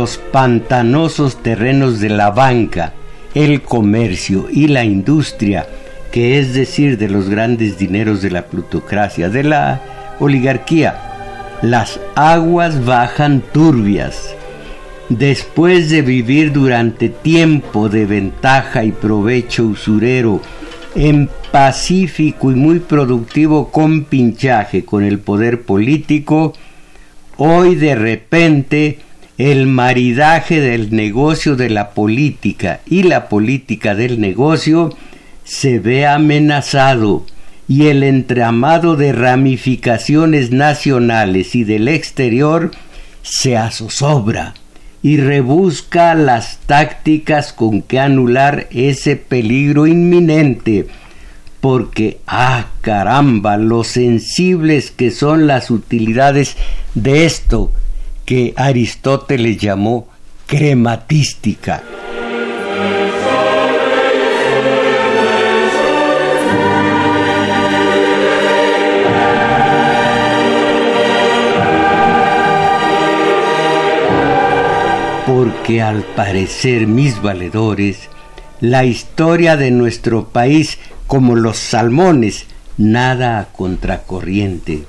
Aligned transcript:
los 0.00 0.16
pantanosos 0.16 1.42
terrenos 1.42 2.00
de 2.00 2.08
la 2.08 2.30
banca, 2.30 2.94
el 3.34 3.60
comercio 3.60 4.48
y 4.50 4.66
la 4.66 4.82
industria, 4.82 5.66
que 6.10 6.38
es 6.38 6.54
decir, 6.54 6.96
de 6.96 7.10
los 7.10 7.28
grandes 7.28 7.76
dineros 7.76 8.22
de 8.22 8.30
la 8.30 8.46
plutocracia, 8.46 9.28
de 9.28 9.44
la 9.44 10.16
oligarquía, 10.18 11.58
las 11.60 12.00
aguas 12.14 12.82
bajan 12.86 13.42
turbias. 13.52 14.34
Después 15.10 15.90
de 15.90 16.00
vivir 16.00 16.50
durante 16.50 17.10
tiempo 17.10 17.90
de 17.90 18.06
ventaja 18.06 18.82
y 18.84 18.92
provecho 18.92 19.64
usurero, 19.64 20.40
en 20.94 21.28
pacífico 21.52 22.50
y 22.50 22.54
muy 22.54 22.78
productivo 22.78 23.70
compinchaje 23.70 24.82
con 24.82 25.04
el 25.04 25.18
poder 25.18 25.60
político, 25.60 26.54
hoy 27.36 27.74
de 27.74 27.94
repente 27.94 29.09
el 29.40 29.66
maridaje 29.66 30.60
del 30.60 30.94
negocio 30.94 31.56
de 31.56 31.70
la 31.70 31.92
política 31.92 32.80
y 32.84 33.04
la 33.04 33.30
política 33.30 33.94
del 33.94 34.20
negocio 34.20 34.94
se 35.44 35.78
ve 35.78 36.06
amenazado 36.06 37.24
y 37.66 37.86
el 37.86 38.02
entramado 38.02 38.96
de 38.96 39.12
ramificaciones 39.14 40.50
nacionales 40.50 41.54
y 41.54 41.64
del 41.64 41.88
exterior 41.88 42.72
se 43.22 43.56
azozobra 43.56 44.52
y 45.02 45.16
rebusca 45.16 46.14
las 46.14 46.58
tácticas 46.66 47.54
con 47.54 47.80
que 47.80 47.98
anular 47.98 48.68
ese 48.70 49.16
peligro 49.16 49.86
inminente, 49.86 50.86
porque, 51.62 52.18
ah 52.26 52.66
caramba, 52.82 53.56
lo 53.56 53.84
sensibles 53.84 54.90
que 54.90 55.10
son 55.10 55.46
las 55.46 55.70
utilidades 55.70 56.58
de 56.94 57.24
esto 57.24 57.72
que 58.30 58.54
Aristóteles 58.54 59.58
llamó 59.58 60.06
crematística. 60.46 61.82
porque 75.26 75.82
al 75.82 76.04
parecer 76.04 76.86
mis 76.86 77.20
valedores, 77.20 78.10
la 78.60 78.84
historia 78.84 79.56
de 79.56 79.72
nuestro 79.72 80.28
país, 80.28 80.78
como 81.08 81.34
los 81.34 81.56
salmones, 81.56 82.46
nada 82.76 83.40
a 83.40 83.46
contracorriente. 83.46 84.84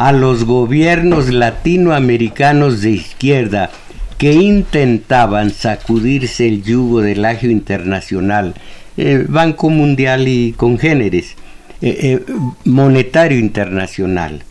A 0.00 0.12
los 0.12 0.44
gobiernos 0.44 1.28
latinoamericanos 1.28 2.80
de 2.80 2.92
izquierda 2.92 3.68
que 4.16 4.32
intentaban 4.32 5.50
sacudirse 5.50 6.48
el 6.48 6.62
yugo 6.62 7.02
del 7.02 7.22
agio 7.26 7.50
internacional, 7.50 8.54
eh, 8.96 9.26
Banco 9.28 9.68
Mundial 9.68 10.26
y 10.26 10.52
congéneres, 10.52 11.34
eh, 11.82 11.98
eh, 12.00 12.32
Monetario 12.64 13.38
Internacional, 13.38 14.42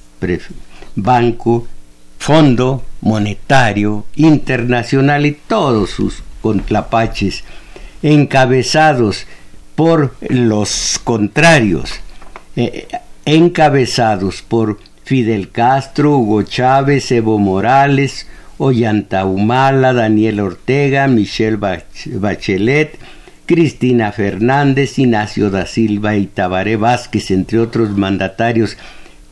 Banco 0.95 1.67
Fondo 2.19 2.83
Monetario 3.01 4.05
Internacional 4.17 5.25
y 5.25 5.31
todos 5.31 5.89
sus 5.89 6.21
contrapaches, 6.41 7.43
encabezados 8.03 9.25
por 9.73 10.13
los 10.29 11.01
contrarios, 11.03 11.89
eh, 12.55 12.87
encabezados 13.25 14.43
por 14.43 14.77
Fidel 15.09 15.49
Castro, 15.49 16.19
Hugo 16.19 16.43
Chávez, 16.43 17.11
Evo 17.11 17.39
Morales, 17.39 18.27
Ollanta 18.59 19.25
Humala, 19.25 19.91
Daniel 19.91 20.39
Ortega, 20.39 21.07
Michelle 21.07 21.57
Bachelet, 21.57 22.99
Cristina 23.47 24.11
Fernández, 24.11 24.99
Ignacio 24.99 25.49
da 25.49 25.65
Silva 25.65 26.15
y 26.15 26.27
Tabaré 26.27 26.75
Vázquez, 26.75 27.31
entre 27.31 27.57
otros 27.57 27.97
mandatarios 27.97 28.77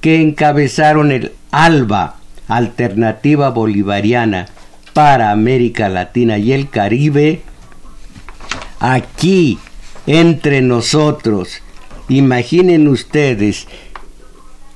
que 0.02 0.20
encabezaron 0.20 1.12
el 1.12 1.34
ALBA, 1.52 2.16
alternativa 2.48 3.52
bolivariana 3.52 4.48
para 4.94 5.30
América 5.30 5.90
Latina 5.90 6.40
y 6.40 6.54
el 6.54 6.72
Caribe, 6.72 7.42
aquí 8.80 9.60
entre 10.08 10.64
nosotros, 10.64 11.62
imaginen 12.10 12.88
ustedes, 12.88 13.68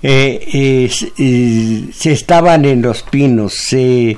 eh, 0.04 0.90
eh, 1.18 1.90
se 1.94 2.12
estaban 2.12 2.66
en 2.66 2.82
los 2.82 3.04
pinos, 3.04 3.54
se, 3.54 4.18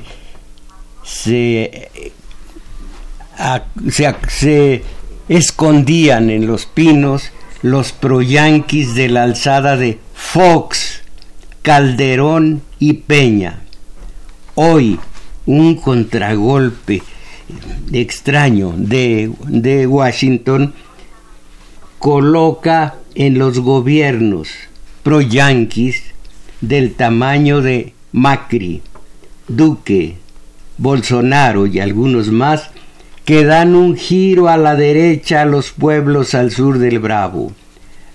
se, 1.04 1.90
se 4.30 4.84
escondían 5.28 6.30
en 6.30 6.48
los 6.48 6.66
pinos 6.66 7.32
los 7.62 7.92
proyanquis 7.94 8.94
de 8.94 9.10
la 9.10 9.24
alzada 9.24 9.78
de 9.78 9.98
Fox, 10.14 11.02
Calderón 11.62 12.62
y 12.80 12.94
Peña. 12.94 13.62
Hoy 14.56 15.00
un 15.46 15.76
contragolpe 15.76 17.02
extraño 17.92 18.74
de, 18.78 19.32
de 19.48 19.88
Washington 19.88 20.74
coloca 22.00 22.96
en 23.16 23.38
los 23.38 23.60
gobiernos 23.60 24.50
pro-yanquis 25.04 26.02
del 26.62 26.94
tamaño 26.94 27.62
de 27.62 27.94
Macri, 28.12 28.82
Duque, 29.48 30.16
Bolsonaro 30.78 31.68
y 31.68 31.80
algunos 31.80 32.32
más 32.32 32.70
que 33.26 33.46
dan 33.46 33.76
un 33.76 33.96
giro 33.96 34.50
a 34.50 34.58
la 34.58 34.76
derecha 34.76 35.42
a 35.42 35.46
los 35.46 35.72
pueblos 35.72 36.34
al 36.34 36.52
sur 36.52 36.80
del 36.80 37.00
Bravo. 37.00 37.52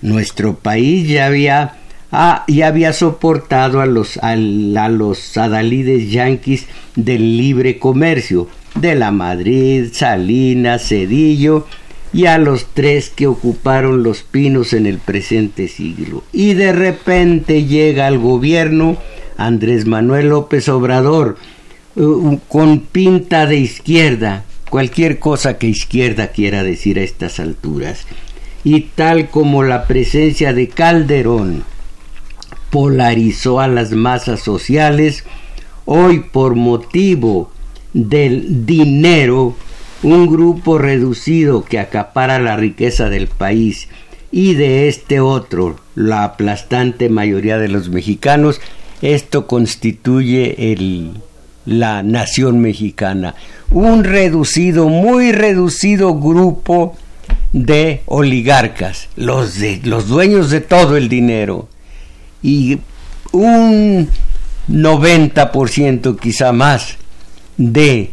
Nuestro 0.03 0.57
país 0.57 1.09
ya 1.09 1.27
había 1.27 1.79
Ah, 2.11 2.45
y 2.47 2.63
había 2.63 2.95
soportado 2.95 3.83
a 3.83 3.87
los, 3.87 4.17
a, 4.23 4.35
los 4.35 5.37
adalides 5.37 6.11
yanquis 6.11 6.67
del 6.97 7.37
libre 7.37 7.79
comercio, 7.79 8.49
de 8.75 8.95
la 8.95 9.11
Madrid, 9.11 9.89
Salinas, 9.93 10.89
Cedillo, 10.89 11.67
y 12.13 12.27
a 12.27 12.39
los 12.39 12.67
tres 12.75 13.11
que 13.11 13.27
ocuparon 13.27 14.03
los 14.03 14.23
pinos 14.23 14.73
en 14.73 14.87
el 14.87 14.99
presente 14.99 15.69
siglo. 15.69 16.25
Y 16.33 16.55
de 16.55 16.73
repente 16.73 17.65
llega 17.65 18.07
al 18.07 18.19
gobierno 18.19 18.97
Andrés 19.37 19.87
Manuel 19.87 20.31
López 20.31 20.69
Obrador, 20.69 21.37
uh, 21.97 22.39
con 22.49 22.81
pinta 22.81 23.47
de 23.47 23.57
izquierda, 23.57 24.45
cualquier 24.69 25.19
cosa 25.19 25.59
que 25.59 25.69
izquierda 25.69 26.29
quiera 26.29 26.63
decir 26.63 26.99
a 26.99 27.03
estas 27.03 27.39
alturas. 27.39 28.07
Y 28.65 28.81
tal 28.81 29.31
como 29.31 29.63
la 29.63 29.87
presencia 29.87 30.53
de 30.53 30.69
Calderón, 30.69 31.65
polarizó 32.71 33.61
a 33.61 33.69
las 33.69 33.93
masas 33.93 34.41
sociales, 34.41 35.25
hoy 35.85 36.21
por 36.21 36.55
motivo 36.55 37.51
del 37.95 38.67
dinero, 38.67 39.57
un 40.03 40.29
grupo 40.29 40.79
reducido 40.79 41.65
que 41.65 41.79
acapara 41.79 42.39
la 42.39 42.57
riqueza 42.57 43.09
del 43.09 43.27
país 43.27 43.89
y 44.31 44.55
de 44.55 44.89
este 44.89 45.21
otro, 45.21 45.81
la 45.95 46.25
aplastante 46.25 47.09
mayoría 47.09 47.59
de 47.59 47.69
los 47.69 47.89
mexicanos, 47.89 48.61
esto 49.01 49.47
constituye 49.47 50.73
el, 50.73 51.13
la 51.65 52.03
nación 52.03 52.61
mexicana. 52.61 53.35
Un 53.71 54.05
reducido, 54.05 54.89
muy 54.89 55.33
reducido 55.33 56.15
grupo 56.15 56.97
de 57.53 58.03
oligarcas, 58.07 59.09
los, 59.17 59.59
de, 59.59 59.81
los 59.85 60.09
dueños 60.09 60.51
de 60.51 60.61
todo 60.61 60.97
el 60.97 61.09
dinero 61.09 61.69
y 62.43 62.79
un 63.33 64.09
90% 64.69 66.19
quizá 66.19 66.53
más 66.53 66.97
de 67.57 68.13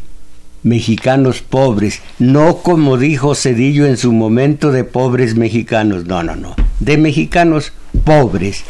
mexicanos 0.65 1.43
pobres, 1.43 2.01
no 2.17 2.57
como 2.57 2.97
dijo 2.97 3.35
Cedillo 3.35 3.85
en 3.85 3.97
su 3.97 4.11
momento 4.11 4.71
de 4.71 4.83
pobres 4.83 5.35
mexicanos, 5.35 6.05
no, 6.05 6.23
no, 6.23 6.35
no, 6.35 6.55
de 6.79 6.97
mexicanos 6.97 7.71
pobres. 8.03 8.63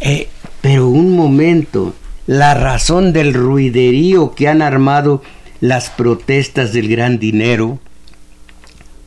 Eh, 0.00 0.28
pero 0.60 0.88
un 0.88 1.16
momento, 1.16 1.92
la 2.28 2.54
razón 2.54 3.12
del 3.12 3.34
ruiderío 3.34 4.36
que 4.36 4.46
han 4.46 4.62
armado 4.62 5.20
las 5.60 5.90
protestas 5.90 6.72
del 6.72 6.88
gran 6.88 7.18
dinero, 7.18 7.80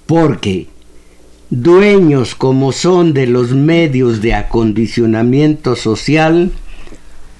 porque 0.05 0.67
dueños 1.49 2.35
como 2.35 2.73
son 2.73 3.13
de 3.13 3.25
los 3.25 3.53
medios 3.53 4.21
de 4.21 4.33
acondicionamiento 4.33 5.77
social, 5.77 6.51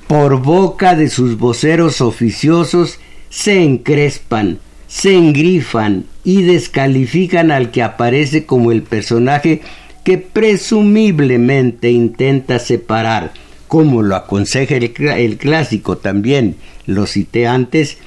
por 0.07 0.41
boca 0.41 0.95
de 0.95 1.09
sus 1.09 1.38
voceros 1.38 2.00
oficiosos 2.00 3.00
se 3.31 3.63
encrespan, 3.63 4.60
se 4.88 5.16
engrifan 5.16 6.06
y 6.24 6.44
descalifican 6.44 7.50
al 7.50 7.72
que 7.72 7.81
aparece 7.81 8.45
como 8.45 8.72
el 8.72 8.83
personaje 8.83 9.62
que 10.04 10.18
presumiblemente 10.19 11.89
intenta 11.89 12.60
separar 12.60 13.33
como 13.72 14.01
lo 14.01 14.18
aconseja 14.18 14.75
el, 14.75 15.38
clásico 15.38 15.98
también, 15.98 16.57
lo 16.88 17.07
cité 17.07 17.48
antes, 17.48 18.00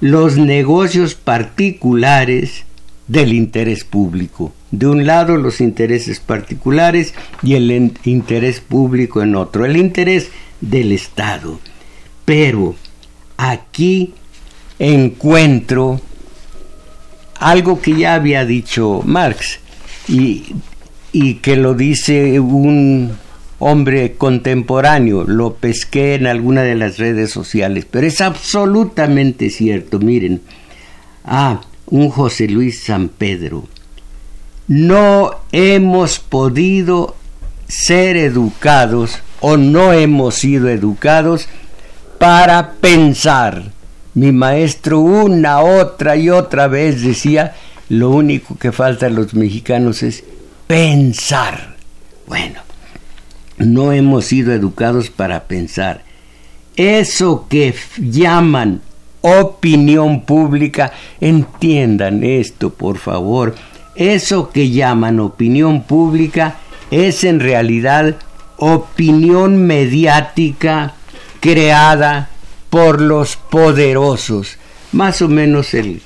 los 0.00 0.38
negocios 0.38 1.14
particulares 1.14 2.64
del 3.06 3.34
interés 3.34 3.84
público. 3.84 4.54
De 4.70 4.86
un 4.86 5.04
lado 5.04 5.36
los 5.36 5.60
intereses 5.60 6.20
particulares 6.20 7.12
y 7.42 7.52
el 7.52 7.92
interés 8.04 8.60
público 8.60 9.20
en 9.20 9.36
otro, 9.36 9.66
el 9.66 9.76
interés 9.76 10.30
del 10.62 10.90
Estado. 10.90 11.60
Pero 12.24 12.74
aquí 13.36 14.14
encuentro 14.80 16.00
algo 17.38 17.80
que 17.80 17.96
ya 17.96 18.14
había 18.14 18.44
dicho 18.44 19.02
Marx 19.04 19.60
y, 20.08 20.54
y 21.12 21.34
que 21.34 21.54
lo 21.54 21.74
dice 21.74 22.40
un 22.40 23.12
hombre 23.60 24.14
contemporáneo, 24.14 25.24
lo 25.24 25.54
pesqué 25.54 26.14
en 26.14 26.26
alguna 26.26 26.62
de 26.62 26.74
las 26.74 26.98
redes 26.98 27.30
sociales, 27.30 27.86
pero 27.88 28.06
es 28.06 28.20
absolutamente 28.20 29.50
cierto, 29.50 30.00
miren. 30.00 30.40
Ah, 31.24 31.60
un 31.86 32.08
José 32.08 32.48
Luis 32.48 32.84
San 32.84 33.08
Pedro. 33.08 33.68
No 34.66 35.32
hemos 35.52 36.18
podido 36.18 37.16
ser 37.68 38.16
educados 38.16 39.18
o 39.40 39.56
no 39.56 39.92
hemos 39.92 40.36
sido 40.36 40.68
educados 40.68 41.48
para 42.18 42.72
pensar. 42.72 43.72
Mi 44.14 44.32
maestro 44.32 45.00
una, 45.00 45.60
otra 45.60 46.16
y 46.16 46.30
otra 46.30 46.66
vez 46.66 47.02
decía, 47.02 47.54
lo 47.88 48.10
único 48.10 48.56
que 48.58 48.72
falta 48.72 49.06
a 49.06 49.10
los 49.10 49.34
mexicanos 49.34 50.02
es 50.02 50.24
pensar. 50.66 51.76
Bueno, 52.26 52.60
no 53.58 53.92
hemos 53.92 54.26
sido 54.26 54.52
educados 54.52 55.10
para 55.10 55.44
pensar. 55.44 56.02
Eso 56.76 57.46
que 57.48 57.74
llaman 57.98 58.80
opinión 59.20 60.22
pública, 60.22 60.92
entiendan 61.20 62.24
esto, 62.24 62.70
por 62.70 62.98
favor. 62.98 63.54
Eso 63.94 64.50
que 64.50 64.70
llaman 64.70 65.20
opinión 65.20 65.82
pública 65.82 66.56
es 66.90 67.24
en 67.24 67.40
realidad 67.40 68.16
opinión 68.56 69.66
mediática 69.66 70.94
creada 71.40 72.30
por 72.70 73.00
los 73.00 73.36
poderosos. 73.36 74.56
Más 74.92 75.20
o 75.22 75.28
menos 75.28 75.74
el, 75.74 76.00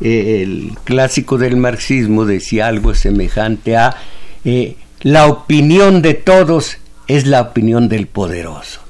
el 0.00 0.72
clásico 0.84 1.38
del 1.38 1.56
marxismo 1.56 2.24
decía 2.24 2.66
algo 2.66 2.94
semejante 2.94 3.76
a 3.76 3.96
eh, 4.44 4.76
la 5.00 5.26
opinión 5.26 6.02
de 6.02 6.14
todos 6.14 6.78
es 7.06 7.26
la 7.26 7.40
opinión 7.40 7.88
del 7.88 8.06
poderoso. 8.06 8.80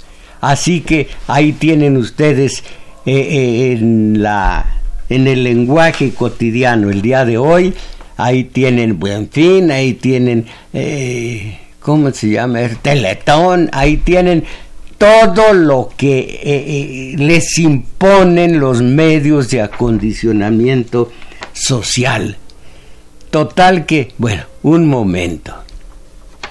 Así 0.41 0.81
que 0.81 1.09
ahí 1.27 1.53
tienen 1.53 1.97
ustedes 1.97 2.63
eh, 3.07 3.13
eh, 3.13 3.73
en, 3.73 4.23
la, 4.23 4.81
en 5.09 5.27
el 5.27 5.45
lenguaje 5.45 6.13
cotidiano 6.13 6.91
el 6.91 7.03
día 7.03 7.25
de 7.25 7.39
hoy, 7.39 7.75
ahí 8.17 8.45
tienen 8.45 8.99
Buen 8.99 9.29
Fin, 9.31 9.71
ahí 9.71 9.95
tienen, 9.95 10.47
¿cómo 11.81 12.11
se 12.13 12.31
llama? 12.31 12.61
El 12.61 12.79
Teletón, 12.79 13.69
ahí 13.73 13.97
tienen 13.97 14.45
todo 14.99 15.53
lo 15.55 15.91
que 15.97 17.15
les 17.17 17.57
imponen 17.59 18.61
los 18.61 18.83
medios 18.83 19.49
de 19.49 19.63
acondicionamiento 19.63 21.13
social. 21.53 22.37
Total 23.31 23.87
que, 23.87 24.13
bueno, 24.19 24.43
un 24.63 24.89
momento. 24.89 25.55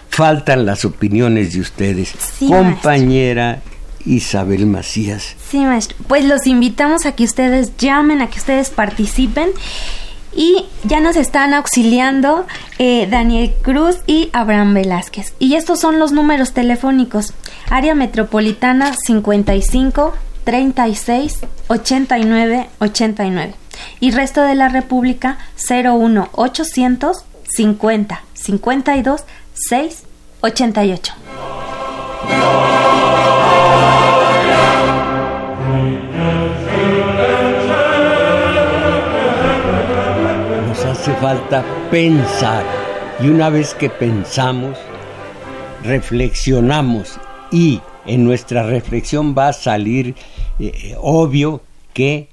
Faltan 0.09 0.65
las 0.65 0.85
opiniones 0.85 1.53
de 1.53 1.59
ustedes. 1.59 2.13
Compañera 2.39 3.61
Isabel 4.05 4.65
Macías. 4.65 5.35
Sí, 5.49 5.59
maestro. 5.59 5.97
Pues 6.07 6.25
los 6.25 6.47
invitamos 6.47 7.05
a 7.05 7.11
que 7.11 7.23
ustedes 7.23 7.75
llamen, 7.77 8.21
a 8.21 8.29
que 8.29 8.39
ustedes 8.39 8.69
participen. 8.69 9.49
Y 10.33 10.65
ya 10.83 10.99
nos 10.99 11.15
están 11.15 11.53
auxiliando 11.53 12.45
eh, 12.77 13.07
Daniel 13.09 13.53
Cruz 13.61 13.97
y 14.05 14.29
Abraham 14.33 14.75
Velázquez. 14.75 15.33
Y 15.39 15.55
estos 15.55 15.79
son 15.79 15.99
los 15.99 16.11
números 16.11 16.53
telefónicos. 16.53 17.33
Área 17.69 17.95
Metropolitana 17.95 18.93
55 18.93 20.13
36 20.43 21.39
89 21.67 22.69
89. 22.79 23.53
Y 23.99 24.11
resto 24.11 24.41
de 24.41 24.55
la 24.55 24.69
República 24.69 25.37
01 25.69 26.29
800 26.33 27.25
50 27.43 28.21
52 28.33 29.23
6 29.53 30.03
88. 30.41 31.13
falta 41.21 41.63
pensar. 41.89 42.63
Y 43.19 43.29
una 43.29 43.49
vez 43.49 43.73
que 43.73 43.89
pensamos, 43.89 44.77
reflexionamos 45.83 47.19
y 47.51 47.81
en 48.05 48.23
nuestra 48.23 48.63
reflexión 48.63 49.35
va 49.37 49.49
a 49.49 49.53
salir 49.53 50.15
eh, 50.59 50.95
obvio 50.99 51.61
que 51.93 52.29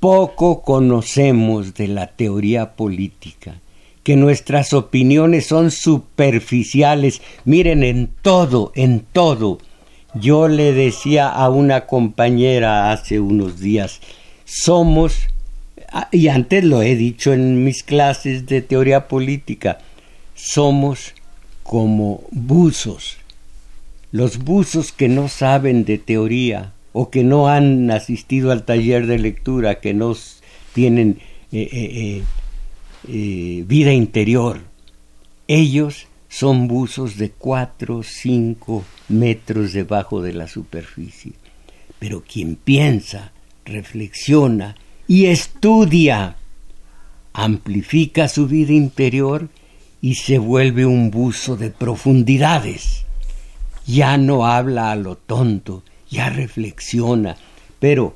poco 0.00 0.62
conocemos 0.62 1.74
de 1.74 1.88
la 1.88 2.08
teoría 2.08 2.76
política, 2.76 3.60
que 4.02 4.16
nuestras 4.16 4.72
opiniones 4.72 5.46
son 5.46 5.70
superficiales. 5.70 7.22
Miren, 7.44 7.82
en 7.82 8.10
todo, 8.22 8.72
en 8.74 9.00
todo. 9.00 9.58
Yo 10.14 10.48
le 10.48 10.72
decía 10.72 11.28
a 11.28 11.50
una 11.50 11.86
compañera 11.86 12.92
hace 12.92 13.20
unos 13.20 13.60
días, 13.60 14.00
somos 14.44 15.28
Ah, 15.92 16.08
y 16.10 16.28
antes 16.28 16.64
lo 16.64 16.82
he 16.82 16.96
dicho 16.96 17.32
en 17.32 17.64
mis 17.64 17.82
clases 17.82 18.46
de 18.46 18.60
teoría 18.60 19.08
política, 19.08 19.78
somos 20.34 21.14
como 21.62 22.24
buzos. 22.30 23.16
Los 24.16 24.38
buzos 24.38 24.92
que 24.92 25.10
no 25.10 25.28
saben 25.28 25.84
de 25.84 25.98
teoría 25.98 26.72
o 26.94 27.10
que 27.10 27.22
no 27.22 27.50
han 27.50 27.90
asistido 27.90 28.50
al 28.50 28.64
taller 28.64 29.06
de 29.06 29.18
lectura, 29.18 29.78
que 29.80 29.92
no 29.92 30.16
tienen 30.72 31.18
eh, 31.52 31.68
eh, 31.70 32.22
eh, 33.08 33.64
vida 33.66 33.92
interior, 33.92 34.62
ellos 35.48 36.06
son 36.30 36.66
buzos 36.66 37.18
de 37.18 37.28
4 37.28 38.02
5 38.02 38.84
metros 39.10 39.74
debajo 39.74 40.22
de 40.22 40.32
la 40.32 40.48
superficie. 40.48 41.32
Pero 41.98 42.22
quien 42.22 42.56
piensa, 42.56 43.32
reflexiona 43.66 44.76
y 45.06 45.26
estudia, 45.26 46.36
amplifica 47.34 48.28
su 48.28 48.48
vida 48.48 48.72
interior 48.72 49.50
y 50.00 50.14
se 50.14 50.38
vuelve 50.38 50.86
un 50.86 51.10
buzo 51.10 51.58
de 51.58 51.68
profundidades. 51.68 53.05
Ya 53.86 54.16
no 54.16 54.46
habla 54.46 54.90
a 54.90 54.96
lo 54.96 55.16
tonto, 55.16 55.82
ya 56.10 56.28
reflexiona, 56.28 57.36
pero 57.78 58.14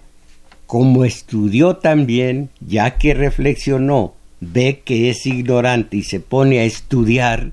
como 0.67 1.05
estudió 1.05 1.77
también, 1.77 2.51
ya 2.61 2.97
que 2.97 3.15
reflexionó, 3.15 4.15
ve 4.41 4.83
que 4.85 5.11
es 5.11 5.27
ignorante 5.27 5.97
y 5.97 6.03
se 6.03 6.21
pone 6.21 6.61
a 6.61 6.65
estudiar, 6.65 7.53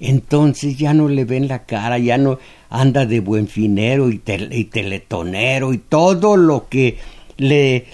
entonces 0.00 0.76
ya 0.76 0.94
no 0.94 1.08
le 1.08 1.24
ven 1.24 1.46
la 1.46 1.64
cara, 1.64 1.98
ya 1.98 2.18
no 2.18 2.38
anda 2.70 3.06
de 3.06 3.20
buen 3.20 3.46
finero 3.46 4.10
y, 4.10 4.20
y 4.50 4.64
teletonero 4.64 5.72
y 5.72 5.78
todo 5.78 6.36
lo 6.36 6.68
que 6.68 6.98
le, 7.36 7.86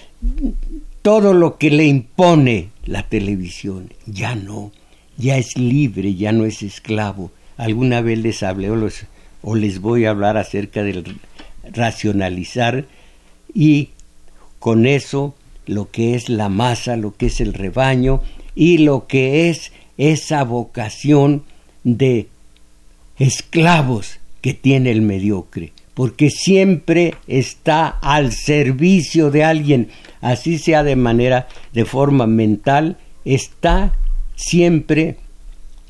todo 1.01 1.33
lo 1.33 1.57
que 1.57 1.69
le 1.69 1.85
impone 1.85 2.69
la 2.85 3.03
televisión. 3.03 3.93
Ya 4.05 4.35
no, 4.35 4.71
ya 5.17 5.37
es 5.37 5.57
libre, 5.57 6.15
ya 6.15 6.31
no 6.31 6.45
es 6.45 6.63
esclavo. 6.63 7.31
Alguna 7.57 8.01
vez 8.01 8.19
les 8.19 8.41
hablé 8.41 8.71
o, 8.71 8.89
o 9.41 9.55
les 9.55 9.79
voy 9.79 10.05
a 10.05 10.11
hablar 10.11 10.37
acerca 10.37 10.83
del 10.83 11.17
racionalizar 11.71 12.85
y 13.53 13.89
con 14.59 14.85
eso 14.85 15.35
lo 15.65 15.91
que 15.91 16.15
es 16.15 16.29
la 16.29 16.49
masa, 16.49 16.95
lo 16.97 17.15
que 17.15 17.27
es 17.27 17.39
el 17.41 17.53
rebaño 17.53 18.21
y 18.55 18.79
lo 18.79 19.07
que 19.07 19.49
es 19.49 19.71
esa 19.97 20.43
vocación 20.43 21.43
de 21.83 22.27
esclavos 23.17 24.19
que 24.41 24.53
tiene 24.53 24.91
el 24.91 25.01
mediocre, 25.01 25.73
porque 25.93 26.29
siempre 26.29 27.15
está 27.27 27.87
al 27.87 28.31
servicio 28.31 29.31
de 29.31 29.43
alguien. 29.43 29.89
Así 30.21 30.57
sea 30.57 30.83
de 30.83 30.95
manera, 30.95 31.47
de 31.73 31.85
forma 31.85 32.27
mental, 32.27 32.97
está 33.25 33.93
siempre 34.35 35.17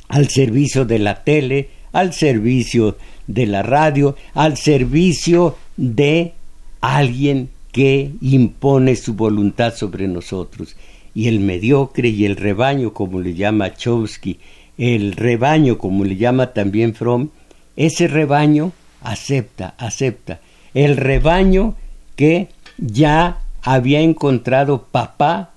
al 0.08 0.30
servicio 0.30 0.86
de 0.86 1.00
la 1.00 1.24
tele, 1.24 1.70
al 1.92 2.14
servicio 2.14 2.98
de 3.30 3.46
la 3.46 3.62
radio, 3.62 4.16
al 4.34 4.58
servicio 4.58 5.56
de 5.78 6.34
alguien 6.82 7.50
que 7.72 8.12
impone 8.22 8.96
su 8.96 9.14
voluntad 9.14 9.76
sobre 9.76 10.08
nosotros. 10.08 10.76
Y 11.14 11.28
el 11.28 11.40
mediocre 11.40 12.10
y 12.10 12.26
el 12.26 12.36
rebaño, 12.36 12.92
como 12.92 13.22
le 13.22 13.36
llama 13.36 13.76
Chomsky, 13.76 14.40
el 14.78 15.14
rebaño, 15.14 15.78
como 15.78 16.06
le 16.06 16.16
llama 16.16 16.54
también 16.54 16.96
Fromm, 16.96 17.30
ese 17.76 18.08
rebaño 18.08 18.72
acepta, 19.02 19.76
acepta. 19.78 20.40
El 20.74 20.98
rebaño 20.98 21.76
que 22.16 22.48
ya 22.78 23.42
había 23.62 24.00
encontrado 24.00 24.88
papá 24.92 25.52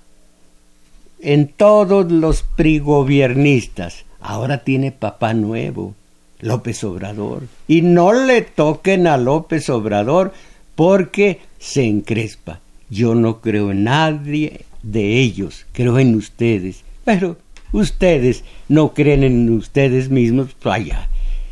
en 1.19 1.47
todos 1.47 2.11
los 2.11 2.43
prigobiernistas. 2.43 4.05
Ahora 4.21 4.63
tiene 4.63 4.91
papá 4.91 5.33
nuevo, 5.33 5.95
López 6.43 6.83
Obrador. 6.83 7.43
Y 7.67 7.81
no 7.81 8.13
le 8.13 8.41
toquen 8.41 9.07
a 9.07 9.17
López 9.17 9.69
Obrador 9.69 10.33
porque 10.75 11.39
se 11.57 11.85
encrespa. 11.85 12.59
Yo 12.89 13.15
no 13.15 13.41
creo 13.41 13.71
en 13.71 13.85
nadie 13.85 14.65
de 14.83 15.19
ellos, 15.19 15.65
creo 15.71 15.97
en 15.99 16.15
ustedes. 16.15 16.83
Pero 17.05 17.37
ustedes 17.71 18.43
no 18.67 18.93
creen 18.93 19.23
en 19.23 19.49
ustedes 19.49 20.09
mismos, 20.09 20.55
vaya. 20.63 21.09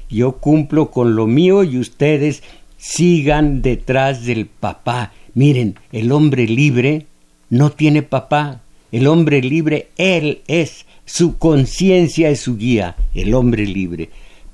Yo 0.10 0.34
cumplo 0.34 0.92
con 0.92 1.16
lo 1.16 1.26
mío 1.26 1.64
y 1.64 1.78
ustedes 1.78 2.44
sigan 2.78 3.62
detrás 3.62 4.26
del 4.26 4.46
papá. 4.46 5.14
Miren, 5.34 5.76
el 5.94 6.12
hombre 6.12 6.48
libre 6.48 7.06
no 7.50 7.72
tiene 7.72 8.02
papá. 8.02 8.62
El 8.92 9.08
hombre 9.08 9.42
libre, 9.42 9.88
él 9.98 10.42
es. 10.48 10.86
Su 11.06 11.38
conciencia 11.38 12.30
es 12.30 12.42
su 12.42 12.58
guía, 12.58 12.96
el 13.14 13.34
hombre 13.34 13.66
libre. 13.66 14.10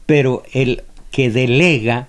Pero 0.08 0.42
el 0.54 0.84
que 1.12 1.30
delega, 1.30 2.08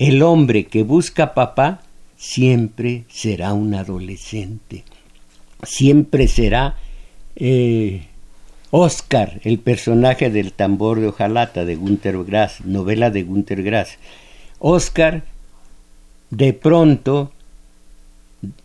el 0.00 0.22
hombre 0.22 0.66
que 0.66 0.82
busca 0.82 1.34
papá, 1.34 1.82
siempre 2.16 3.04
será 3.08 3.52
un 3.52 3.74
adolescente. 3.74 4.82
Siempre 5.62 6.26
será 6.26 6.76
eh, 7.36 8.08
Oscar, 8.70 9.40
el 9.44 9.58
personaje 9.58 10.30
del 10.30 10.52
tambor 10.52 11.00
de 11.00 11.08
hojalata 11.08 11.64
de 11.64 11.76
Günter 11.76 12.24
Grass, 12.24 12.64
novela 12.64 13.10
de 13.10 13.22
Günter 13.22 13.62
Grass. 13.62 13.98
Oscar 14.58 15.22
de 16.30 16.52
pronto 16.52 17.32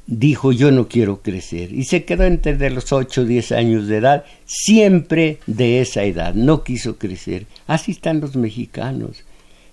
dijo 0.08 0.52
yo 0.52 0.72
no 0.72 0.88
quiero 0.88 1.22
crecer 1.22 1.74
y 1.74 1.84
se 1.84 2.06
quedó 2.06 2.24
entre 2.24 2.70
los 2.70 2.94
8 2.94 3.22
o 3.22 3.26
10 3.26 3.52
años 3.52 3.88
de 3.88 3.98
edad, 3.98 4.26
siempre 4.46 5.40
de 5.48 5.82
esa 5.82 6.04
edad, 6.04 6.34
no 6.34 6.64
quiso 6.64 6.98
crecer. 6.98 7.46
Así 7.68 7.92
están 7.92 8.22
los 8.22 8.36
mexicanos, 8.36 9.24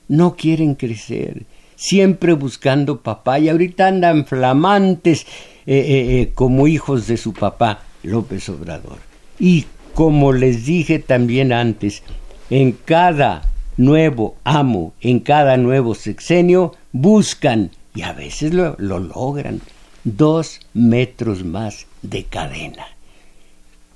no 0.08 0.36
quieren 0.36 0.74
crecer, 0.74 1.44
siempre 1.76 2.32
buscando 2.32 3.00
papá. 3.00 3.38
Y 3.38 3.48
ahorita 3.48 3.88
andan 3.88 4.26
flamantes 4.26 5.26
eh, 5.66 5.76
eh, 5.76 6.20
eh, 6.20 6.32
como 6.34 6.66
hijos 6.66 7.06
de 7.06 7.16
su 7.16 7.32
papá, 7.32 7.82
López 8.02 8.48
Obrador. 8.48 8.98
Y 9.38 9.66
como 9.94 10.32
les 10.32 10.66
dije 10.66 10.98
también 10.98 11.52
antes, 11.52 12.02
en 12.50 12.72
cada 12.72 13.42
nuevo 13.76 14.36
amo, 14.44 14.94
en 15.00 15.20
cada 15.20 15.56
nuevo 15.56 15.94
sexenio, 15.94 16.74
buscan 16.92 17.70
y 17.94 18.02
a 18.02 18.12
veces 18.12 18.54
lo, 18.54 18.76
logran, 18.78 19.60
dos 20.04 20.60
metros 20.74 21.44
más 21.44 21.86
de 22.02 22.24
cadena. 22.24 22.86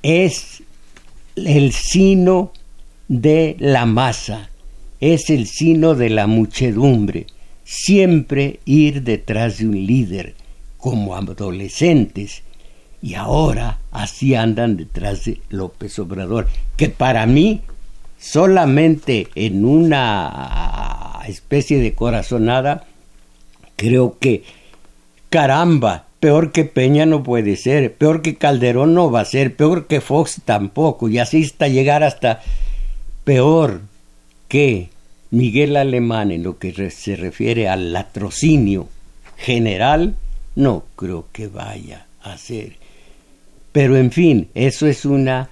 Es 0.02 0.62
el 1.36 1.72
sino 1.72 2.52
de 3.08 3.56
la 3.58 3.86
masa, 3.86 4.50
es 5.00 5.30
el 5.30 5.46
sino 5.46 5.94
de 5.94 6.10
la 6.10 6.26
muchedumbre, 6.26 7.26
siempre 7.64 8.60
ir 8.64 9.02
detrás 9.02 9.58
de 9.58 9.66
un 9.66 9.86
líder, 9.86 10.34
como 10.78 11.16
adolescentes, 11.16 12.42
y 13.02 13.14
ahora 13.14 13.78
así 13.90 14.34
andan 14.34 14.76
detrás 14.76 15.24
de 15.24 15.40
López 15.50 15.98
Obrador, 15.98 16.48
que 16.76 16.88
para 16.88 17.26
mí 17.26 17.60
solamente 18.18 19.28
en 19.34 19.64
una 19.64 21.22
especie 21.26 21.78
de 21.80 21.92
corazonada 21.92 22.86
Creo 23.76 24.16
que, 24.18 24.42
caramba, 25.30 26.06
peor 26.20 26.52
que 26.52 26.64
Peña 26.64 27.06
no 27.06 27.22
puede 27.22 27.56
ser, 27.56 27.94
peor 27.94 28.22
que 28.22 28.36
Calderón 28.36 28.94
no 28.94 29.10
va 29.10 29.20
a 29.20 29.24
ser, 29.24 29.54
peor 29.54 29.86
que 29.86 30.00
Fox 30.00 30.40
tampoco, 30.44 31.08
y 31.08 31.18
así 31.18 31.42
está 31.42 31.68
llegar 31.68 32.02
hasta 32.02 32.40
peor 33.24 33.82
que 34.48 34.90
Miguel 35.30 35.76
Alemán 35.76 36.30
en 36.30 36.42
lo 36.42 36.58
que 36.58 36.90
se 36.90 37.16
refiere 37.16 37.68
al 37.68 37.92
latrocinio 37.92 38.88
general, 39.36 40.14
no 40.54 40.84
creo 40.96 41.26
que 41.32 41.48
vaya 41.48 42.06
a 42.22 42.38
ser. 42.38 42.76
Pero 43.72 43.96
en 43.96 44.10
fin, 44.10 44.48
eso 44.54 44.86
es 44.86 45.04
una 45.04 45.50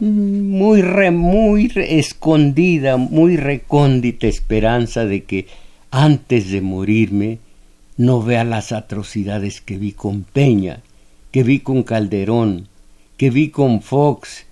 muy, 0.00 0.82
re, 0.82 1.10
muy 1.10 1.70
escondida, 1.76 2.96
muy 2.96 3.36
recóndita 3.36 4.26
esperanza 4.26 5.04
de 5.04 5.24
que 5.24 5.46
antes 5.90 6.50
de 6.50 6.60
morirme, 6.60 7.38
no 7.96 8.22
vea 8.22 8.44
las 8.44 8.72
atrocidades 8.72 9.60
que 9.60 9.76
vi 9.78 9.92
con 9.92 10.22
Peña, 10.22 10.80
que 11.30 11.42
vi 11.42 11.60
con 11.60 11.82
Calderón, 11.82 12.68
que 13.16 13.30
vi 13.30 13.50
con 13.50 13.82
Fox, 13.82 14.46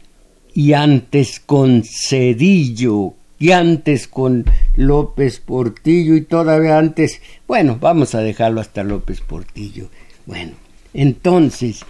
y 0.54 0.73
antes 0.73 1.40
con 1.40 1.82
Cedillo, 1.85 3.14
y 3.38 3.52
antes 3.52 4.06
con 4.06 4.44
López 4.76 5.40
Portillo, 5.40 6.14
y 6.14 6.23
todavía 6.23 6.78
antes, 6.78 7.20
bueno, 7.47 7.78
vamos 7.80 8.14
a 8.14 8.20
dejarlo 8.20 8.61
hasta 8.61 8.85
López 8.85 9.20
Portillo. 9.23 9.88
Bueno, 10.26 10.52
entonces, 10.92 11.85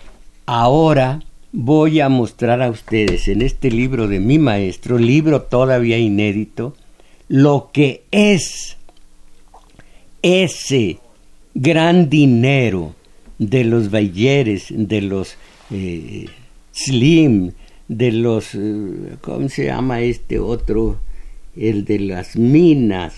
ahora 0.47 1.23
voy 1.52 2.00
a 2.00 2.09
mostrar 2.09 2.62
a 2.62 2.71
ustedes 2.71 3.26
en 3.28 3.42
este 3.42 3.71
libro 3.71 4.07
de 4.07 4.21
mi 4.21 4.38
maestro, 4.38 4.99
libro 4.99 5.42
todavía 5.42 5.99
inédito, 5.99 6.76
lo 7.28 7.71
que 7.73 8.04
es 8.11 8.76
ese 10.23 10.99
gran 11.54 12.09
dinero 12.09 12.95
de 13.38 13.64
los 13.64 13.90
Bayeres, 13.90 14.66
de 14.69 15.00
los 15.00 15.37
eh, 15.71 16.26
Slim, 16.73 17.52
de 17.88 18.12
los, 18.12 18.54
eh, 18.54 19.16
¿cómo 19.21 19.49
se 19.49 19.66
llama 19.66 20.00
este 20.00 20.38
otro? 20.38 21.00
El 21.57 21.85
de 21.85 21.99
las 21.99 22.37
minas. 22.37 23.14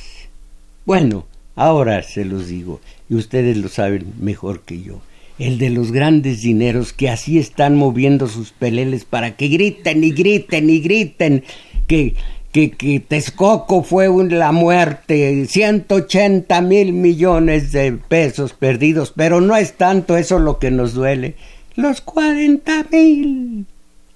Bueno, 0.87 1.27
ahora 1.55 2.03
se 2.03 2.25
los 2.25 2.49
digo, 2.49 2.81
y 3.09 3.17
ustedes 3.17 3.57
lo 3.57 3.69
saben 3.69 4.07
mejor 4.21 4.63
que 4.63 4.81
yo. 4.81 5.01
El 5.39 5.59
de 5.59 5.71
los 5.71 5.93
grandes 5.93 6.43
dineros 6.43 6.93
que 6.93 7.09
así 7.09 7.39
están 7.39 7.77
moviendo 7.77 8.29
sus 8.29 8.53
peleles 8.53 9.05
para 9.05 9.37
que 9.37 9.49
griten 9.49 10.05
y 10.05 10.13
griten 10.13 10.71
y 10.71 10.81
griten, 10.81 11.45
que 11.87 12.15
que, 12.53 12.71
que 12.71 13.01
Texcoco 13.01 13.83
fue 13.83 14.09
la 14.31 14.53
muerte, 14.53 15.47
180 15.49 16.61
mil 16.61 16.93
millones 16.93 17.73
de 17.73 17.93
pesos 17.93 18.53
perdidos, 18.53 19.13
pero 19.17 19.41
no 19.41 19.57
es 19.57 19.73
tanto 19.73 20.19
eso 20.19 20.39
lo 20.39 20.59
que 20.59 20.71
nos 20.71 20.93
duele, 20.93 21.35
los 21.75 22.03
40 22.03 22.87
mil 22.93 23.67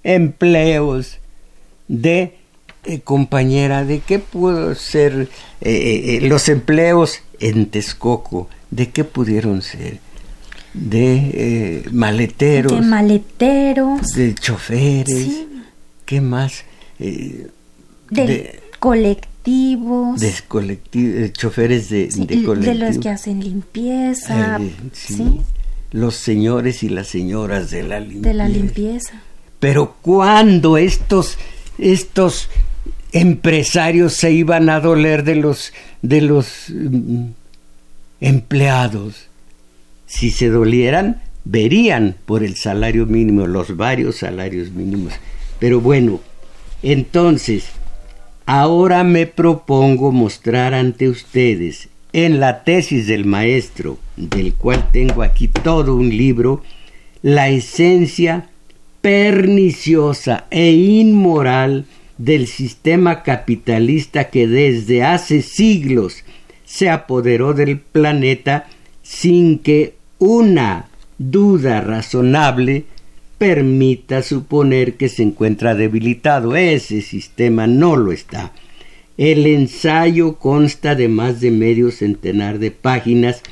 empleos 0.04 1.18
de 1.88 2.34
eh, 2.84 3.00
compañera, 3.00 3.84
de 3.84 4.00
qué 4.00 4.18
pudo 4.18 4.74
ser 4.74 5.28
eh, 5.62 6.18
eh, 6.22 6.28
los 6.28 6.48
empleos 6.50 7.22
en 7.40 7.66
Texcoco, 7.66 8.48
de 8.70 8.90
qué 8.90 9.04
pudieron 9.04 9.62
ser 9.62 9.98
de 10.74 11.88
maleteros, 11.90 12.72
de 12.72 12.80
maleteros, 12.82 14.08
de 14.12 14.34
choferes, 14.34 15.46
¿qué 16.04 16.20
más? 16.20 16.64
De, 18.10 18.60
colectivos. 18.78 20.20
De, 20.20 20.32
colectivos, 20.48 21.32
choferes 21.32 21.90
de, 21.90 22.08
colectivos. 22.44 22.60
De 22.60 22.74
los 22.74 22.98
que 22.98 23.08
hacen 23.08 23.42
limpieza. 23.42 24.58
Eh, 24.60 24.70
sí. 24.92 25.40
Los 25.92 26.16
señores 26.16 26.82
y 26.82 26.88
las 26.88 27.08
señoras 27.08 27.70
de 27.70 27.82
la 27.82 28.00
limpieza. 28.00 28.28
De 28.28 28.34
la 28.34 28.48
limpieza. 28.48 29.22
Pero 29.60 29.96
cuando 30.02 30.76
estos, 30.76 31.38
estos 31.78 32.48
empresarios 33.12 34.14
se 34.14 34.32
iban 34.32 34.68
a 34.68 34.80
doler 34.80 35.24
de 35.24 35.36
los, 35.36 35.72
de 36.02 36.20
los 36.20 36.66
mm, 36.68 37.26
empleados, 38.20 39.28
si 40.06 40.30
se 40.30 40.48
dolieran, 40.48 41.22
verían 41.44 42.16
por 42.26 42.42
el 42.42 42.56
salario 42.56 43.06
mínimo, 43.06 43.46
los 43.46 43.76
varios 43.76 44.16
salarios 44.16 44.70
mínimos. 44.70 45.14
Pero 45.58 45.80
bueno, 45.80 46.20
entonces, 46.82 47.64
Ahora 48.48 49.02
me 49.02 49.26
propongo 49.26 50.12
mostrar 50.12 50.72
ante 50.72 51.08
ustedes 51.08 51.88
en 52.12 52.38
la 52.38 52.62
tesis 52.62 53.08
del 53.08 53.24
maestro, 53.24 53.98
del 54.16 54.54
cual 54.54 54.88
tengo 54.92 55.24
aquí 55.24 55.48
todo 55.48 55.96
un 55.96 56.16
libro, 56.16 56.62
la 57.22 57.48
esencia 57.48 58.48
perniciosa 59.00 60.46
e 60.52 60.70
inmoral 60.70 61.86
del 62.18 62.46
sistema 62.46 63.24
capitalista 63.24 64.30
que 64.30 64.46
desde 64.46 65.02
hace 65.02 65.42
siglos 65.42 66.22
se 66.64 66.88
apoderó 66.88 67.52
del 67.52 67.80
planeta 67.80 68.68
sin 69.02 69.58
que 69.58 69.96
una 70.20 70.88
duda 71.18 71.80
razonable 71.80 72.84
permita 73.38 74.22
suponer 74.22 74.94
que 74.94 75.08
se 75.08 75.22
encuentra 75.22 75.74
debilitado. 75.74 76.56
Ese 76.56 77.02
sistema 77.02 77.66
no 77.66 77.96
lo 77.96 78.12
está. 78.12 78.52
El 79.16 79.46
ensayo 79.46 80.36
consta 80.36 80.94
de 80.94 81.08
más 81.08 81.40
de 81.40 81.50
medio 81.50 81.90
centenar 81.90 82.58
de 82.58 82.70
páginas 82.70 83.42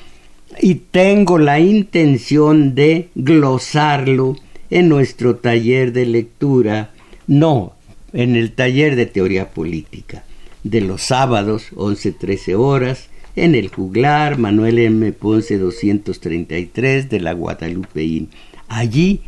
y 0.61 0.77
tengo 0.77 1.39
la 1.39 1.59
intención 1.59 2.75
de 2.75 3.09
glosarlo 3.15 4.37
en 4.71 4.89
nuestro 4.89 5.37
taller 5.37 5.93
de 5.93 6.07
lectura, 6.07 6.93
no, 7.27 7.75
en 8.13 8.37
el 8.37 8.53
taller 8.53 8.97
de 8.97 9.07
teoría 9.07 9.51
política, 9.51 10.25
de 10.63 10.81
los 10.81 11.03
sábados 11.03 11.73
11-13 11.73 12.55
horas, 12.59 13.09
en 13.37 13.55
el 13.55 13.69
juglar 13.69 14.39
Manuel 14.39 14.79
M. 14.79 15.13
Ponce 15.13 15.59
233 15.59 17.09
de 17.09 17.21
la 17.21 17.33
Guadalupeín. 17.33 18.29
Allí 18.69 19.23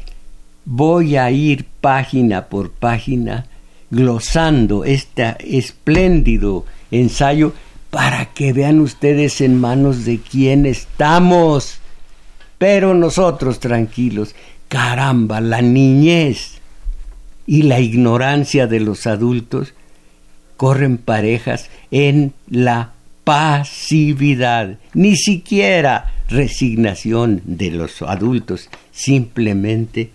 voy 0.66 1.16
a 1.16 1.30
ir 1.30 1.64
página 1.80 2.46
por 2.46 2.70
página 2.70 3.46
glosando 3.90 4.84
este 4.84 5.36
espléndido 5.40 6.66
ensayo 6.90 7.54
para 7.90 8.26
que 8.34 8.52
vean 8.52 8.80
ustedes 8.80 9.40
en 9.40 9.58
manos 9.58 10.04
de 10.04 10.18
quién 10.18 10.66
estamos. 10.66 11.78
Pero 12.58 12.94
nosotros 12.94 13.60
tranquilos, 13.60 14.34
caramba, 14.68 15.40
la 15.40 15.62
niñez 15.62 16.58
y 17.46 17.62
la 17.62 17.80
ignorancia 17.80 18.66
de 18.66 18.80
los 18.80 19.06
adultos 19.06 19.72
corren 20.56 20.98
parejas 20.98 21.70
en 21.90 22.32
la 22.48 22.92
pasividad, 23.24 24.78
ni 24.94 25.16
siquiera 25.16 26.12
resignación 26.28 27.42
de 27.44 27.70
los 27.70 28.02
adultos, 28.02 28.68
simplemente 28.90 30.10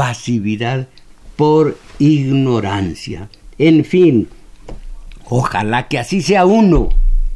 pasividad 0.00 0.88
por 1.36 1.76
ignorancia. 1.98 3.28
En 3.58 3.84
fin, 3.84 4.28
ojalá 5.26 5.88
que 5.88 5.98
así 5.98 6.22
sea 6.22 6.46
uno, 6.46 6.88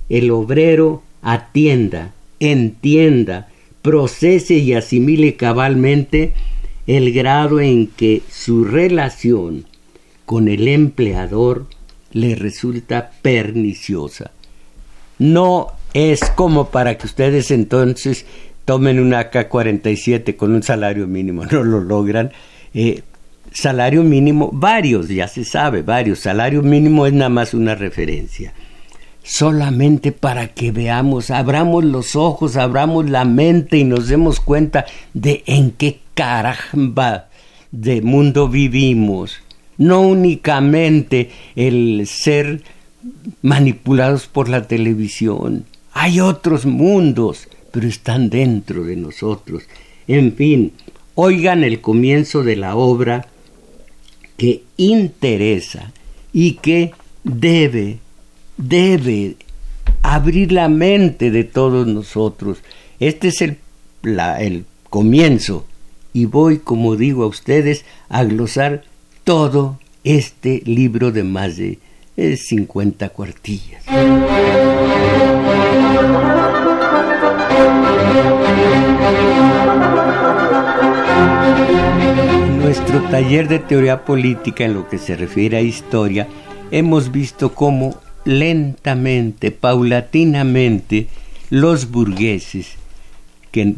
el 0.09 0.31
obrero 0.31 1.03
atienda, 1.21 2.15
entienda, 2.41 3.49
procese 3.83 4.55
y 4.55 4.73
asimile 4.73 5.37
cabalmente 5.37 6.33
el 6.87 7.13
grado 7.13 7.61
en 7.61 7.89
que 7.89 8.23
su 8.31 8.65
relación 8.65 9.67
con 10.25 10.49
el 10.49 10.67
empleador 10.67 11.67
le 12.13 12.35
resulta 12.35 13.11
perniciosa. 13.21 14.31
No 15.19 15.67
es 15.93 16.21
como 16.35 16.71
para 16.71 16.97
que 16.97 17.05
ustedes 17.05 17.51
entonces 17.51 18.25
tomen 18.65 19.01
una 19.01 19.21
AK-47 19.21 20.35
con 20.35 20.55
un 20.55 20.63
salario 20.63 21.07
mínimo, 21.07 21.45
no 21.51 21.63
lo 21.63 21.83
logran. 21.83 22.33
Eh, 22.75 23.03
salario 23.53 24.03
mínimo, 24.03 24.51
varios, 24.53 25.09
ya 25.09 25.29
se 25.29 25.45
sabe, 25.45 25.83
varios. 25.83 26.21
Salario 26.21 26.63
mínimo 26.63 27.07
es 27.07 27.13
nada 27.13 27.29
más 27.29 27.55
una 27.55 27.75
referencia. 27.75 28.53
Solamente 29.23 30.13
para 30.13 30.49
que 30.49 30.71
veamos, 30.71 31.31
abramos 31.31 31.85
los 31.85 32.15
ojos, 32.15 32.57
abramos 32.57 33.09
la 33.09 33.25
mente 33.25 33.79
y 33.79 33.85
nos 33.85 34.09
demos 34.09 34.39
cuenta 34.41 34.85
de 35.15 35.43
en 35.47 35.71
qué 35.71 36.01
caramba 36.13 37.29
de 37.71 38.03
mundo 38.03 38.49
vivimos. 38.49 39.41
No 39.79 40.03
únicamente 40.03 41.31
el 41.57 42.07
ser 42.07 42.63
manipulados 43.43 44.27
por 44.27 44.49
la 44.49 44.67
televisión. 44.69 45.65
Hay 45.93 46.21
otros 46.21 46.67
mundos, 46.67 47.49
pero 47.71 47.87
están 47.89 48.29
dentro 48.29 48.85
de 48.85 48.97
nosotros. 48.97 49.63
En 50.07 50.35
fin, 50.35 50.73
oigan 51.15 51.65
el 51.65 51.81
comienzo 51.81 52.43
de 52.43 52.57
la 52.57 52.77
obra 52.77 53.27
que 54.37 54.63
interesa 54.77 55.93
y 56.33 56.55
que 56.55 56.93
debe, 57.23 57.99
debe 58.57 59.37
abrir 60.03 60.53
la 60.53 60.69
mente 60.69 61.31
de 61.31 61.45
todos 61.45 61.87
nosotros. 61.87 62.59
Este 62.99 63.29
es 63.29 63.43
el, 63.43 63.59
el 64.03 64.65
comienzo 64.91 65.67
y 66.13 66.27
voy, 66.27 66.59
como 66.59 66.97
digo 66.97 67.25
a 67.25 67.29
ustedes, 67.29 67.85
a 68.09 68.25
glosar 68.25 68.85
todo 69.25 69.79
este 70.05 70.63
libro 70.65 71.13
de 71.13 71.25
más 71.25 71.57
de 71.57 71.79
50 72.17 73.09
cuartillas. 73.11 73.85
Nuestro 82.75 83.09
taller 83.09 83.47
de 83.47 83.61
teoría 83.61 84.05
política 84.05 84.65
en 84.65 84.75
lo 84.75 84.89
que 84.89 84.99
se 84.99 85.15
refiere 85.15 85.59
a 85.59 85.61
historia, 85.61 86.27
hemos 86.73 87.13
visto 87.13 87.55
cómo 87.55 88.01
lentamente, 88.25 89.53
paulatinamente, 89.53 91.07
los 91.51 91.93
burgueses, 91.93 92.73
que 93.53 93.75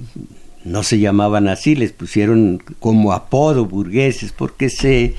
no 0.64 0.82
se 0.82 0.98
llamaban 0.98 1.46
así, 1.48 1.74
les 1.74 1.92
pusieron 1.92 2.62
como 2.80 3.12
apodo 3.12 3.66
burgueses, 3.66 4.32
porque 4.32 4.70
se 4.70 5.14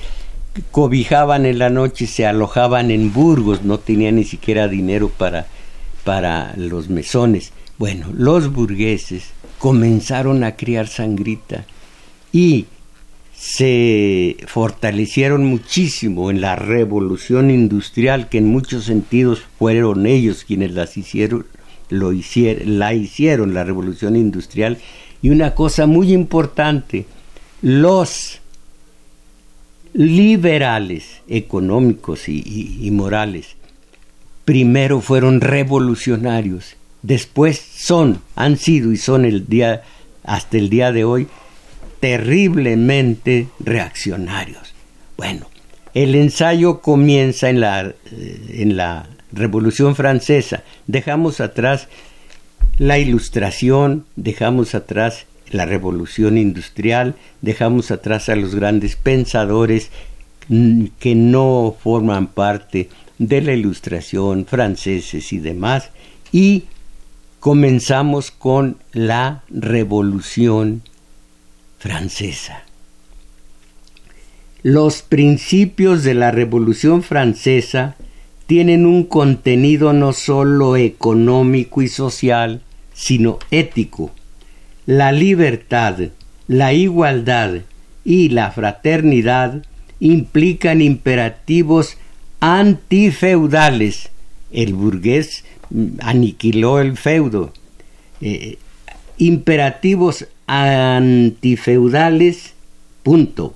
cobijaban 0.72 1.46
en 1.46 1.60
la 1.60 1.70
noche 1.70 2.08
se 2.08 2.26
alojaban 2.26 2.90
en 2.90 3.12
Burgos, 3.12 3.62
no 3.62 3.78
tenían 3.78 4.16
ni 4.16 4.24
siquiera 4.24 4.66
dinero 4.66 5.08
para, 5.08 5.46
para 6.02 6.52
los 6.56 6.88
mesones. 6.88 7.52
Bueno, 7.78 8.08
los 8.12 8.52
burgueses 8.52 9.30
comenzaron 9.58 10.42
a 10.42 10.56
criar 10.56 10.88
sangrita 10.88 11.64
y 12.32 12.66
se 13.38 14.36
fortalecieron 14.48 15.44
muchísimo 15.44 16.30
en 16.30 16.40
la 16.40 16.56
revolución 16.56 17.52
industrial 17.52 18.28
que 18.28 18.38
en 18.38 18.48
muchos 18.48 18.84
sentidos 18.84 19.42
fueron 19.58 20.06
ellos 20.06 20.42
quienes 20.44 20.72
las 20.72 20.96
hicieron, 20.96 21.46
lo 21.88 22.12
la 22.64 22.94
hicieron 22.94 23.54
la 23.54 23.62
revolución 23.62 24.16
industrial. 24.16 24.78
Y 25.22 25.30
una 25.30 25.54
cosa 25.54 25.86
muy 25.86 26.12
importante 26.12 27.06
los 27.62 28.40
liberales 29.92 31.22
económicos 31.28 32.28
y, 32.28 32.78
y 32.80 32.90
morales 32.90 33.56
primero 34.44 35.00
fueron 35.00 35.40
revolucionarios 35.40 36.76
después 37.02 37.58
son 37.58 38.20
han 38.36 38.58
sido 38.58 38.92
y 38.92 38.96
son 38.96 39.24
el 39.24 39.48
día 39.48 39.82
hasta 40.24 40.58
el 40.58 40.68
día 40.70 40.92
de 40.92 41.04
hoy 41.04 41.26
terriblemente 42.00 43.48
reaccionarios. 43.60 44.74
Bueno, 45.16 45.48
el 45.94 46.14
ensayo 46.14 46.80
comienza 46.80 47.50
en 47.50 47.60
la, 47.60 47.86
eh, 47.86 47.94
en 48.50 48.76
la 48.76 49.08
Revolución 49.32 49.94
Francesa. 49.96 50.62
Dejamos 50.86 51.40
atrás 51.40 51.88
la 52.78 52.98
ilustración, 52.98 54.06
dejamos 54.16 54.74
atrás 54.74 55.26
la 55.50 55.66
revolución 55.66 56.38
industrial, 56.38 57.14
dejamos 57.42 57.90
atrás 57.90 58.28
a 58.28 58.36
los 58.36 58.54
grandes 58.54 58.96
pensadores 58.96 59.90
que 60.98 61.14
no 61.14 61.76
forman 61.82 62.28
parte 62.28 62.88
de 63.18 63.42
la 63.42 63.52
ilustración 63.52 64.46
franceses 64.46 65.32
y 65.32 65.38
demás, 65.38 65.90
y 66.32 66.64
comenzamos 67.40 68.30
con 68.30 68.78
la 68.92 69.42
revolución 69.48 70.82
francesa. 71.78 72.64
Los 74.62 75.02
principios 75.02 76.02
de 76.02 76.14
la 76.14 76.30
Revolución 76.30 77.02
Francesa 77.02 77.96
tienen 78.46 78.86
un 78.86 79.04
contenido 79.04 79.92
no 79.92 80.12
sólo 80.12 80.76
económico 80.76 81.80
y 81.82 81.88
social, 81.88 82.62
sino 82.92 83.38
ético. 83.50 84.10
La 84.86 85.12
libertad, 85.12 85.98
la 86.48 86.72
igualdad 86.72 87.60
y 88.04 88.30
la 88.30 88.50
fraternidad 88.50 89.64
implican 90.00 90.80
imperativos 90.80 91.96
antifeudales. 92.40 94.10
El 94.50 94.74
burgués 94.74 95.44
aniquiló 96.00 96.80
el 96.80 96.96
feudo. 96.96 97.52
Eh, 98.20 98.58
imperativos 99.18 100.26
antifeudales, 100.48 102.54
punto. 103.04 103.54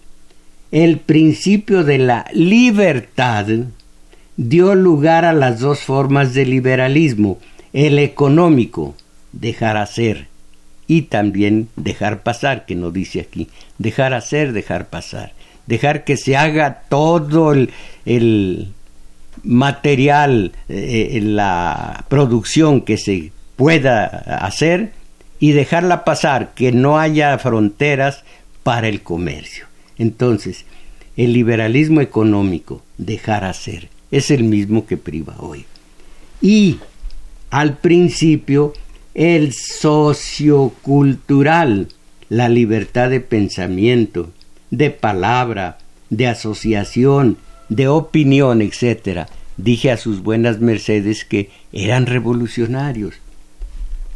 El 0.70 0.98
principio 0.98 1.82
de 1.82 1.98
la 1.98 2.26
libertad 2.32 3.46
dio 4.36 4.74
lugar 4.74 5.24
a 5.24 5.32
las 5.32 5.60
dos 5.60 5.78
formas 5.80 6.34
de 6.34 6.44
liberalismo, 6.46 7.38
el 7.72 7.98
económico, 7.98 8.94
dejar 9.32 9.76
hacer, 9.76 10.28
y 10.86 11.02
también 11.02 11.68
dejar 11.76 12.22
pasar, 12.22 12.64
que 12.66 12.74
no 12.74 12.90
dice 12.90 13.20
aquí, 13.20 13.48
dejar 13.78 14.14
hacer, 14.14 14.52
dejar 14.52 14.88
pasar, 14.88 15.32
dejar 15.66 16.04
que 16.04 16.18
se 16.18 16.36
haga 16.36 16.82
todo 16.88 17.54
el, 17.54 18.68
material, 19.42 20.52
eh, 20.68 21.18
la 21.22 22.04
producción 22.08 22.82
que 22.82 22.98
se 22.98 23.32
pueda 23.56 24.04
hacer, 24.04 24.92
y 25.42 25.50
dejarla 25.50 26.04
pasar, 26.04 26.54
que 26.54 26.70
no 26.70 27.00
haya 27.00 27.36
fronteras 27.36 28.22
para 28.62 28.86
el 28.86 29.02
comercio. 29.02 29.66
Entonces, 29.98 30.66
el 31.16 31.32
liberalismo 31.32 32.00
económico, 32.00 32.80
dejar 32.96 33.42
hacer, 33.42 33.88
es 34.12 34.30
el 34.30 34.44
mismo 34.44 34.86
que 34.86 34.96
priva 34.96 35.34
hoy. 35.40 35.64
Y 36.40 36.78
al 37.50 37.76
principio 37.76 38.72
el 39.14 39.52
sociocultural, 39.52 41.88
la 42.28 42.48
libertad 42.48 43.10
de 43.10 43.18
pensamiento, 43.18 44.30
de 44.70 44.90
palabra, 44.90 45.78
de 46.08 46.28
asociación, 46.28 47.36
de 47.68 47.88
opinión, 47.88 48.62
etc. 48.62 49.26
Dije 49.56 49.90
a 49.90 49.96
sus 49.96 50.22
buenas 50.22 50.60
mercedes 50.60 51.24
que 51.24 51.50
eran 51.72 52.06
revolucionarios. 52.06 53.16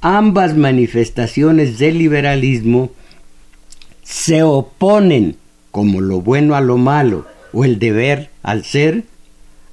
Ambas 0.00 0.56
manifestaciones 0.56 1.78
del 1.78 1.98
liberalismo 1.98 2.90
se 4.02 4.42
oponen, 4.42 5.36
como 5.70 6.00
lo 6.00 6.20
bueno 6.20 6.54
a 6.54 6.60
lo 6.60 6.76
malo 6.76 7.26
o 7.52 7.64
el 7.64 7.78
deber 7.78 8.30
al 8.42 8.64
ser, 8.64 9.04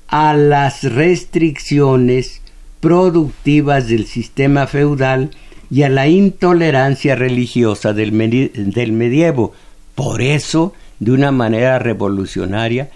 a 0.08 0.34
las 0.34 0.84
restricciones 0.84 2.42
productivas 2.80 3.88
del 3.88 4.06
sistema 4.06 4.68
feudal 4.68 5.32
y 5.72 5.84
a 5.84 5.90
la 5.90 6.08
intolerancia 6.08 7.16
religiosa 7.16 7.94
del, 7.94 8.12
medievo. 8.12 9.54
Por 9.96 10.22
eso, 10.22 10.74
de 11.00 11.12
una 11.12 11.32
manera 11.32 11.80
revolucionaria, 11.80 12.90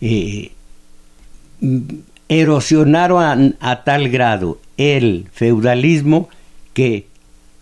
eh, 0.00 0.52
erosionaron 2.28 3.56
a, 3.60 3.84
tal 3.84 4.08
grado 4.08 4.60
el 4.76 5.26
feudalismo 5.32 6.28
que 6.80 7.06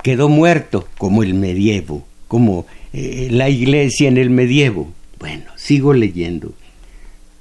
quedó 0.03 0.29
muerto 0.29 0.87
como 0.97 1.25
el 1.25 1.35
medievo, 1.35 2.07
como 2.29 2.67
eh, 2.93 3.27
la 3.33 3.49
iglesia 3.49 4.07
en 4.07 4.17
el 4.17 4.31
medievo. 4.31 4.93
Bueno, 5.19 5.45
sigo 5.57 5.93
leyendo 5.93 6.53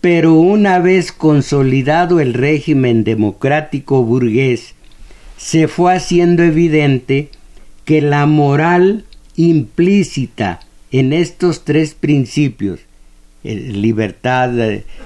pero 0.02 0.36
una 0.36 0.80
vez 0.80 1.12
consolidado 1.12 2.20
el 2.20 2.34
régimen 2.34 3.04
democrático 3.04 4.04
burgués, 4.04 4.74
se 5.38 5.68
fue 5.68 5.96
haciendo 5.96 6.44
evidente 6.44 7.30
que 7.84 8.02
la 8.02 8.26
moral 8.26 9.06
implícita 9.36 10.62
en 10.92 11.13
estos 11.13 11.66
tres 11.66 11.94
principios, 11.94 12.80
eh, 13.44 13.56
libertad, 13.56 14.52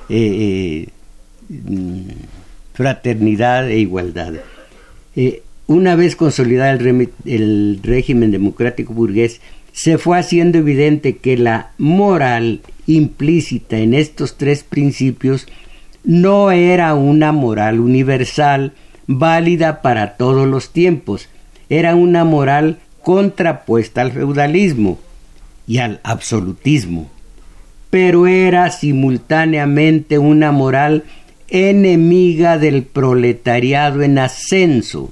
eh, 0.10 0.88
mm, 1.50 2.02
fraternidad 2.74 3.70
e 3.70 3.80
igualdad, 3.80 4.34
una 5.68 5.96
vez 5.96 6.16
consolidado 6.16 6.80
el 7.26 7.80
régimen 7.84 8.32
democrático 8.32 8.94
burgués, 8.94 9.42
se 9.72 9.98
fue 9.98 10.20
haciendo 10.20 10.58
evidente 10.58 11.18
que 11.18 11.38
la 11.38 11.72
moral 11.78 12.62
implícita 12.88 13.78
en 13.78 13.94
estos 13.94 14.38
tres 14.38 14.64
principios 14.64 15.48
no 16.04 16.52
era 16.52 16.94
una 16.96 17.32
moral 17.32 17.80
universal 17.80 18.74
válida 19.08 19.82
para 19.82 20.18
todos 20.18 20.48
los 20.48 20.72
tiempos, 20.72 21.30
era 21.70 21.96
una 21.96 22.24
moral 22.26 22.80
contrapuesta 23.02 24.02
al 24.02 24.12
feudalismo 24.12 25.00
y 25.68 25.78
al 25.78 26.00
absolutismo, 26.04 27.10
pero 27.90 28.28
era 28.28 28.70
simultáneamente 28.72 30.18
una 30.18 30.52
moral 30.52 31.04
enemiga 31.50 32.58
del 32.58 32.84
proletariado 32.84 34.02
en 34.02 34.18
ascenso. 34.18 35.12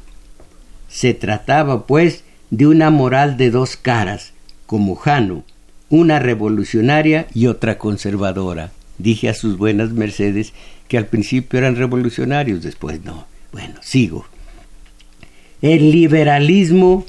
Se 0.89 1.13
trataba, 1.13 1.85
pues, 1.87 2.23
de 2.49 2.67
una 2.67 2.89
moral 2.89 3.37
de 3.37 3.51
dos 3.51 3.77
caras, 3.77 4.33
como 4.65 4.95
Jano, 4.95 5.43
una 5.89 6.19
revolucionaria 6.19 7.27
y 7.33 7.47
otra 7.47 7.77
conservadora. 7.77 8.71
Dije 8.97 9.29
a 9.29 9.33
sus 9.33 9.57
buenas 9.57 9.91
mercedes 9.91 10.53
que 10.87 10.97
al 10.97 11.05
principio 11.05 11.59
eran 11.59 11.75
revolucionarios, 11.75 12.61
después 12.61 13.03
no. 13.05 13.25
Bueno, 13.51 13.75
sigo. 13.81 14.25
El 15.61 15.91
liberalismo 15.91 17.05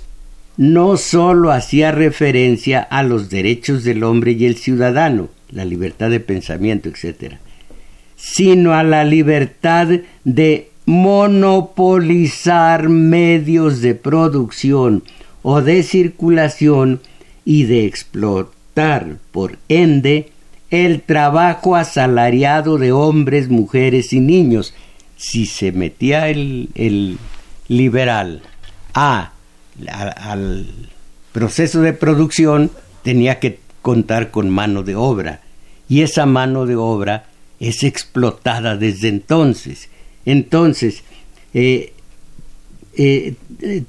no 0.57 0.97
sólo 0.97 1.53
hacía 1.53 1.93
referencia 1.93 2.81
a 2.81 3.03
los 3.03 3.31
derechos 3.31 3.85
del 3.85 4.05
hombre 4.05 4.33
y 4.33 4.47
el 4.47 4.57
ciudadano, 4.57 5.29
la 5.51 5.65
libertad 5.65 6.11
de 6.11 6.21
pensamiento, 6.21 6.89
etc., 6.89 7.35
sino 8.17 8.75
a 8.75 8.83
la 8.83 9.05
libertad 9.05 9.89
de 10.25 10.70
monopolizar 10.91 12.89
medios 12.89 13.81
de 13.81 13.95
producción 13.95 15.05
o 15.43 15.63
de 15.63 15.85
circulación 15.85 17.01
y 17.45 17.63
de 17.63 17.87
explotar, 17.87 19.19
por 19.31 19.59
ende, 19.69 20.33
el 20.69 21.03
trabajo 21.03 21.77
asalariado 21.77 22.77
de 22.77 22.91
hombres, 22.91 23.49
mujeres 23.51 24.13
y 24.13 24.19
niños. 24.19 24.75
Si 25.17 25.47
se 25.47 25.71
metía 25.71 26.29
el, 26.29 27.19
liberal 27.69 28.43
a, 28.93 29.31
al 29.87 30.67
proceso 31.31 31.83
de 31.83 31.93
producción, 31.93 32.73
tenía 33.05 33.39
que 33.39 33.61
contar 33.81 34.33
con 34.33 34.51
mano 34.51 34.83
de 34.83 34.97
obra. 34.97 35.41
Y 35.89 36.03
esa 36.03 36.27
mano 36.27 36.67
de 36.67 36.75
obra 36.75 37.27
es 37.61 37.85
explotada 37.85 38.77
desde 38.77 39.07
entonces. 39.07 39.89
Entonces, 40.25 41.03
eh, 41.55 41.93
eh, 42.97 43.35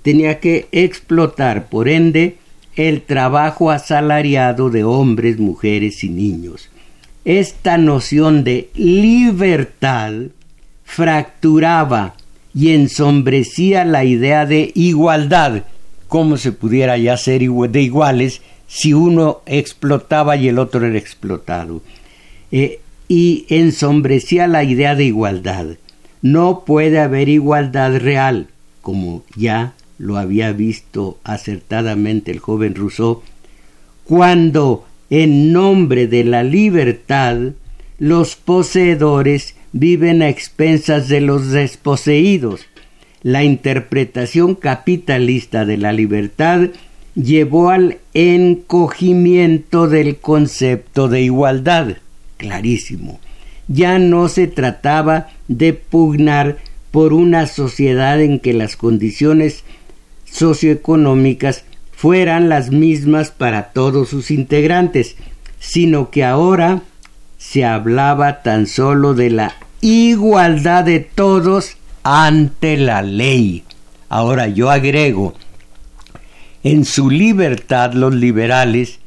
tenía 0.02 0.40
que 0.40 0.68
explotar, 0.72 1.70
por 1.70 1.90
ende, 1.90 2.38
el 2.76 3.02
trabajo 3.02 3.72
asalariado 3.72 4.70
de 4.70 4.84
hombres, 4.84 5.40
mujeres 5.40 6.04
y 6.04 6.10
niños. 6.10 6.70
Esta 7.26 7.78
noción 7.78 8.44
de 8.44 8.70
libertad 8.76 10.14
fracturaba 10.84 12.16
y 12.54 12.70
ensombrecía 12.74 13.86
la 13.86 14.04
idea 14.04 14.46
de 14.46 14.72
igualdad, 14.76 15.64
como 16.08 16.38
se 16.38 16.52
pudiera 16.52 16.98
ya 16.98 17.16
ser 17.18 17.42
de 17.42 17.82
iguales 17.82 18.42
si 18.68 18.94
uno 18.94 19.42
explotaba 19.46 20.36
y 20.38 20.48
el 20.48 20.60
otro 20.60 20.86
era 20.86 20.98
explotado. 20.98 21.82
Eh, 22.52 22.80
y 23.08 23.46
ensombrecía 23.50 24.48
la 24.48 24.64
idea 24.64 24.96
de 24.96 25.06
igualdad. 25.06 25.68
No 26.22 26.64
puede 26.66 27.00
haber 27.00 27.30
igualdad 27.30 27.98
real, 27.98 28.48
como 28.82 29.24
ya 29.36 29.74
lo 29.98 30.18
había 30.18 30.52
visto 30.52 31.20
acertadamente 31.24 32.32
el 32.32 32.40
joven 32.40 32.76
Rousseau, 32.76 33.22
cuando 34.04 34.86
en 35.10 35.52
nombre 35.52 36.08
de 36.08 36.24
la 36.24 36.44
libertad 36.44 37.38
los 38.00 38.36
poseedores 38.36 39.56
viven 39.74 40.22
a 40.22 40.30
expensas 40.30 41.08
de 41.08 41.22
los 41.22 41.52
desposeídos. 41.52 42.62
La 43.22 43.44
interpretación 43.44 44.56
capitalista 44.56 45.66
de 45.66 45.78
la 45.78 45.94
libertad 45.94 46.70
llevó 47.16 47.70
al 47.70 48.00
encogimiento 48.14 49.88
del 49.88 50.18
concepto 50.18 51.08
de 51.08 51.22
igualdad. 51.22 51.98
Clarísimo. 52.38 53.20
Ya 53.74 54.00
no 54.00 54.28
se 54.28 54.48
trataba 54.48 55.30
de 55.48 55.74
pugnar 55.74 56.58
por 56.92 57.14
una 57.14 57.48
sociedad 57.48 58.22
en 58.22 58.40
que 58.40 58.54
las 58.54 58.76
condiciones 58.76 59.64
socioeconómicas 60.26 61.64
fueran 61.92 62.50
las 62.50 62.72
mismas 62.72 63.32
para 63.32 63.70
todos 63.72 64.10
sus 64.10 64.32
integrantes, 64.32 65.16
sino 65.60 66.10
que 66.10 66.24
ahora 66.24 66.82
se 67.38 67.64
hablaba 67.64 68.42
tan 68.42 68.68
solo 68.68 69.14
de 69.14 69.30
la 69.30 69.56
igualdad 69.82 70.84
de 70.84 71.00
todos 71.00 71.78
ante 72.04 72.78
la 72.78 73.02
ley. 73.02 73.64
Ahora 74.10 74.48
yo 74.48 74.70
agrego, 74.70 75.34
en 76.64 76.86
su 76.86 77.10
libertad 77.10 77.94
los 77.94 78.14
liberales 78.14 79.00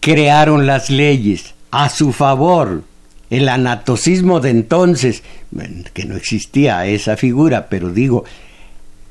crearon 0.00 0.66
las 0.66 0.90
leyes 0.90 1.54
a 1.70 1.88
su 1.88 2.12
favor. 2.12 2.84
El 3.30 3.48
anatocismo 3.48 4.40
de 4.40 4.50
entonces, 4.50 5.22
que 5.92 6.04
no 6.04 6.16
existía 6.16 6.84
esa 6.86 7.16
figura, 7.16 7.68
pero 7.68 7.90
digo, 7.90 8.24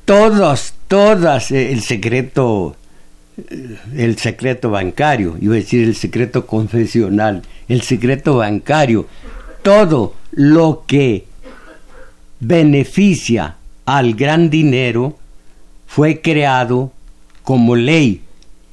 todos, 0.04 0.74
todas, 0.88 1.50
eh, 1.50 1.72
el 1.72 1.82
secreto, 1.82 2.76
eh, 3.38 3.76
el 3.96 4.18
secreto 4.18 4.70
bancario, 4.70 5.36
iba 5.40 5.54
a 5.54 5.58
decir 5.58 5.84
el 5.84 5.96
secreto 5.96 6.46
confesional, 6.46 7.42
el 7.68 7.82
secreto 7.82 8.36
bancario, 8.36 9.06
todo 9.62 10.14
lo 10.32 10.84
que 10.86 11.24
beneficia 12.40 13.56
al 13.84 14.14
gran 14.14 14.50
dinero 14.50 15.18
fue 15.86 16.20
creado 16.20 16.92
como 17.42 17.76
ley. 17.76 18.22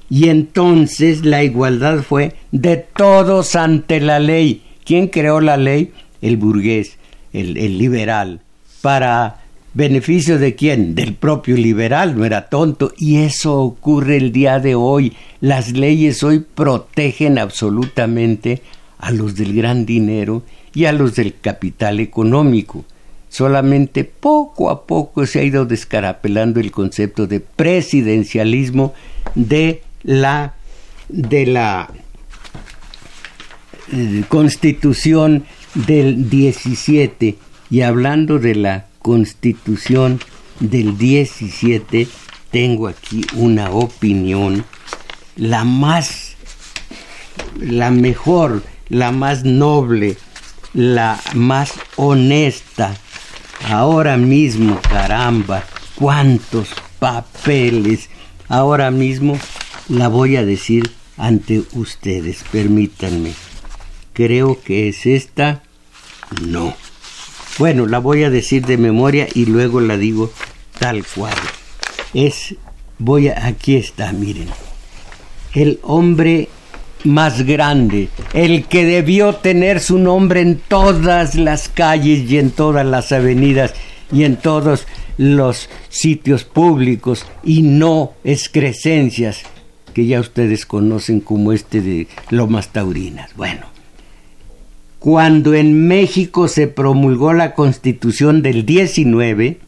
Y 0.10 0.30
entonces 0.30 1.26
la 1.26 1.44
igualdad 1.44 2.00
fue 2.00 2.36
de 2.52 2.78
todos 2.78 3.56
ante 3.56 4.00
la 4.00 4.20
ley. 4.20 4.64
¿Quién 4.88 5.10
creó 5.10 5.42
la 5.42 5.58
ley? 5.58 5.92
El 6.22 6.38
burgués, 6.38 6.98
el, 7.34 7.78
liberal, 7.78 8.40
para 8.82 9.42
¿Beneficio 9.74 10.40
de 10.40 10.56
quién? 10.56 10.96
Del 10.96 11.14
propio 11.14 11.58
liberal, 11.58 12.18
no 12.18 12.24
era 12.24 12.48
tonto. 12.48 12.94
Y 12.98 13.18
eso 13.18 13.60
ocurre 13.60 14.16
el 14.16 14.32
día 14.32 14.60
de 14.60 14.76
hoy. 14.76 15.12
Las 15.42 15.74
leyes 15.74 16.24
hoy 16.24 16.40
protegen 16.40 17.38
absolutamente 17.38 18.62
a 18.98 19.12
los 19.12 19.36
del 19.36 19.54
gran 19.54 19.86
dinero 19.86 20.42
y 20.74 20.86
a 20.86 20.94
los 20.94 21.16
del 21.16 21.36
capital 21.38 22.00
económico. 22.00 22.86
Solamente 23.28 24.06
poco 24.06 24.70
a 24.70 24.88
poco 24.88 25.26
se 25.26 25.42
ha 25.42 25.44
ido 25.44 25.66
descarapelando 25.66 26.62
el 26.62 26.72
concepto 26.72 27.28
de 27.28 27.42
presidencialismo 27.42 28.94
de 29.36 29.84
la 30.02 30.56
de 31.10 31.46
la 31.46 31.92
eh, 33.92 34.24
constitución 34.28 35.46
del 35.74 36.30
17 36.30 37.36
y 37.70 37.82
hablando 37.82 38.40
de 38.40 38.56
la 38.56 38.88
constitución 39.00 40.20
del 40.60 40.98
17 40.98 42.08
tengo 42.52 42.88
aquí 42.88 43.26
una 43.34 43.72
opinión 43.72 44.66
la 45.36 45.64
más 45.64 46.36
la 47.60 47.92
mejor 47.92 48.64
la 48.90 49.12
más 49.12 49.44
noble 49.44 50.18
la 50.78 51.20
más 51.34 51.74
honesta. 51.96 52.96
Ahora 53.68 54.16
mismo 54.18 54.80
caramba 54.82 55.64
cuántos 55.96 56.70
papeles. 57.00 58.10
Ahora 58.48 58.92
mismo 58.92 59.38
la 59.90 60.08
voy 60.08 60.36
a 60.36 60.46
decir 60.46 60.92
ante 61.18 61.64
ustedes 61.74 62.44
permítanme 62.52 63.34
creo 64.18 64.60
que 64.60 64.90
es 64.90 65.06
esta 65.06 65.62
no. 66.44 66.74
Bueno 67.60 67.86
la 67.86 68.00
voy 68.00 68.24
a 68.24 68.32
decir 68.32 68.66
de 68.66 68.76
memoria 68.76 69.28
y 69.32 69.46
luego 69.46 69.80
la 69.80 69.96
digo 69.96 70.32
tal 70.80 71.06
cual. 71.06 71.36
Es 72.16 72.56
voy 72.98 73.28
a 73.28 73.46
aquí 73.46 73.76
está 73.76 74.12
miren. 74.14 74.50
El 75.54 75.80
hombre 75.84 76.50
más 77.04 77.44
grande, 77.44 78.10
el 78.34 78.66
que 78.66 78.86
debió 78.86 79.36
tener 79.36 79.80
su 79.80 80.00
nombre 80.00 80.42
en 80.42 80.60
todas 80.68 81.36
las 81.36 81.70
calles 81.70 82.30
y 82.30 82.40
en 82.40 82.50
todas 82.50 82.88
las 82.88 83.12
avenidas 83.12 83.76
y 84.12 84.24
en 84.24 84.38
todos 84.38 84.88
los 85.20 85.70
sitios 85.90 86.44
públicos 86.44 87.24
y 87.44 87.62
no 87.62 88.14
excrescencias 88.24 89.44
que 89.94 90.08
ya 90.08 90.20
ustedes 90.20 90.66
conocen 90.66 91.20
como 91.20 91.54
este 91.54 91.82
de 91.82 92.08
Lomas 92.32 92.70
Taurinas. 92.70 93.36
Bueno, 93.36 93.77
cuando 95.00 95.54
en 95.54 95.88
México 95.88 96.48
se 96.48 96.68
promulgó 96.68 97.34
la 97.34 97.54
constitución 97.54 98.42
del 98.42 98.66
19, 98.66 99.60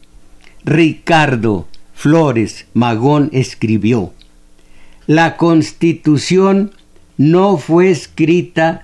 Ricardo 0.64 1.68
Flores 1.94 2.66
Magón 2.74 3.30
escribió, 3.32 4.12
la 5.06 5.36
constitución 5.36 6.72
no 7.16 7.56
fue 7.58 7.90
escrita 7.90 8.82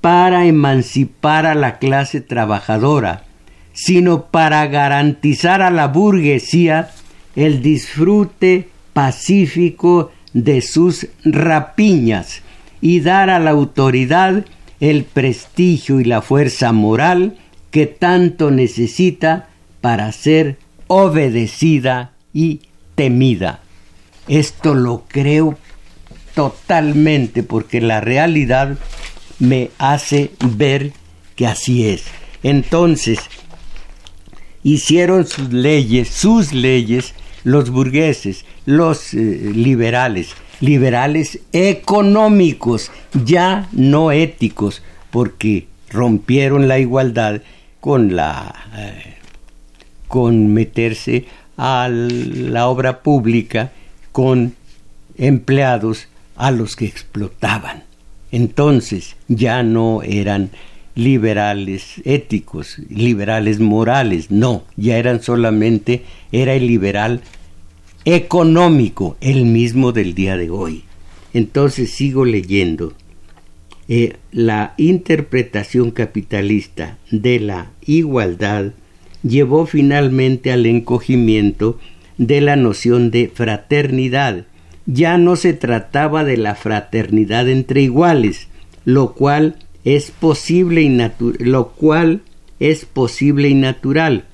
para 0.00 0.46
emancipar 0.46 1.46
a 1.46 1.54
la 1.54 1.78
clase 1.78 2.20
trabajadora, 2.20 3.24
sino 3.72 4.26
para 4.26 4.66
garantizar 4.66 5.62
a 5.62 5.70
la 5.70 5.88
burguesía 5.88 6.90
el 7.36 7.62
disfrute 7.62 8.68
pacífico 8.92 10.12
de 10.32 10.62
sus 10.62 11.08
rapiñas 11.24 12.42
y 12.80 13.00
dar 13.00 13.30
a 13.30 13.38
la 13.38 13.50
autoridad 13.50 14.44
el 14.90 15.04
prestigio 15.04 15.98
y 15.98 16.04
la 16.04 16.20
fuerza 16.20 16.72
moral 16.72 17.38
que 17.70 17.86
tanto 17.86 18.50
necesita 18.50 19.48
para 19.80 20.12
ser 20.12 20.58
obedecida 20.88 22.12
y 22.34 22.60
temida. 22.94 23.60
Esto 24.28 24.74
lo 24.74 25.04
creo 25.08 25.56
totalmente 26.34 27.42
porque 27.42 27.80
la 27.80 28.00
realidad 28.00 28.76
me 29.38 29.70
hace 29.78 30.32
ver 30.44 30.92
que 31.34 31.46
así 31.46 31.88
es. 31.88 32.04
Entonces, 32.42 33.20
hicieron 34.62 35.26
sus 35.26 35.50
leyes, 35.50 36.08
sus 36.08 36.52
leyes, 36.52 37.14
los 37.42 37.70
burgueses, 37.70 38.44
los 38.66 39.14
eh, 39.14 39.18
liberales, 39.54 40.34
liberales 40.64 41.40
económicos, 41.52 42.90
ya 43.24 43.68
no 43.72 44.12
éticos, 44.12 44.82
porque 45.10 45.66
rompieron 45.90 46.68
la 46.68 46.78
igualdad 46.78 47.42
con 47.80 48.16
la 48.16 48.54
eh, 48.76 49.14
con 50.08 50.52
meterse 50.52 51.26
a 51.56 51.88
la 51.88 52.68
obra 52.68 53.02
pública 53.02 53.72
con 54.12 54.54
empleados 55.16 56.08
a 56.36 56.50
los 56.50 56.76
que 56.76 56.86
explotaban. 56.86 57.84
Entonces 58.32 59.16
ya 59.28 59.62
no 59.62 60.02
eran 60.02 60.50
liberales 60.94 62.00
éticos, 62.04 62.78
liberales 62.88 63.60
morales, 63.60 64.30
no, 64.30 64.64
ya 64.76 64.96
eran 64.96 65.22
solamente, 65.22 66.04
era 66.32 66.54
el 66.54 66.66
liberal 66.66 67.20
económico, 68.04 69.16
el 69.20 69.44
mismo 69.44 69.92
del 69.92 70.14
día 70.14 70.36
de 70.36 70.50
hoy. 70.50 70.84
Entonces 71.32 71.90
sigo 71.90 72.24
leyendo. 72.24 72.92
Eh, 73.88 74.16
la 74.32 74.74
interpretación 74.78 75.90
capitalista 75.90 76.98
de 77.10 77.40
la 77.40 77.70
igualdad 77.84 78.72
llevó 79.22 79.66
finalmente 79.66 80.52
al 80.52 80.66
encogimiento 80.66 81.78
de 82.16 82.40
la 82.40 82.56
noción 82.56 83.10
de 83.10 83.30
fraternidad, 83.32 84.46
ya 84.86 85.18
no 85.18 85.36
se 85.36 85.52
trataba 85.54 86.24
de 86.24 86.36
la 86.36 86.54
fraternidad 86.54 87.48
entre 87.48 87.82
iguales, 87.82 88.48
lo 88.84 89.14
cual 89.14 89.56
es 89.84 90.10
posible 90.10 90.82
y 90.82 90.96
lo 91.38 91.68
cual 91.70 92.22
es 92.60 92.84
posible 92.84 93.48
y 93.48 93.54
natural, 93.54 94.24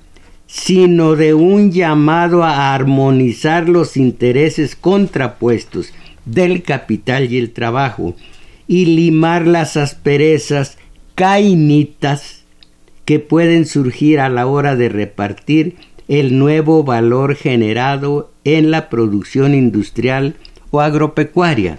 sino 0.50 1.14
de 1.14 1.32
un 1.32 1.70
llamado 1.70 2.42
a 2.42 2.74
armonizar 2.74 3.68
los 3.68 3.96
intereses 3.96 4.74
contrapuestos 4.74 5.92
del 6.24 6.64
capital 6.64 7.32
y 7.32 7.38
el 7.38 7.52
trabajo 7.52 8.16
y 8.66 8.86
limar 8.86 9.46
las 9.46 9.76
asperezas 9.76 10.76
cainitas 11.14 12.42
que 13.04 13.20
pueden 13.20 13.64
surgir 13.64 14.18
a 14.18 14.28
la 14.28 14.48
hora 14.48 14.74
de 14.74 14.88
repartir 14.88 15.76
el 16.08 16.36
nuevo 16.36 16.82
valor 16.82 17.36
generado 17.36 18.32
en 18.42 18.72
la 18.72 18.88
producción 18.88 19.54
industrial 19.54 20.34
o 20.72 20.80
agropecuaria. 20.80 21.78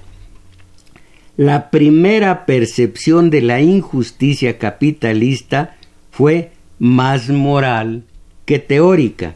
La 1.35 1.71
primera 1.71 2.45
percepción 2.45 3.31
de 3.31 3.41
la 3.41 3.59
injusticia 3.59 4.57
capitalista 4.57 5.75
fue 6.09 6.51
más 6.79 7.27
moral 7.29 8.05
que 8.51 8.59
teórica. 8.59 9.35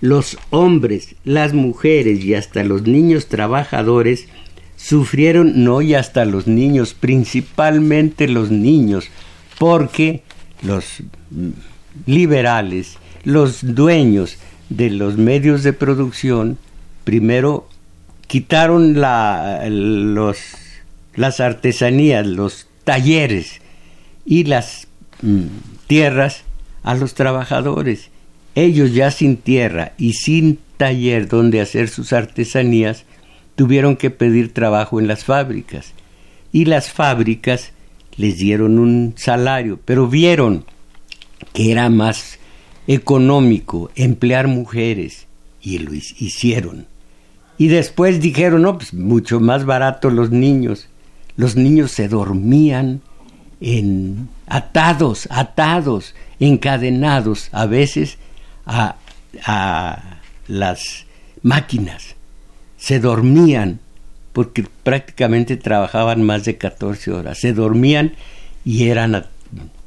Los 0.00 0.38
hombres, 0.48 1.16
las 1.26 1.52
mujeres 1.52 2.24
y 2.24 2.32
hasta 2.32 2.64
los 2.64 2.84
niños 2.84 3.26
trabajadores 3.26 4.26
sufrieron, 4.78 5.64
no 5.64 5.82
y 5.82 5.92
hasta 5.92 6.24
los 6.24 6.46
niños, 6.46 6.94
principalmente 6.94 8.26
los 8.26 8.50
niños, 8.50 9.10
porque 9.58 10.22
los 10.62 11.02
liberales 12.06 12.96
los 13.24 13.74
dueños 13.74 14.38
de 14.70 14.88
los 14.88 15.18
medios 15.18 15.62
de 15.62 15.74
producción 15.74 16.56
primero 17.04 17.68
quitaron 18.26 18.98
las 18.98 19.60
artesanías, 21.38 22.26
los 22.26 22.66
talleres 22.84 23.60
y 24.24 24.44
las 24.44 24.88
mm, 25.20 25.48
tierras 25.86 26.44
a 26.82 26.94
los 26.94 27.12
trabajadores. 27.12 28.08
Ellos 28.54 28.92
ya 28.92 29.10
sin 29.10 29.36
tierra 29.36 29.92
y 29.98 30.12
sin 30.14 30.58
taller 30.76 31.28
donde 31.28 31.60
hacer 31.60 31.88
sus 31.88 32.12
artesanías, 32.12 33.04
tuvieron 33.54 33.96
que 33.96 34.10
pedir 34.10 34.52
trabajo 34.52 35.00
en 35.00 35.06
las 35.06 35.24
fábricas. 35.24 35.92
Y 36.52 36.66
las 36.66 36.90
fábricas 36.90 37.72
les 38.16 38.38
dieron 38.38 38.78
un 38.78 39.14
salario, 39.16 39.78
pero 39.84 40.08
vieron 40.08 40.64
que 41.52 41.72
era 41.72 41.88
más 41.90 42.38
económico 42.86 43.90
emplear 43.96 44.46
mujeres 44.48 45.26
y 45.62 45.78
lo 45.78 45.94
hicieron. 45.94 46.86
Y 47.56 47.68
después 47.68 48.20
dijeron, 48.20 48.62
no, 48.62 48.78
pues 48.78 48.92
mucho 48.94 49.40
más 49.40 49.64
barato 49.64 50.10
los 50.10 50.30
niños. 50.30 50.88
Los 51.36 51.56
niños 51.56 51.92
se 51.92 52.08
dormían 52.08 53.00
en 53.60 54.28
atados, 54.46 55.28
atados, 55.30 56.14
encadenados 56.40 57.48
a 57.52 57.66
veces 57.66 58.18
a, 58.66 58.96
las 60.46 61.06
máquinas. 61.42 62.16
Se 62.76 63.00
dormían 63.00 63.80
porque 64.32 64.66
prácticamente 64.82 65.56
trabajaban 65.56 66.22
más 66.22 66.44
de 66.44 66.56
14 66.56 67.12
horas. 67.12 67.38
Se 67.38 67.52
dormían 67.52 68.14
y 68.64 68.88
eran 68.88 69.26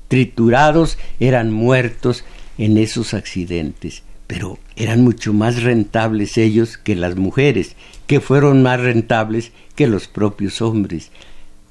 triturados, 0.07 0.97
eran 1.19 1.51
muertos 1.51 2.23
en 2.57 2.77
esos 2.77 3.13
accidentes, 3.13 4.03
pero 4.25 4.57
eran 4.75 5.03
mucho 5.03 5.33
más 5.33 5.61
rentables 5.61 6.37
ellos 6.37 6.77
que 6.77 6.95
las 6.95 7.15
mujeres, 7.15 7.75
que 8.07 8.19
fueron 8.19 8.63
más 8.63 8.79
rentables 8.79 9.51
que 9.75 9.87
los 9.87 10.07
propios 10.07 10.61
hombres. 10.61 11.11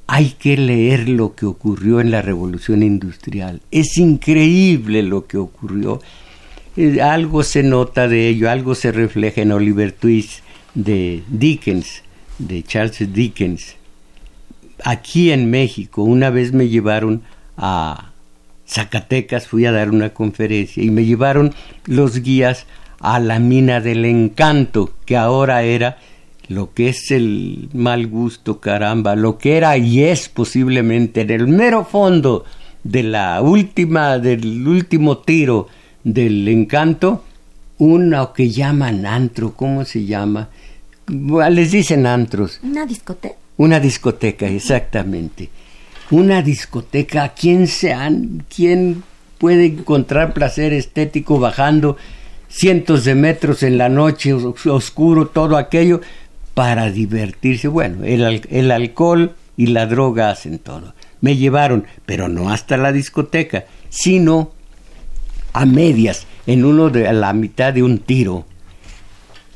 hay 0.08 0.36
que 0.38 0.56
leer 0.56 1.08
lo 1.08 1.34
que 1.34 1.46
ocurrió 1.46 2.00
en 2.00 2.12
la 2.12 2.22
revolución 2.22 2.84
industrial. 2.84 3.60
Es 3.72 3.96
increíble 3.96 5.02
lo 5.02 5.26
que 5.26 5.36
ocurrió. 5.36 6.00
Algo 7.02 7.42
se 7.42 7.62
nota 7.62 8.06
de 8.06 8.28
ello, 8.28 8.50
algo 8.50 8.74
se 8.74 8.92
refleja 8.92 9.40
en 9.40 9.52
Oliver 9.52 9.92
Twist 9.92 10.40
de 10.74 11.22
Dickens, 11.28 12.02
de 12.38 12.62
Charles 12.62 13.14
Dickens. 13.14 13.76
Aquí 14.84 15.30
en 15.32 15.50
México, 15.50 16.02
una 16.02 16.28
vez 16.28 16.52
me 16.52 16.68
llevaron 16.68 17.22
a 17.56 18.12
Zacatecas, 18.68 19.48
fui 19.48 19.64
a 19.64 19.72
dar 19.72 19.88
una 19.88 20.10
conferencia 20.10 20.82
y 20.82 20.90
me 20.90 21.06
llevaron 21.06 21.54
los 21.86 22.20
guías 22.20 22.66
a 23.00 23.20
la 23.20 23.38
mina 23.38 23.80
del 23.80 24.04
encanto, 24.04 24.92
que 25.06 25.16
ahora 25.16 25.62
era 25.62 25.96
lo 26.48 26.74
que 26.74 26.90
es 26.90 27.10
el 27.10 27.70
mal 27.72 28.06
gusto, 28.06 28.60
caramba, 28.60 29.16
lo 29.16 29.38
que 29.38 29.56
era 29.56 29.78
y 29.78 30.02
es 30.02 30.28
posiblemente 30.28 31.22
en 31.22 31.30
el 31.30 31.48
mero 31.48 31.86
fondo 31.86 32.44
de 32.84 33.02
la 33.02 33.40
última, 33.40 34.18
del 34.18 34.68
último 34.68 35.18
tiro 35.18 35.68
del 36.06 36.46
encanto, 36.46 37.24
uno 37.78 38.32
que 38.32 38.50
llaman 38.50 39.06
antro, 39.06 39.54
¿cómo 39.54 39.84
se 39.84 40.04
llama? 40.04 40.48
Les 41.50 41.72
dicen 41.72 42.06
antros. 42.06 42.60
Una 42.62 42.86
discoteca. 42.86 43.34
Una 43.56 43.80
discoteca, 43.80 44.46
exactamente. 44.46 45.50
Una 46.12 46.42
discoteca, 46.42 47.30
¿quién, 47.30 47.66
han 47.92 48.44
¿quién 48.54 49.02
puede 49.38 49.66
encontrar 49.66 50.32
placer 50.32 50.72
estético 50.72 51.40
bajando 51.40 51.96
cientos 52.48 53.04
de 53.04 53.16
metros 53.16 53.64
en 53.64 53.76
la 53.76 53.88
noche, 53.88 54.32
oscuro, 54.32 55.26
todo 55.26 55.56
aquello? 55.56 56.00
para 56.54 56.90
divertirse. 56.90 57.68
Bueno, 57.68 58.02
el, 58.06 58.40
el 58.48 58.70
alcohol 58.70 59.34
y 59.58 59.66
la 59.66 59.84
droga 59.84 60.30
hacen 60.30 60.58
todo. 60.58 60.94
Me 61.20 61.36
llevaron, 61.36 61.84
pero 62.06 62.28
no 62.28 62.48
hasta 62.48 62.78
la 62.78 62.92
discoteca, 62.92 63.66
sino 63.90 64.52
a 65.56 65.64
medias, 65.64 66.26
en 66.46 66.66
uno 66.66 66.90
de 66.90 67.10
la 67.14 67.32
mitad 67.32 67.72
de 67.72 67.82
un 67.82 67.98
tiro. 67.98 68.44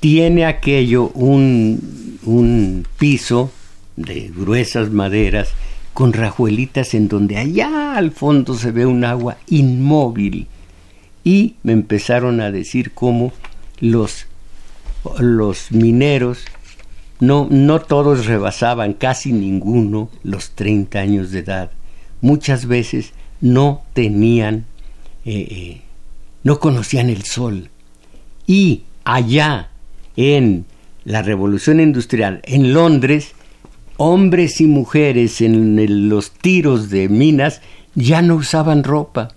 Tiene 0.00 0.46
aquello 0.46 1.10
un, 1.10 2.18
un 2.24 2.86
piso 2.98 3.52
de 3.96 4.32
gruesas 4.34 4.90
maderas 4.90 5.50
con 5.92 6.14
rajuelitas 6.14 6.94
en 6.94 7.08
donde 7.08 7.36
allá 7.36 7.96
al 7.96 8.12
fondo 8.12 8.54
se 8.54 8.70
ve 8.70 8.86
un 8.86 9.04
agua 9.04 9.36
inmóvil. 9.48 10.46
Y 11.22 11.56
me 11.64 11.72
empezaron 11.72 12.40
a 12.40 12.50
decir 12.50 12.92
cómo 12.92 13.34
los, 13.78 14.26
los 15.18 15.70
mineros 15.70 16.46
no, 17.18 17.46
no 17.50 17.82
todos 17.82 18.24
rebasaban, 18.24 18.94
casi 18.94 19.32
ninguno, 19.32 20.08
los 20.22 20.52
30 20.52 20.98
años 20.98 21.30
de 21.30 21.40
edad. 21.40 21.70
Muchas 22.22 22.64
veces 22.64 23.12
no 23.42 23.82
tenían, 23.92 24.64
eh, 25.26 25.46
eh, 25.50 25.82
no 26.42 26.59
conocían 26.61 27.11
el 27.11 27.24
sol. 27.24 27.70
Y 28.46 28.85
allá, 29.05 29.70
en 30.16 30.66
la 31.05 31.22
revolución 31.22 31.81
industrial, 31.81 32.40
en 32.44 32.72
Londres, 32.72 33.33
hombres 33.96 34.61
y 34.61 34.66
mujeres 34.66 35.40
en 35.40 36.09
los 36.09 36.31
tiros 36.31 36.90
de 36.90 37.09
minas 37.09 37.61
ya 37.94 38.22
no 38.22 38.37
usaban 38.37 38.85
ropa. 38.85 39.29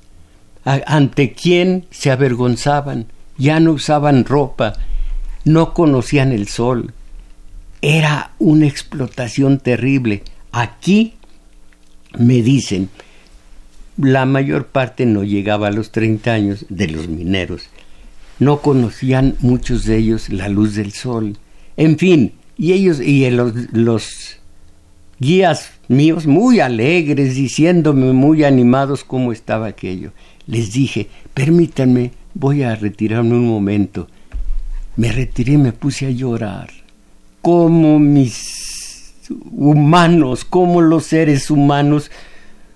ante 0.63 1.33
quién 1.33 1.85
se 1.91 2.09
avergonzaban, 2.11 3.07
ya 3.37 3.59
no 3.59 3.73
usaban 3.73 4.23
ropa, 4.23 4.73
no 5.43 5.73
conocían 5.73 6.31
el 6.31 6.47
sol 6.47 6.93
era 7.83 8.31
una 8.39 8.65
explotación 8.65 9.59
terrible. 9.59 10.23
Aquí 10.53 11.15
me 12.17 12.41
dicen, 12.41 12.89
la 13.97 14.25
mayor 14.25 14.67
parte 14.67 15.05
no 15.05 15.23
llegaba 15.23 15.67
a 15.67 15.71
los 15.71 15.91
30 15.91 16.31
años 16.31 16.65
de 16.69 16.87
los 16.87 17.07
mineros. 17.07 17.69
No 18.39 18.61
conocían 18.61 19.35
muchos 19.39 19.85
de 19.85 19.97
ellos 19.97 20.29
la 20.29 20.49
luz 20.49 20.75
del 20.75 20.91
sol. 20.91 21.37
En 21.77 21.97
fin, 21.97 22.33
y 22.57 22.73
ellos 22.73 22.99
y 22.99 23.29
los, 23.29 23.53
los 23.71 24.37
guías 25.19 25.71
míos 25.87 26.25
muy 26.27 26.59
alegres, 26.59 27.35
diciéndome 27.35 28.13
muy 28.13 28.43
animados 28.43 29.03
cómo 29.03 29.31
estaba 29.31 29.67
aquello. 29.67 30.11
Les 30.47 30.73
dije, 30.73 31.07
permítanme, 31.33 32.11
voy 32.33 32.63
a 32.63 32.75
retirarme 32.75 33.35
un 33.35 33.47
momento. 33.47 34.07
Me 34.95 35.11
retiré 35.11 35.53
y 35.53 35.57
me 35.57 35.71
puse 35.71 36.07
a 36.07 36.11
llorar 36.11 36.69
cómo 37.41 37.99
mis 37.99 39.13
humanos, 39.51 40.45
cómo 40.45 40.81
los 40.81 41.05
seres 41.05 41.49
humanos 41.49 42.11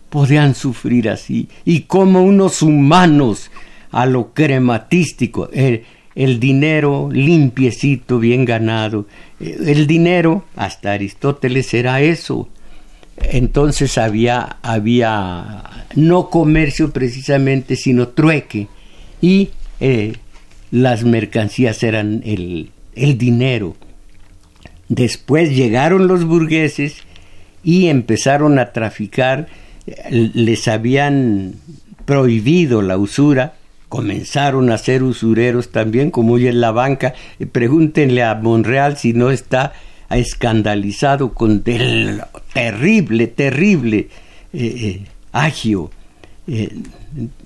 podían 0.09 0.55
sufrir 0.55 1.09
así 1.09 1.49
y 1.65 1.81
cómo 1.81 2.23
unos 2.23 2.61
humanos 2.61 3.51
a 3.91 4.05
lo 4.05 4.33
crematístico, 4.33 5.49
el, 5.51 5.83
el 6.15 6.39
dinero 6.39 7.09
limpiecito, 7.11 8.19
bien 8.19 8.45
ganado, 8.45 9.07
el 9.39 9.87
dinero, 9.87 10.45
hasta 10.55 10.93
Aristóteles 10.93 11.73
era 11.73 12.01
eso. 12.01 12.49
Entonces 13.17 13.97
había, 13.97 14.57
había 14.61 15.63
no 15.95 16.29
comercio 16.29 16.91
precisamente, 16.91 17.75
sino 17.75 18.09
trueque. 18.09 18.67
Y 19.21 19.49
eh, 19.79 20.13
las 20.71 21.03
mercancías 21.03 21.81
eran 21.83 22.21
el, 22.25 22.71
el 22.95 23.17
dinero. 23.17 23.75
Después 24.89 25.55
llegaron 25.55 26.07
los 26.07 26.25
burgueses 26.25 26.97
y 27.63 27.87
empezaron 27.87 28.59
a 28.59 28.71
traficar, 28.71 29.47
les 30.09 30.67
habían 30.67 31.55
prohibido 32.05 32.81
la 32.81 32.97
usura, 32.97 33.55
comenzaron 33.89 34.71
a 34.71 34.77
ser 34.77 35.03
usureros 35.03 35.69
también, 35.69 36.11
como 36.11 36.33
hoy 36.33 36.47
en 36.47 36.61
la 36.61 36.71
banca. 36.71 37.13
Pregúntenle 37.51 38.23
a 38.23 38.35
Monreal 38.35 38.97
si 38.97 39.13
no 39.13 39.31
está 39.31 39.73
escandalizado 40.09 41.33
con 41.33 41.63
el 41.65 42.21
terrible, 42.53 43.27
terrible 43.27 44.07
eh, 44.53 44.59
eh, 44.81 45.05
agio. 45.31 45.91
Eh, 46.47 46.73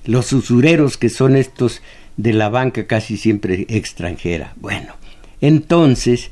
los 0.06 0.32
usureros 0.32 0.98
que 0.98 1.10
son 1.10 1.36
estos 1.36 1.82
de 2.18 2.34
la 2.34 2.50
banca 2.50 2.86
casi 2.86 3.18
siempre 3.18 3.66
extranjera. 3.68 4.54
Bueno, 4.58 4.94
entonces 5.42 6.30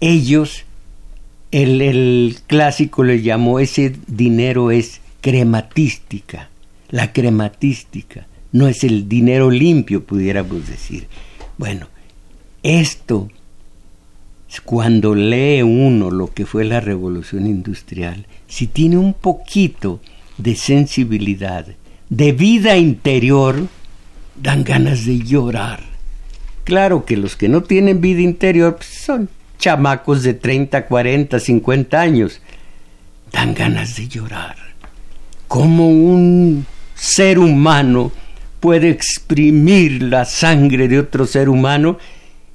ellos, 0.00 0.64
el, 1.50 2.36
clásico 2.46 3.04
le 3.04 3.20
llamó, 3.20 3.60
ese 3.60 3.94
dinero 4.06 4.70
es 4.70 5.01
crematística, 5.22 6.50
la 6.90 7.14
crematística, 7.14 8.26
no 8.52 8.68
es 8.68 8.84
el 8.84 9.08
dinero 9.08 9.50
limpio, 9.50 10.04
pudiéramos 10.04 10.68
decir. 10.68 11.06
Bueno, 11.56 11.86
esto, 12.62 13.30
cuando 14.64 15.14
lee 15.14 15.62
uno 15.62 16.10
lo 16.10 16.26
que 16.26 16.44
fue 16.44 16.64
la 16.64 16.80
revolución 16.80 17.46
industrial, 17.46 18.26
si 18.46 18.66
tiene 18.66 18.98
un 18.98 19.14
poquito 19.14 20.00
de 20.36 20.54
sensibilidad, 20.54 21.66
de 22.10 22.32
vida 22.32 22.76
interior, 22.76 23.68
dan 24.36 24.64
ganas 24.64 25.06
de 25.06 25.18
llorar. 25.20 25.80
Claro 26.64 27.04
que 27.04 27.16
los 27.16 27.36
que 27.36 27.48
no 27.48 27.62
tienen 27.62 28.00
vida 28.00 28.20
interior 28.20 28.76
pues, 28.76 28.88
son 28.88 29.28
chamacos 29.58 30.22
de 30.22 30.34
30, 30.34 30.86
40, 30.86 31.40
50 31.40 32.00
años. 32.00 32.42
Dan 33.32 33.54
ganas 33.54 33.96
de 33.96 34.08
llorar. 34.08 34.71
¿Cómo 35.52 35.86
un 35.86 36.64
ser 36.94 37.38
humano 37.38 38.10
puede 38.58 38.88
exprimir 38.88 40.02
la 40.02 40.24
sangre 40.24 40.88
de 40.88 40.98
otro 40.98 41.26
ser 41.26 41.50
humano 41.50 41.98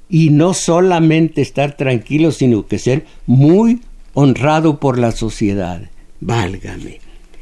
y 0.08 0.30
no 0.30 0.52
solamente 0.52 1.40
estar 1.40 1.76
tranquilo, 1.76 2.32
sino 2.32 2.66
que 2.66 2.80
ser 2.80 3.04
muy 3.24 3.82
honrado 4.14 4.80
por 4.80 4.98
la 4.98 5.12
sociedad? 5.12 5.82
Válgame. 6.18 6.98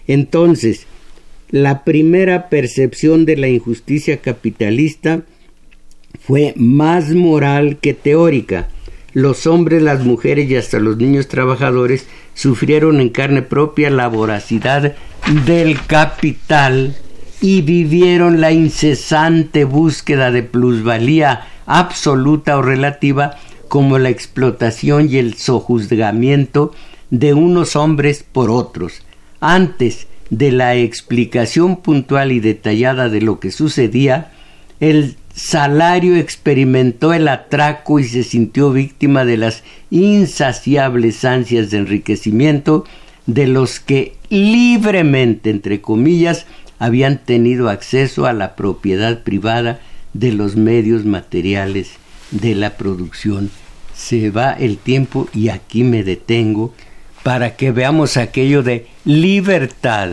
Entonces, 0.07 0.87
la 1.49 1.85
primera 1.85 2.51
percepción 2.51 3.25
de 3.25 3.39
la 3.39 3.49
injusticia 3.49 4.19
capitalista 4.19 5.23
fue 6.21 6.53
más 6.57 7.15
moral 7.15 7.79
que 7.79 7.95
teórica 7.95 8.69
los 9.17 9.47
hombres, 9.47 9.83
las 9.83 10.05
mujeres 10.05 10.51
y 10.51 10.57
hasta 10.57 10.79
los 10.79 10.99
niños 10.99 11.27
trabajadores 11.27 12.07
sufrieron 12.35 13.01
en 13.01 13.09
carne 13.09 13.41
propia 13.41 13.89
la 13.89 14.09
voracidad 14.09 14.95
del 15.47 15.83
capital 15.87 16.95
y 17.41 17.63
vivieron 17.63 18.43
la 18.43 18.53
incesante 18.53 19.65
búsqueda 19.65 20.31
de 20.31 20.43
plusvalía 20.43 21.47
absoluta 21.65 22.59
o 22.59 22.63
relativa 22.63 23.39
como 23.69 23.99
la 23.99 24.11
explotación 24.11 25.09
y 25.11 25.17
el 25.17 25.33
sojuzgamiento 25.33 26.75
de 27.09 27.33
unos 27.33 27.75
hombres 27.75 28.23
por 28.23 28.51
otros. 28.51 29.03
Antes 29.41 30.09
de 30.29 30.53
la 30.53 30.75
explicación 30.75 31.77
puntual 31.77 32.33
y 32.33 32.41
detallada 32.41 33.09
de 33.09 33.23
lo 33.23 33.41
que 33.41 33.51
sucedía, 33.51 34.33
el 34.79 35.17
Salario 35.37 36.17
experimentó 36.17 37.13
el 37.13 37.29
atraco 37.29 38.01
y 38.01 38.05
se 38.05 38.25
sintió 38.25 38.73
víctima 38.73 39.27
de 39.27 39.37
las 39.37 39.65
insaciables 39.91 41.27
ansias 41.27 41.71
de 41.71 41.77
enriquecimiento 41.77 42.87
de 43.27 43.47
los 43.47 43.79
que 43.79 44.15
libremente, 44.31 45.51
entre 45.51 45.83
comillas, 45.83 46.47
habían 46.79 47.19
tenido 47.19 47.69
acceso 47.69 48.25
a 48.25 48.33
la 48.33 48.57
propiedad 48.57 49.23
privada 49.25 49.79
de 50.15 50.33
los 50.33 50.57
medios 50.57 51.05
materiales 51.05 51.91
de 52.31 52.55
la 52.55 52.79
producción. 52.79 53.51
Se 53.95 54.31
va 54.31 54.53
el 54.53 54.79
tiempo 54.79 55.29
y 55.35 55.51
aquí 55.51 55.85
me 55.85 56.03
detengo 56.03 56.73
para 57.23 57.57
que 57.57 57.73
veamos 57.73 58.17
aquello 58.17 58.63
de 58.63 58.87
libertad, 59.05 60.13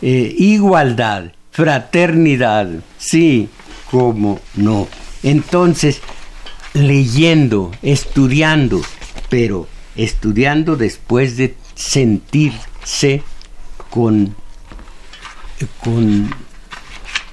eh, 0.00 0.34
igualdad, 0.38 1.32
fraternidad. 1.50 2.68
Sí, 2.98 3.48
cómo 3.94 4.40
no. 4.56 4.88
Entonces, 5.22 6.00
leyendo, 6.72 7.70
estudiando, 7.80 8.82
pero 9.28 9.68
estudiando 9.94 10.74
después 10.74 11.36
de 11.36 11.54
sentirse 11.76 13.22
con, 13.90 14.34
con 15.78 16.28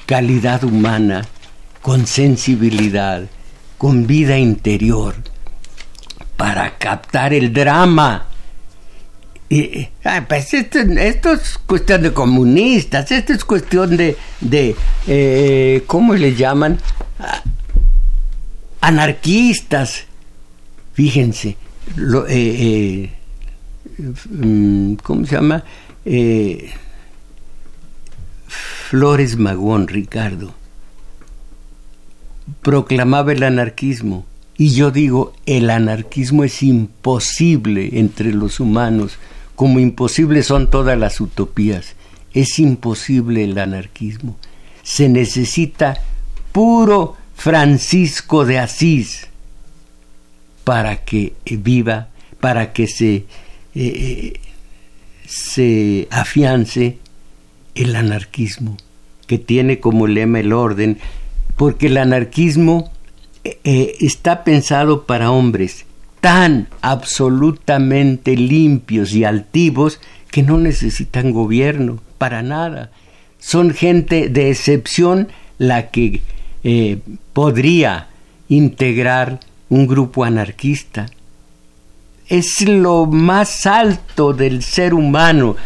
calidad 0.05 0.63
humana, 0.63 1.25
con 1.81 2.05
sensibilidad, 2.05 3.23
con 3.79 4.05
vida 4.05 4.37
interior, 4.37 5.15
para 6.37 6.77
captar 6.77 7.33
el 7.33 7.53
drama. 7.53 8.27
Y, 9.53 9.89
pues 10.29 10.53
esto, 10.53 10.79
es 10.79 11.57
cuestión 11.65 12.03
de 12.03 12.13
comunistas, 12.13 13.11
esto 13.11 13.33
es 13.33 13.43
cuestión 13.43 13.97
de, 13.97 14.15
de 14.39 14.75
eh, 15.07 15.83
¿cómo 15.87 16.13
le 16.15 16.35
llaman? 16.35 16.79
Anarquistas. 18.79 20.05
Fíjense, 20.93 21.57
lo, 21.97 22.27
eh, 22.27 23.09
eh, 23.99 24.13
mm, 24.29 24.93
¿cómo 25.03 25.25
se 25.25 25.35
llama? 25.35 25.65
Flores 28.89 29.37
Magón, 29.37 29.89
Ricardo 29.89 30.53
proclamaba 32.61 33.31
el 33.33 33.43
anarquismo. 33.43 34.25
Y 34.57 34.69
yo 34.69 34.91
digo, 34.91 35.33
el 35.45 35.69
anarquismo 35.69 36.43
es 36.43 36.61
imposible 36.61 37.99
entre 37.99 38.31
los 38.31 38.59
humanos, 38.59 39.17
como 39.55 39.79
imposibles 39.79 40.47
son 40.47 40.69
todas 40.69 40.97
las 40.97 41.21
utopías. 41.21 41.95
Es 42.33 42.59
imposible 42.59 43.43
el 43.43 43.57
anarquismo. 43.57 44.35
Se 44.83 45.09
necesita 45.09 46.01
puro 46.51 47.15
Francisco 47.35 48.45
de 48.45 48.59
Asís 48.59 49.27
para 50.63 50.97
que 51.03 51.33
viva, 51.45 52.09
para 52.39 52.71
que 52.73 52.87
se, 52.87 53.25
eh, 53.75 54.39
se 55.27 56.07
afiance 56.11 56.97
el 57.75 57.95
anarquismo, 57.95 58.77
que 59.27 59.37
tiene 59.37 59.79
como 59.79 60.07
lema 60.07 60.39
el 60.39 60.53
orden, 60.53 60.99
porque 61.55 61.87
el 61.87 61.97
anarquismo 61.97 62.91
eh, 63.43 63.59
eh, 63.63 63.95
está 63.99 64.43
pensado 64.43 65.05
para 65.05 65.31
hombres 65.31 65.85
tan 66.21 66.67
absolutamente 66.81 68.35
limpios 68.35 69.13
y 69.13 69.25
altivos 69.25 69.99
que 70.31 70.43
no 70.43 70.57
necesitan 70.57 71.31
gobierno 71.31 71.99
para 72.17 72.41
nada. 72.41 72.91
Son 73.39 73.71
gente 73.71 74.29
de 74.29 74.51
excepción 74.51 75.27
la 75.57 75.89
que 75.89 76.21
eh, 76.63 76.99
podría 77.33 78.07
integrar 78.47 79.39
un 79.69 79.87
grupo 79.87 80.23
anarquista. 80.23 81.07
Es 82.27 82.61
lo 82.61 83.07
más 83.07 83.65
alto 83.65 84.31
del 84.31 84.63
ser 84.63 84.93
humano. 84.93 85.57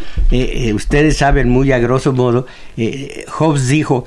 ustedes 0.74 1.18
saben 1.18 1.48
muy 1.48 1.70
a 1.70 1.78
grosso 1.78 2.12
modo, 2.12 2.46
Hobbes 3.28 3.68
dijo, 3.68 4.06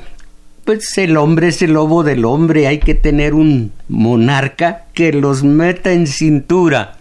pues 0.69 0.99
el 0.99 1.17
hombre 1.17 1.47
es 1.47 1.63
el 1.63 1.73
lobo 1.73 2.03
del 2.03 2.25
hombre, 2.25 2.67
hay 2.67 2.77
que 2.77 2.93
tener 2.93 3.33
un 3.33 3.71
monarca 3.87 4.85
que 4.93 5.11
los 5.11 5.43
meta 5.43 5.93
en 5.93 6.05
cintura. 6.05 6.99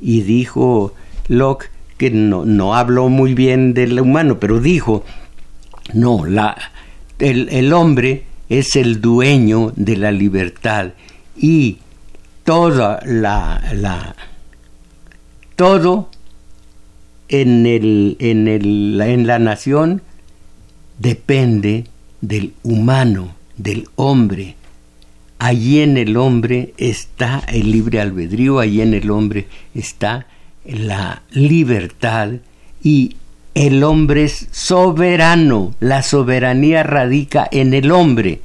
Y 0.00 0.20
dijo 0.20 0.94
Locke, 1.26 1.68
que 1.98 2.12
no, 2.12 2.44
no 2.44 2.76
habló 2.76 3.08
muy 3.08 3.34
bien 3.34 3.74
del 3.74 3.98
humano, 3.98 4.38
pero 4.38 4.60
dijo, 4.60 5.04
no, 5.92 6.24
la, 6.26 6.56
el, 7.18 7.48
el 7.48 7.72
hombre 7.72 8.22
es 8.48 8.76
el 8.76 9.00
dueño 9.00 9.72
de 9.74 9.96
la 9.96 10.12
libertad 10.12 10.90
y 11.36 11.78
toda 12.44 13.00
la, 13.04 13.64
la 13.74 14.14
todo 15.56 16.08
en, 17.28 17.66
el, 17.66 18.16
en, 18.20 18.46
el, 18.46 19.00
en 19.00 19.26
la 19.26 19.40
nación 19.40 20.02
depende 21.00 21.86
del 22.22 22.54
humano, 22.62 23.34
del 23.58 23.88
hombre. 23.96 24.56
Allí 25.38 25.80
en 25.80 25.98
el 25.98 26.16
hombre 26.16 26.72
está 26.78 27.42
el 27.48 27.70
libre 27.70 28.00
albedrío, 28.00 28.60
allí 28.60 28.80
en 28.80 28.94
el 28.94 29.10
hombre 29.10 29.48
está 29.74 30.26
la 30.64 31.22
libertad 31.32 32.30
y 32.82 33.16
el 33.54 33.84
hombre 33.84 34.24
es 34.24 34.48
soberano, 34.50 35.74
la 35.78 36.02
soberanía 36.02 36.84
radica 36.84 37.46
en 37.50 37.74
el 37.74 37.90
hombre. 37.90 38.40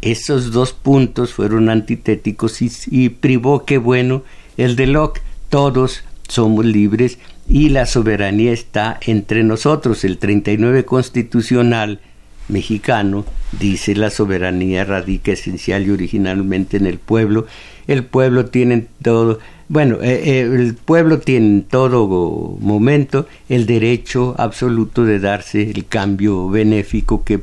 Esos 0.00 0.50
dos 0.52 0.72
puntos 0.72 1.32
fueron 1.32 1.68
antitéticos 1.68 2.60
y, 2.60 3.08
privó 3.08 3.64
que 3.64 3.78
bueno 3.78 4.24
el 4.56 4.74
de 4.74 4.86
Locke, 4.86 5.22
todos 5.48 6.02
somos 6.28 6.64
libres 6.64 7.18
y 7.48 7.68
la 7.68 7.86
soberanía 7.86 8.52
está 8.52 8.98
entre 9.06 9.44
nosotros. 9.44 10.02
El 10.04 10.18
39 10.18 10.84
constitucional 10.84 12.00
mexicano 12.48 13.24
dice 13.58 13.94
la 13.94 14.10
soberanía 14.10 14.84
radica 14.84 15.32
esencial 15.32 15.86
y 15.86 15.90
originalmente 15.90 16.76
en 16.76 16.86
el 16.86 16.98
pueblo. 16.98 17.46
El 17.86 18.04
pueblo 18.04 18.46
tiene 18.46 18.86
todo, 19.02 19.38
bueno, 19.68 19.96
eh, 20.02 20.22
eh, 20.24 20.40
el 20.40 20.74
pueblo 20.74 21.20
tiene 21.20 21.46
en 21.46 21.62
todo 21.62 22.56
momento 22.60 23.26
el 23.48 23.66
derecho 23.66 24.34
absoluto 24.38 25.04
de 25.04 25.20
darse 25.20 25.70
el 25.70 25.86
cambio 25.86 26.48
benéfico 26.48 27.24
que, 27.24 27.40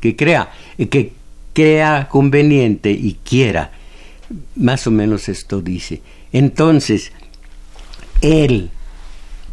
que 0.00 0.16
crea, 0.16 0.50
eh, 0.78 0.88
que 0.88 1.12
crea 1.52 2.08
conveniente 2.10 2.90
y 2.90 3.18
quiera. 3.24 3.72
Más 4.56 4.86
o 4.86 4.90
menos 4.90 5.28
esto 5.28 5.60
dice. 5.60 6.00
Entonces, 6.32 7.12
el 8.22 8.70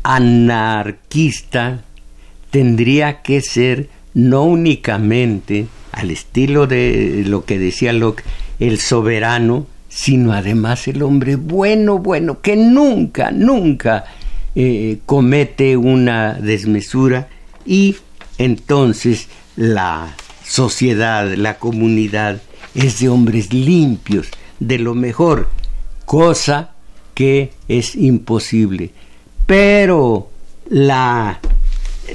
anarquista 0.04 1.84
tendría 2.52 3.22
que 3.22 3.42
ser 3.42 3.90
no 4.14 4.44
únicamente 4.44 5.68
al 5.92 6.12
estilo 6.12 6.68
de 6.68 7.24
lo 7.26 7.46
que 7.46 7.60
decía 7.60 7.94
Locke, 7.94 8.24
el 8.60 8.80
soberano, 8.80 9.68
sino 9.90 10.34
además 10.34 10.88
el 10.88 11.02
hombre 11.02 11.36
bueno, 11.36 11.98
bueno, 11.98 12.42
que 12.42 12.56
nunca, 12.56 13.32
nunca 13.32 14.06
eh, 14.56 15.00
comete 15.06 15.78
una 15.78 16.34
desmesura 16.34 17.28
y 17.66 17.96
entonces 18.38 19.28
la 19.56 20.16
sociedad, 20.46 21.32
la 21.36 21.60
comunidad 21.60 22.42
es 22.76 23.00
de 23.00 23.10
hombres 23.10 23.54
limpios, 23.54 24.30
de 24.60 24.80
lo 24.80 24.96
mejor, 24.96 25.50
cosa 26.06 26.72
que 27.14 27.52
es 27.68 27.96
imposible. 27.96 28.92
Pero 29.46 30.30
la 30.70 31.40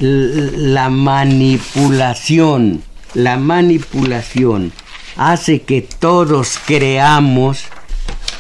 la 0.01 0.91
manipulación, 0.91 2.83
la 3.15 3.37
manipulación 3.37 4.73
hace 5.17 5.63
que 5.63 5.83
todos 5.83 6.59
creamos 6.67 7.65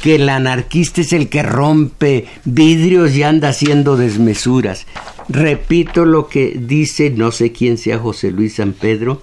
que 0.02 0.16
el 0.16 0.28
anarquista 0.28 1.00
es 1.00 1.12
el 1.12 1.28
que 1.28 1.42
rompe 1.42 2.26
vidrios 2.44 3.14
y 3.14 3.22
anda 3.22 3.48
haciendo 3.48 3.96
desmesuras. 3.96 4.86
Repito 5.28 6.04
lo 6.04 6.28
que 6.28 6.58
dice, 6.58 7.10
no 7.10 7.32
sé 7.32 7.52
quién 7.52 7.78
sea 7.78 7.98
José 7.98 8.30
Luis 8.30 8.56
San 8.56 8.74
Pedro, 8.74 9.22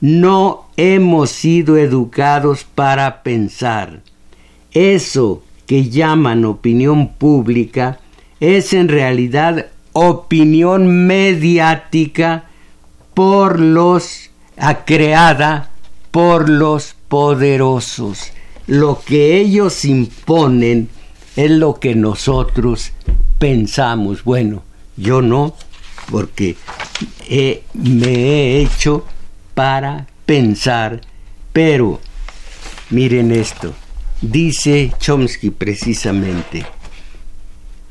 no 0.00 0.66
hemos 0.76 1.30
sido 1.30 1.76
educados 1.76 2.64
para 2.64 3.22
pensar. 3.22 4.00
Eso 4.72 5.42
que 5.66 5.90
llaman 5.90 6.44
opinión 6.44 7.14
pública 7.14 7.98
es 8.38 8.72
en 8.72 8.88
realidad 8.88 9.66
opinión 9.92 11.06
mediática 11.06 12.44
por 13.14 13.60
los 13.60 14.30
creada 14.84 15.70
por 16.10 16.48
los 16.48 16.94
poderosos. 17.08 18.32
Lo 18.66 19.00
que 19.00 19.38
ellos 19.38 19.84
imponen 19.84 20.88
es 21.36 21.50
lo 21.50 21.80
que 21.80 21.94
nosotros 21.94 22.92
pensamos. 23.38 24.24
Bueno, 24.24 24.62
yo 24.96 25.22
no, 25.22 25.54
porque 26.10 26.56
me 27.74 28.12
he 28.12 28.62
hecho 28.62 29.04
para 29.54 30.06
pensar, 30.26 31.00
pero 31.52 32.00
miren 32.90 33.32
esto, 33.32 33.72
dice 34.20 34.92
Chomsky 34.98 35.50
precisamente, 35.50 36.64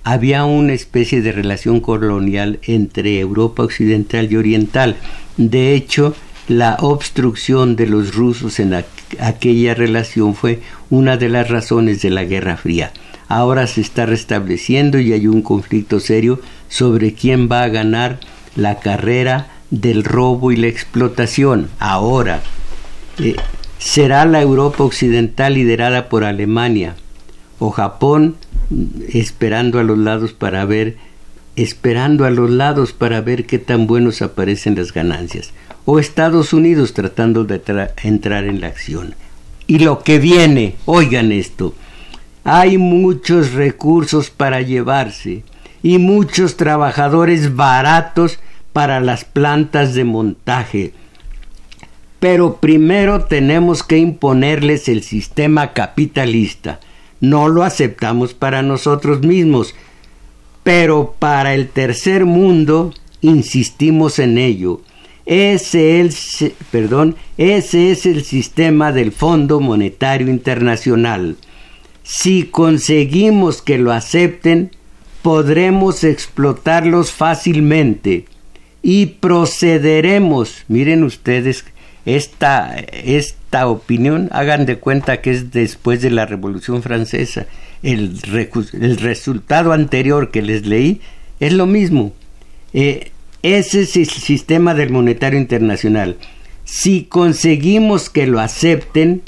había 0.04 0.46
una 0.46 0.74
especie 0.74 1.22
de 1.22 1.32
relación 1.32 1.80
colonial 1.80 2.60
entre 2.64 3.20
Europa 3.20 3.64
occidental 3.64 4.32
y 4.32 4.38
oriental. 4.38 4.96
De 5.38 5.74
hecho, 5.76 6.16
la 6.48 6.78
obstrucción 6.80 7.76
de 7.76 7.88
los 7.88 8.16
rusos 8.16 8.60
en 8.60 8.84
aquella 9.20 9.76
relación 9.76 10.36
fue 10.36 10.62
una 10.90 11.18
de 11.18 11.30
las 11.30 11.50
razones 11.50 12.02
de 12.02 12.10
la 12.10 12.24
Guerra 12.24 12.58
Fría. 12.58 12.92
Ahora 13.28 13.68
se 13.68 13.82
está 13.82 14.08
restableciendo 14.08 15.00
y 15.00 15.14
hay 15.14 15.28
un 15.28 15.44
conflicto 15.44 16.00
serio 16.00 16.42
sobre 16.68 17.14
quién 17.14 17.48
va 17.52 17.62
a 17.64 17.70
ganar 17.70 18.20
la 18.56 18.80
carrera 18.80 19.48
del 19.70 20.04
robo 20.04 20.52
y 20.52 20.56
la 20.56 20.68
explotación. 20.68 21.70
Ahora, 21.78 22.42
eh, 23.20 23.36
será 23.78 24.26
la 24.26 24.42
Europa 24.42 24.84
occidental 24.84 25.54
liderada 25.54 26.10
por 26.10 26.24
Alemania 26.24 26.96
o 27.60 27.70
Japón 27.70 28.36
esperando 29.12 29.80
a 29.80 29.84
los 29.84 29.98
lados 29.98 30.34
para 30.34 30.66
ver 30.66 30.98
esperando 31.56 32.26
a 32.26 32.30
los 32.30 32.50
lados 32.50 32.94
para 32.94 33.20
ver 33.22 33.46
qué 33.46 33.60
tan 33.60 33.86
buenos 33.86 34.22
aparecen 34.22 34.76
las 34.76 34.94
ganancias 34.94 35.52
o 35.86 36.00
Estados 36.00 36.54
Unidos 36.54 36.94
tratando 36.94 37.44
de 37.44 37.62
entrar 38.04 38.46
en 38.46 38.62
la 38.62 38.68
acción. 38.68 39.16
Y 39.68 39.80
lo 39.80 40.04
que 40.04 40.20
viene, 40.20 40.76
oigan 40.86 41.32
esto, 41.32 41.74
hay 42.44 42.78
muchos 42.78 43.54
recursos 43.54 44.30
para 44.30 44.62
llevarse 44.62 45.44
y 45.84 45.98
muchos 45.98 46.58
trabajadores 46.58 47.56
baratos 47.56 48.40
para 48.74 49.00
las 49.00 49.26
plantas 49.26 49.94
de 49.94 50.04
montaje. 50.04 50.94
Pero 52.20 52.58
primero 52.58 53.26
tenemos 53.26 53.84
que 53.84 53.98
imponerles 53.98 54.90
el 54.90 55.04
sistema 55.04 55.74
capitalista. 55.74 56.80
No 57.22 57.50
lo 57.50 57.64
aceptamos 57.64 58.34
para 58.34 58.62
nosotros 58.62 59.22
mismos, 59.22 59.76
pero 60.64 61.16
para 61.20 61.54
el 61.54 61.70
tercer 61.70 62.26
mundo 62.26 62.94
insistimos 63.22 64.20
en 64.20 64.38
ello. 64.38 64.82
Ese 65.26 66.02
es, 66.02 66.54
perdón, 66.72 67.16
ese 67.38 67.92
es 67.92 68.06
el 68.06 68.24
sistema 68.24 68.92
del 68.92 69.12
Fondo 69.12 69.60
Monetario 69.60 70.28
Internacional. 70.30 71.36
Si 72.04 72.46
conseguimos 72.46 73.62
que 73.62 73.78
lo 73.78 73.92
acepten, 73.92 74.72
podremos 75.22 76.04
explotarlos 76.04 77.12
fácilmente 77.12 78.26
y 78.82 79.06
procederemos, 79.06 80.64
miren 80.68 81.04
ustedes, 81.04 81.66
esta, 82.16 82.76
esta 82.78 83.68
opinión, 83.68 84.30
hagan 84.32 84.66
de 84.66 84.78
cuenta 84.78 85.22
que 85.22 85.32
es 85.32 85.52
después 85.52 86.02
de 86.02 86.12
la 86.12 86.26
Revolución 86.26 86.82
Francesa, 86.82 87.46
el, 87.84 88.20
el 88.74 88.98
resultado 88.98 89.74
anterior 89.74 90.32
que 90.32 90.42
les 90.42 90.66
leí 90.66 91.02
es 91.40 91.54
lo 91.54 91.66
mismo. 91.66 92.14
Eh, 92.74 93.12
ese 93.42 93.82
es 93.82 93.96
el 93.96 94.10
sistema 94.10 94.74
del 94.74 94.90
monetario 94.90 95.40
internacional. 95.40 96.18
Si 96.66 97.04
conseguimos 97.04 98.10
que 98.10 98.28
lo 98.28 98.40
acepten, 98.40 99.24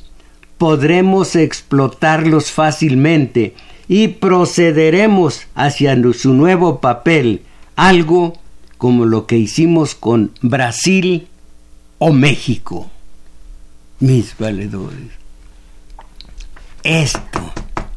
podremos 0.57 1.35
explotarlos 1.35 2.51
fácilmente 2.51 3.55
y 3.87 4.09
procederemos 4.09 5.47
hacia 5.55 5.97
su 6.13 6.33
nuevo 6.33 6.79
papel, 6.81 7.41
algo 7.75 8.37
como 8.77 9.05
lo 9.05 9.25
que 9.25 9.37
hicimos 9.37 9.95
con 9.95 10.31
Brasil 10.41 11.27
o 12.03 12.11
México. 12.11 12.89
Mis 13.99 14.35
valedores. 14.35 15.11
Esto, 16.83 17.53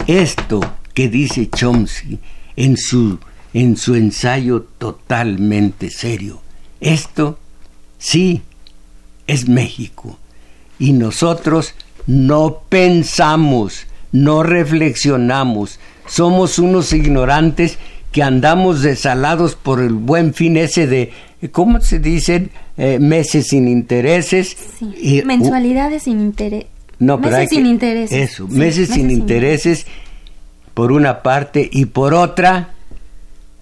esto 0.06 0.60
que 0.92 1.08
dice 1.08 1.48
Chomsky 1.48 2.18
en 2.54 2.76
su, 2.76 3.18
en 3.54 3.78
su 3.78 3.94
ensayo 3.94 4.66
totalmente 4.76 5.88
serio, 5.88 6.42
esto 6.82 7.38
sí 7.96 8.42
es 9.26 9.48
México. 9.48 10.18
Y 10.78 10.92
nosotros 10.92 11.72
no 12.06 12.60
pensamos, 12.68 13.86
no 14.12 14.42
reflexionamos, 14.42 15.80
somos 16.06 16.58
unos 16.58 16.92
ignorantes 16.92 17.78
que 18.12 18.22
andamos 18.22 18.82
desalados 18.82 19.54
por 19.54 19.80
el 19.80 19.94
buen 19.94 20.34
fin 20.34 20.58
ese 20.58 20.86
de, 20.86 21.10
¿cómo 21.50 21.80
se 21.80 21.98
dicen? 21.98 22.50
Eh, 22.76 22.98
meses 22.98 23.48
sin 23.48 23.68
intereses. 23.68 24.56
y, 24.80 25.22
Mensualidades 25.22 26.04
sin 26.04 26.20
interés. 26.20 26.66
No, 26.98 27.18
meses 27.18 27.50
sin 27.50 27.66
intereses. 27.66 28.30
Eso, 28.30 28.48
meses, 28.48 28.88
sin, 28.88 29.10
intereses 29.10 29.86
por 30.74 30.92
una 30.92 31.22
parte 31.22 31.68
y 31.72 31.86
por 31.86 32.14
otra, 32.14 32.70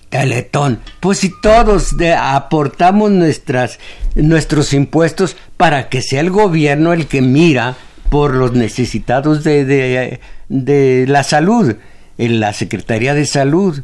Teletón. 0.09 0.80
Pues 1.01 1.18
si 1.18 1.33
todos 1.41 1.95
aportamos 2.18 3.11
nuestras, 3.11 3.78
nuestros 4.14 4.72
impuestos 4.74 5.37
para 5.57 5.89
que 5.89 6.03
sea 6.03 6.20
el 6.20 6.30
gobierno 6.30 6.93
el 6.93 7.07
que 7.07 7.22
mira 7.22 7.76
por 8.11 8.35
los 8.35 8.53
necesitados 8.53 9.43
de, 9.43 9.64
de, 9.64 10.20
de 10.49 11.07
la 11.09 11.22
salud, 11.22 11.76
en 12.18 12.41
la 12.41 12.53
Secretaría 12.53 13.14
de 13.14 13.26
Salud. 13.26 13.83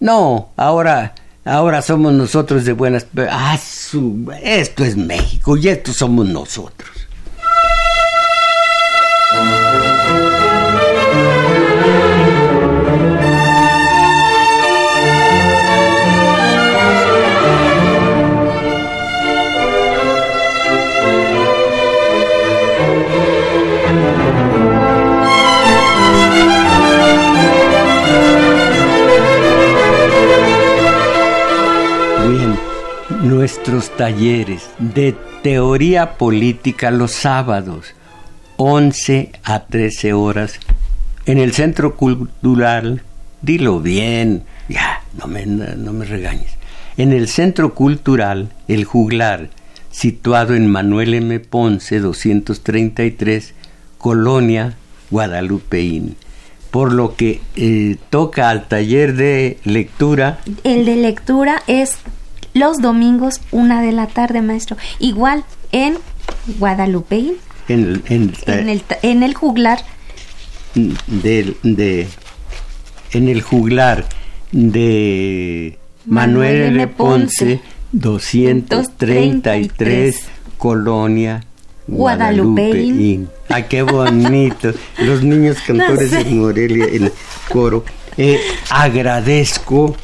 No, 0.00 0.50
ahora, 0.56 1.14
ahora 1.46 1.80
somos 1.80 2.12
nosotros 2.12 2.64
de 2.64 2.72
buenas. 2.72 3.06
Ah, 3.30 3.58
esto 4.42 4.84
es 4.84 4.96
México 4.96 5.56
y 5.56 5.68
estos 5.68 5.96
somos 5.96 6.26
nosotros. 6.26 6.90
Nuestros 33.28 33.90
talleres 33.96 34.70
de 34.78 35.16
teoría 35.42 36.16
política 36.16 36.90
los 36.90 37.10
sábados, 37.10 37.94
11 38.56 39.32
a 39.42 39.64
13 39.64 40.12
horas, 40.12 40.60
en 41.26 41.38
el 41.38 41.52
Centro 41.52 41.96
Cultural, 41.96 43.02
dilo 43.42 43.80
bien, 43.80 44.44
ya, 44.68 45.02
no 45.18 45.26
me, 45.26 45.44
no 45.44 45.92
me 45.92 46.04
regañes, 46.04 46.52
en 46.96 47.12
el 47.12 47.26
Centro 47.28 47.74
Cultural 47.74 48.52
El 48.68 48.84
Juglar, 48.84 49.50
situado 49.90 50.54
en 50.54 50.70
Manuel 50.70 51.14
M. 51.14 51.40
Ponce 51.40 51.98
233, 51.98 53.54
Colonia, 53.98 54.76
Guadalupeín 55.10 56.16
por 56.70 56.92
lo 56.92 57.16
que 57.16 57.40
eh, 57.54 57.96
toca 58.10 58.50
al 58.50 58.68
taller 58.68 59.14
de 59.14 59.56
lectura. 59.64 60.40
El 60.62 60.84
de 60.84 60.96
lectura 60.96 61.62
es 61.66 61.96
los 62.56 62.78
domingos, 62.78 63.40
una 63.52 63.82
de 63.82 63.92
la 63.92 64.06
tarde, 64.06 64.40
maestro. 64.42 64.76
Igual 64.98 65.44
en 65.72 65.98
Guadalupe. 66.58 67.34
En, 67.68 68.02
en, 68.06 68.32
el, 68.68 68.82
en 69.02 69.22
el 69.22 69.34
juglar. 69.34 69.80
De, 70.74 71.54
de, 71.62 72.08
en 73.12 73.28
el 73.28 73.42
juglar 73.42 74.06
de 74.52 75.78
Manuel, 76.06 76.62
L. 76.62 76.86
Ponce, 76.88 77.60
233, 77.92 80.24
Colonia 80.58 81.44
Guadalupe. 81.86 83.20
¡Ay, 83.48 83.64
qué 83.68 83.82
bonito! 83.82 84.72
Los 84.98 85.22
niños 85.22 85.58
cantores 85.66 86.10
de 86.10 86.24
Morelia 86.24 86.86
el 86.86 87.12
coro. 87.50 87.84
Eh, 88.16 88.40
agradezco 88.70 89.94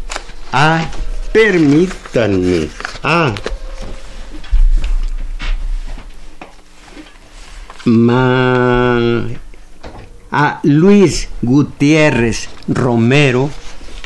a 0.52 0.86
Permítanme. 1.32 2.68
Ah. 3.02 3.34
a 10.30 10.60
Luis 10.62 11.28
Gutiérrez 11.42 12.48
Romero, 12.68 13.50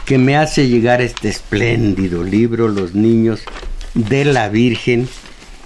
que 0.05 0.19
me 0.19 0.37
hace 0.37 0.69
llegar 0.69 1.03
este 1.03 1.29
espléndido 1.29 2.25
libro, 2.25 2.69
Los 2.69 2.95
niños 2.95 3.43
de 3.95 4.25
la 4.25 4.49
Virgen, 4.49 5.09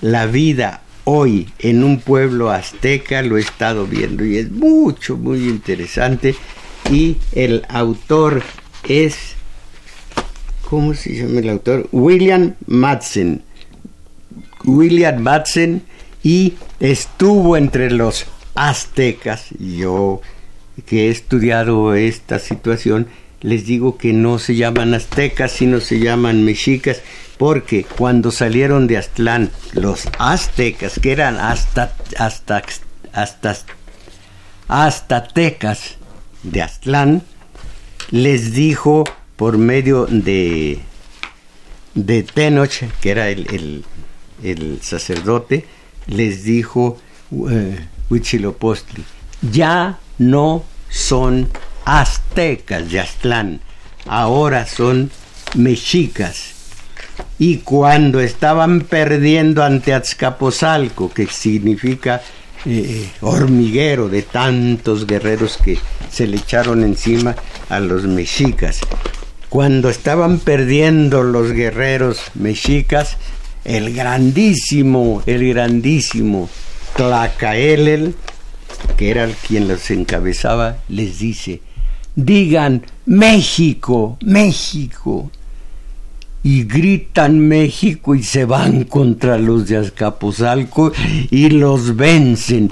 la 0.00 0.26
vida 0.26 0.82
hoy 1.04 1.48
en 1.58 1.84
un 1.84 2.00
pueblo 2.00 2.50
azteca, 2.50 3.22
lo 3.22 3.36
he 3.36 3.40
estado 3.40 3.86
viendo 3.86 4.24
y 4.24 4.38
es 4.38 4.50
mucho, 4.50 5.16
muy 5.16 5.48
interesante. 5.48 6.34
Y 6.90 7.16
el 7.32 7.64
autor 7.68 8.42
es 8.88 9.36
¿cómo 10.70 10.94
se 10.94 11.16
llama 11.16 11.40
el 11.40 11.48
autor? 11.48 11.88
William 11.90 12.54
Madsen. 12.68 13.42
William 14.64 15.20
Madsen 15.20 15.82
y 16.22 16.54
estuvo 16.78 17.56
entre 17.56 17.90
los 17.90 18.26
aztecas, 18.54 19.46
yo 19.58 20.20
que 20.86 21.08
he 21.08 21.10
estudiado 21.10 21.94
esta 21.94 22.38
situación, 22.38 23.08
les 23.40 23.66
digo 23.66 23.98
que 23.98 24.12
no 24.12 24.38
se 24.38 24.54
llaman 24.54 24.94
aztecas, 24.94 25.50
sino 25.50 25.80
se 25.80 25.98
llaman 25.98 26.44
mexicas, 26.44 27.02
porque 27.36 27.84
cuando 27.84 28.30
salieron 28.30 28.86
de 28.86 28.98
Aztlán 28.98 29.50
los 29.72 30.06
aztecas, 30.18 31.00
que 31.00 31.10
eran 31.10 31.36
hasta, 31.36 31.96
hasta, 32.16 32.62
hasta, 33.12 33.56
hasta 34.68 35.28
tecas 35.28 35.96
de 36.44 36.62
Aztlán, 36.62 37.22
les 38.10 38.52
dijo 38.52 39.04
por 39.40 39.56
medio 39.56 40.04
de, 40.04 40.80
de 41.94 42.22
Tenoch, 42.24 42.84
que 43.00 43.10
era 43.10 43.30
el, 43.30 43.86
sacerdote, 44.82 45.64
les 46.08 46.44
dijo 46.44 46.98
uh, 47.30 47.48
Huitzilopochtli, 48.10 49.02
ya 49.40 49.98
no 50.18 50.62
son 50.90 51.48
aztecas 51.86 52.90
de 52.90 53.00
Aztlán, 53.00 53.60
ahora 54.04 54.66
son 54.66 55.10
mexicas. 55.54 56.52
Y 57.38 57.60
cuando 57.60 58.20
estaban 58.20 58.82
perdiendo 58.82 59.64
ante 59.64 59.94
Azcapotzalco, 59.94 61.10
que 61.14 61.26
significa 61.26 62.20
eh, 62.66 63.08
hormiguero 63.22 64.10
de 64.10 64.20
tantos 64.20 65.06
guerreros 65.06 65.56
que 65.56 65.78
se 66.10 66.26
le 66.26 66.36
echaron 66.36 66.84
encima 66.84 67.34
a 67.70 67.80
los 67.80 68.02
mexicas, 68.02 68.80
cuando 69.50 69.90
estaban 69.90 70.38
perdiendo 70.38 71.24
los 71.24 71.52
guerreros 71.52 72.22
mexicas, 72.34 73.18
el 73.64 73.92
grandísimo, 73.92 75.22
el 75.26 75.46
grandísimo 75.48 76.48
Tlacaelel, 76.96 78.14
que 78.96 79.10
era 79.10 79.24
el 79.24 79.32
quien 79.32 79.66
los 79.66 79.90
encabezaba, 79.90 80.76
les 80.88 81.18
dice, 81.18 81.60
digan 82.14 82.86
México, 83.06 84.16
México. 84.22 85.30
Y 86.42 86.64
gritan 86.64 87.38
México 87.38 88.14
y 88.14 88.22
se 88.22 88.46
van 88.46 88.84
contra 88.84 89.36
los 89.36 89.68
de 89.68 89.76
Azcapotzalco 89.76 90.90
y 91.30 91.50
los 91.50 91.96
vencen. 91.96 92.70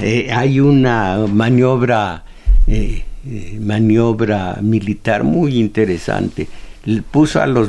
Eh, 0.00 0.30
hay 0.32 0.58
una 0.58 1.18
maniobra, 1.28 2.24
eh, 2.66 3.04
eh, 3.30 3.58
maniobra 3.60 4.58
militar 4.62 5.22
muy 5.22 5.58
interesante. 5.58 6.48
Puso 7.10 7.42
a 7.42 7.46
los 7.46 7.68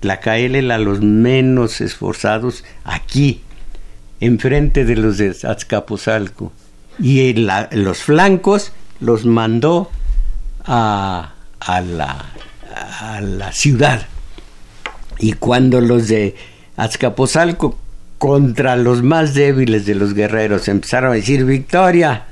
Tlacaelel 0.00 0.72
a 0.72 0.78
los 0.78 1.00
menos 1.00 1.80
esforzados 1.80 2.64
aquí, 2.82 3.42
enfrente 4.18 4.84
de 4.84 4.96
los 4.96 5.18
de 5.18 5.36
Azcapotzalco. 5.44 6.52
Y 6.98 7.32
los 7.34 7.98
flancos 7.98 8.72
los 8.98 9.24
mandó 9.24 9.90
a, 10.64 11.34
la, 11.66 12.24
a 13.00 13.20
la 13.20 13.52
ciudad. 13.52 14.08
Y 15.20 15.34
cuando 15.34 15.80
los 15.80 16.08
de 16.08 16.34
Azcapotzalco 16.76 17.78
contra 18.18 18.74
los 18.76 19.02
más 19.02 19.34
débiles 19.34 19.86
de 19.86 19.94
los 19.94 20.14
guerreros 20.14 20.66
empezaron 20.66 21.12
a 21.12 21.14
decir 21.14 21.44
victoria, 21.44 22.27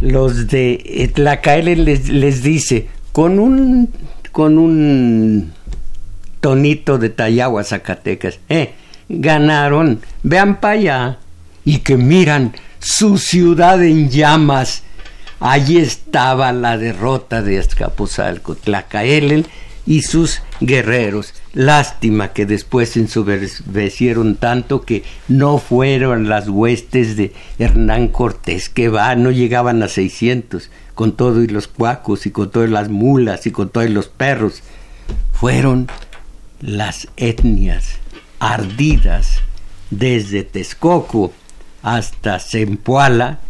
los 0.00 0.48
de 0.48 1.10
Tlacaele 1.14 1.76
les, 1.76 2.08
les 2.08 2.42
dice 2.42 2.88
con 3.12 3.38
un 3.38 3.90
con 4.32 4.58
un 4.58 5.52
tonito 6.40 6.98
de 6.98 7.10
Tayagua, 7.10 7.64
Zacatecas, 7.64 8.38
eh, 8.48 8.74
ganaron, 9.08 10.00
vean 10.22 10.60
para 10.60 10.74
allá. 10.74 11.18
Y 11.64 11.78
que 11.78 11.96
miran 11.96 12.54
su 12.78 13.18
ciudad 13.18 13.82
en 13.84 14.08
llamas. 14.08 14.82
Allí 15.40 15.78
estaba 15.78 16.52
la 16.52 16.78
derrota 16.78 17.42
de 17.42 17.58
Azcapotzalco, 17.58 18.54
Tlacaelen 18.54 19.46
y 19.86 20.02
sus 20.02 20.42
guerreros. 20.60 21.34
Lástima 21.52 22.32
que 22.32 22.46
después 22.46 22.90
se 22.90 23.00
ensoberbecieron 23.00 24.36
tanto 24.36 24.82
que 24.82 25.04
no 25.28 25.58
fueron 25.58 26.28
las 26.28 26.48
huestes 26.48 27.16
de 27.16 27.32
Hernán 27.58 28.08
Cortés, 28.08 28.68
que 28.68 28.88
va, 28.88 29.14
no 29.16 29.30
llegaban 29.30 29.82
a 29.82 29.88
600, 29.88 30.70
con 30.94 31.12
todo 31.12 31.42
y 31.42 31.46
los 31.46 31.68
cuacos 31.68 32.26
y 32.26 32.30
con 32.30 32.50
todas 32.50 32.70
las 32.70 32.88
mulas 32.88 33.46
y 33.46 33.50
con 33.50 33.70
todos 33.70 33.90
los 33.90 34.08
perros. 34.08 34.62
Fueron 35.32 35.88
las 36.60 37.08
etnias 37.16 37.96
ardidas 38.38 39.40
desde 39.90 40.44
Texcoco 40.44 41.32
hasta 41.82 42.38
Zempoala 42.38 43.40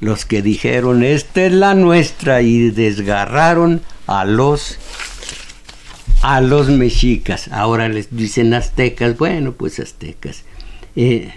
los 0.00 0.24
que 0.24 0.42
dijeron, 0.42 1.02
esta 1.02 1.46
es 1.46 1.52
la 1.52 1.74
nuestra, 1.74 2.42
y 2.42 2.70
desgarraron 2.70 3.82
a 4.06 4.24
los 4.24 4.78
a 6.22 6.40
los 6.40 6.68
mexicas. 6.68 7.48
Ahora 7.48 7.88
les 7.88 8.14
dicen 8.14 8.54
aztecas, 8.54 9.16
bueno, 9.16 9.52
pues 9.52 9.78
aztecas. 9.80 10.44
Eh, 10.96 11.32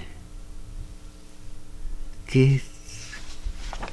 ¿Qué 2.28 2.62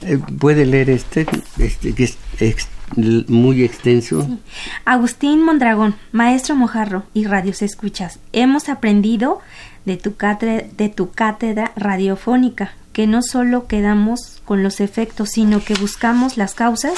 eh, 0.03 0.18
¿Puede 0.39 0.64
leer 0.64 0.91
este? 0.91 1.26
este 1.59 1.95
que 1.95 2.05
es 2.05 2.68
muy 2.97 3.64
extenso. 3.64 4.26
Agustín 4.84 5.45
Mondragón, 5.45 5.97
maestro 6.12 6.55
Mojarro 6.55 7.05
y 7.14 7.24
radios 7.24 7.62
escuchas, 7.62 8.18
hemos 8.32 8.68
aprendido 8.68 9.41
de 9.84 9.97
tu, 9.97 10.14
de 10.76 10.89
tu 10.89 11.11
cátedra 11.11 11.72
radiofónica 11.76 12.72
que 12.93 13.07
no 13.07 13.22
solo 13.22 13.66
quedamos 13.66 14.41
con 14.45 14.62
los 14.62 14.80
efectos, 14.80 15.30
sino 15.30 15.62
que 15.62 15.74
buscamos 15.74 16.36
las 16.36 16.55
causas 16.55 16.95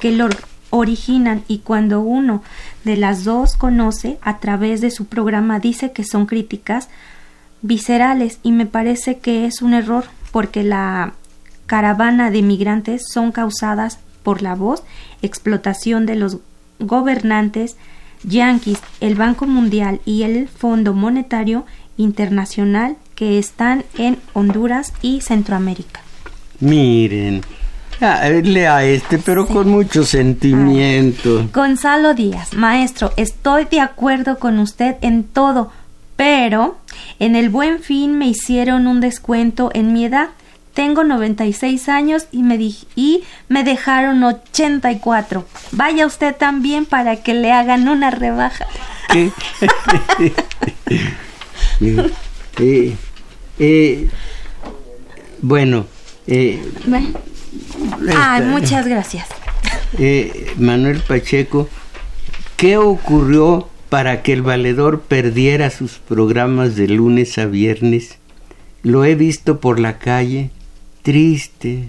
que 0.00 0.12
lo 0.12 0.28
originan 0.70 1.42
y 1.48 1.58
cuando 1.58 2.00
uno 2.00 2.42
de 2.84 2.96
las 2.96 3.24
dos 3.24 3.56
conoce 3.56 4.18
a 4.22 4.38
través 4.38 4.80
de 4.80 4.90
su 4.90 5.06
programa 5.06 5.60
dice 5.60 5.92
que 5.92 6.04
son 6.04 6.26
críticas 6.26 6.88
viscerales 7.62 8.38
y 8.42 8.52
me 8.52 8.66
parece 8.66 9.18
que 9.18 9.46
es 9.46 9.62
un 9.62 9.74
error 9.74 10.04
porque 10.30 10.62
la 10.62 11.14
caravana 11.66 12.30
de 12.30 12.42
migrantes 12.42 13.02
son 13.12 13.32
causadas 13.32 13.98
por 14.22 14.42
la 14.42 14.54
voz, 14.54 14.82
explotación 15.22 16.06
de 16.06 16.16
los 16.16 16.38
gobernantes 16.78 17.76
yanquis, 18.24 18.80
el 19.00 19.14
Banco 19.14 19.46
Mundial 19.46 20.00
y 20.04 20.22
el 20.22 20.48
Fondo 20.48 20.92
Monetario 20.92 21.64
Internacional 21.96 22.96
que 23.14 23.38
están 23.38 23.84
en 23.96 24.18
Honduras 24.32 24.92
y 25.02 25.20
Centroamérica. 25.20 26.00
Miren, 26.60 27.42
lea 28.00 28.84
este, 28.84 29.18
pero 29.18 29.46
con 29.46 29.68
mucho 29.68 30.04
sentimiento. 30.04 31.48
Gonzalo 31.52 32.14
Díaz, 32.14 32.54
maestro, 32.54 33.12
estoy 33.16 33.64
de 33.64 33.80
acuerdo 33.80 34.38
con 34.38 34.58
usted 34.58 34.96
en 35.00 35.24
todo, 35.24 35.72
pero 36.16 36.78
en 37.18 37.36
el 37.36 37.50
buen 37.50 37.80
fin 37.80 38.18
me 38.18 38.28
hicieron 38.28 38.86
un 38.86 39.00
descuento 39.00 39.70
en 39.74 39.92
mi 39.92 40.04
edad. 40.04 40.28
Tengo 40.74 41.02
96 41.02 41.88
años 41.88 42.26
y 42.30 42.44
me, 42.44 42.56
y 42.94 43.24
me 43.48 43.64
dejaron 43.64 44.22
84. 44.22 45.44
Vaya 45.72 46.06
usted 46.06 46.36
también 46.36 46.86
para 46.86 47.16
que 47.16 47.34
le 47.34 47.52
hagan 47.52 47.88
una 47.88 48.10
rebaja. 48.10 48.66
Eh, 52.60 52.96
eh, 53.60 54.08
bueno. 55.40 55.86
Eh, 56.26 56.60
ah, 58.14 58.40
muchas 58.44 58.86
gracias. 58.86 59.26
Eh, 59.98 60.52
Manuel 60.58 61.00
Pacheco, 61.00 61.68
¿qué 62.56 62.76
ocurrió 62.76 63.68
para 63.88 64.22
que 64.22 64.32
el 64.32 64.42
valedor 64.42 65.00
perdiera 65.00 65.70
sus 65.70 65.92
programas 65.92 66.76
de 66.76 66.88
lunes 66.88 67.38
a 67.38 67.46
viernes? 67.46 68.18
Lo 68.82 69.04
he 69.04 69.14
visto 69.14 69.60
por 69.60 69.80
la 69.80 69.98
calle, 69.98 70.50
triste, 71.02 71.88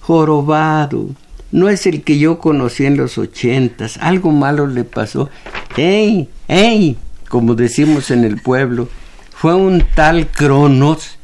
jorobado. 0.00 1.08
No 1.50 1.68
es 1.68 1.86
el 1.86 2.02
que 2.02 2.18
yo 2.18 2.38
conocí 2.38 2.84
en 2.84 2.96
los 2.96 3.18
ochentas. 3.18 3.98
Algo 3.98 4.30
malo 4.30 4.66
le 4.66 4.84
pasó. 4.84 5.30
¡Ey! 5.76 6.28
¡Ey! 6.46 6.96
Como 7.28 7.54
decimos 7.54 8.10
en 8.10 8.24
el 8.24 8.40
pueblo 8.40 8.88
fue 9.40 9.54
un 9.54 9.84
tal 9.94 10.26
Cronos 10.26 11.16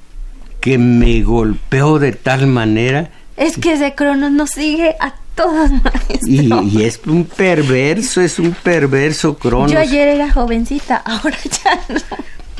que 0.61 0.79
me 0.79 1.23
golpeó 1.23 1.99
de 1.99 2.13
tal 2.13 2.47
manera. 2.47 3.11
Es 3.37 3.57
que 3.59 3.73
ese 3.73 3.95
Cronos 3.95 4.31
nos 4.31 4.51
sigue 4.51 4.97
a 5.01 5.15
todos, 5.35 5.71
maestro. 5.71 6.63
Y, 6.63 6.83
es 6.83 7.01
un 7.07 7.25
perverso, 7.25 8.21
es 8.21 8.39
un 8.39 8.53
perverso 8.53 9.37
Cronos. 9.37 9.73
Yo 9.73 9.79
ayer 9.79 10.09
era 10.09 10.31
jovencita, 10.31 10.97
ahora 11.05 11.37
ya 11.65 11.81
no. 11.89 12.01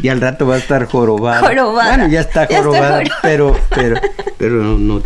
Y 0.03 0.09
al 0.09 0.21
rato 0.21 0.47
va 0.47 0.57
a 0.57 0.59
estar 0.59 0.85
jorobada. 0.87 1.41
Jorobada. 1.41 1.97
Bueno, 1.97 2.13
ya 2.13 2.21
está 2.21 2.47
jorobada, 2.47 3.03
pero, 3.23 3.59
pero, 3.75 4.01
pero 4.37 4.63
no, 4.63 4.79
no. 4.79 5.03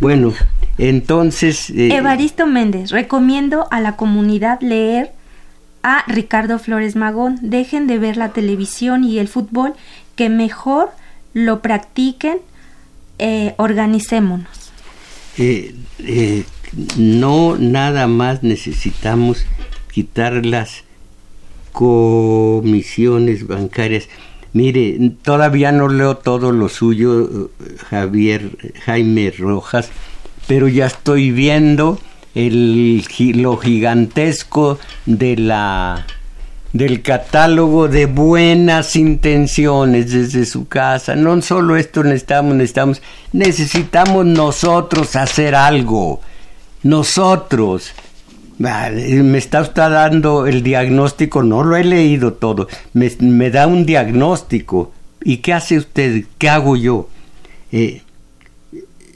Bueno, 0.00 0.34
entonces. 0.76 1.70
Eh, 1.70 1.94
Evaristo 1.94 2.46
Méndez, 2.46 2.90
recomiendo 2.90 3.68
a 3.70 3.80
la 3.80 3.96
comunidad 3.96 4.60
leer 4.60 5.12
a 5.82 6.04
Ricardo 6.08 6.58
Flores 6.58 6.96
Magón. 6.96 7.38
Dejen 7.42 7.86
de 7.86 7.98
ver 7.98 8.16
la 8.16 8.30
televisión 8.30 9.04
y 9.04 9.18
el 9.18 9.28
fútbol, 9.28 9.74
que 10.16 10.28
mejor 10.28 10.90
lo 11.32 11.60
practiquen, 11.62 12.38
eh, 13.18 13.54
organicémonos. 13.56 14.63
Eh, 15.38 15.74
eh, 15.98 16.44
no 16.96 17.56
nada 17.58 18.06
más 18.06 18.42
necesitamos 18.42 19.46
quitar 19.92 20.44
las 20.46 20.84
comisiones 21.72 23.46
bancarias. 23.46 24.08
Mire, 24.52 25.12
todavía 25.22 25.72
no 25.72 25.88
leo 25.88 26.16
todo 26.16 26.52
lo 26.52 26.68
suyo, 26.68 27.50
Javier 27.90 28.72
Jaime 28.84 29.32
Rojas, 29.36 29.90
pero 30.46 30.68
ya 30.68 30.86
estoy 30.86 31.32
viendo 31.32 31.98
el, 32.34 33.04
lo 33.34 33.56
gigantesco 33.56 34.78
de 35.06 35.36
la 35.36 36.06
del 36.74 37.02
catálogo 37.02 37.86
de 37.86 38.06
buenas 38.06 38.96
intenciones 38.96 40.10
desde 40.10 40.44
su 40.44 40.66
casa. 40.66 41.14
No 41.14 41.40
solo 41.40 41.76
esto 41.76 42.02
necesitamos, 42.02 42.56
necesitamos, 42.56 43.02
necesitamos 43.32 44.26
nosotros 44.26 45.14
hacer 45.14 45.54
algo. 45.54 46.20
Nosotros. 46.82 47.92
Me 48.58 49.38
está 49.38 49.62
usted 49.62 49.82
dando 49.82 50.46
el 50.46 50.62
diagnóstico, 50.62 51.42
no 51.42 51.64
lo 51.64 51.76
he 51.76 51.82
leído 51.82 52.34
todo, 52.34 52.68
me, 52.92 53.50
da 53.50 53.66
un 53.66 53.84
diagnóstico. 53.84 54.92
¿Y 55.24 55.38
qué 55.38 55.52
hace 55.54 55.78
usted? 55.78 56.24
¿Qué 56.38 56.48
hago 56.48 56.76
yo? 56.76 57.08
Eh, 57.72 58.02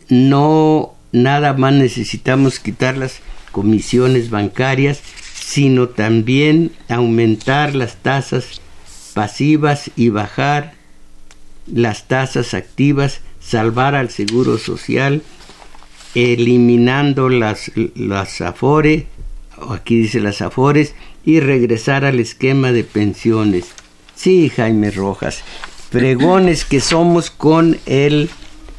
no, 0.09 0.95
nada 1.13 1.53
más 1.53 1.73
necesitamos 1.73 2.59
quitar 2.59 2.97
las 2.97 3.21
comisiones 3.53 4.31
bancarias 4.31 5.03
sino 5.49 5.89
también 5.89 6.73
aumentar 6.91 7.75
las 7.75 7.97
tasas 7.97 8.61
pasivas 9.15 9.91
y 9.97 10.11
bajar 10.11 10.75
las 11.67 12.07
tasas 12.07 12.53
activas, 12.53 13.23
salvar 13.41 13.95
al 13.95 14.11
seguro 14.11 14.59
social, 14.59 15.23
eliminando 16.15 17.31
las, 17.31 17.73
las 17.95 18.43
afores, 18.43 19.05
aquí 19.71 19.97
dice 20.03 20.21
las 20.21 20.43
afores, 20.43 20.95
y 21.25 21.41
regresar 21.41 22.05
al 22.05 22.21
esquema 22.21 22.73
de 22.73 22.85
pensiones. 22.85 23.69
Sí, 24.15 24.51
Jaime 24.55 24.91
Rojas, 24.91 25.45
pregones 25.89 26.67
que 26.67 26.81
somos 26.81 27.31
con 27.31 27.79
el, 27.87 28.29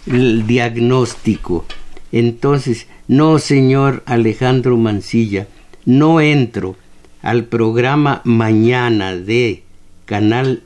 el 0.06 0.46
diagnóstico. 0.46 1.66
Entonces, 2.12 2.86
no, 3.08 3.40
señor 3.40 4.04
Alejandro 4.06 4.78
Mancilla, 4.78 5.48
no 5.86 6.22
entro 6.22 6.76
al 7.22 7.46
programa 7.46 8.22
mañana 8.24 9.16
de 9.16 9.64
canal 10.06 10.64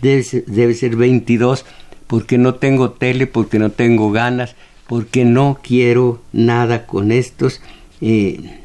debe 0.00 0.74
ser, 0.74 0.96
22 0.96 1.64
porque 2.06 2.38
no 2.38 2.54
tengo 2.56 2.90
tele, 2.92 3.26
porque 3.26 3.58
no 3.58 3.70
tengo 3.70 4.10
ganas, 4.12 4.54
porque 4.86 5.24
no 5.24 5.58
quiero 5.62 6.22
nada 6.32 6.86
con 6.86 7.10
estos. 7.10 7.60
Eh, 8.00 8.60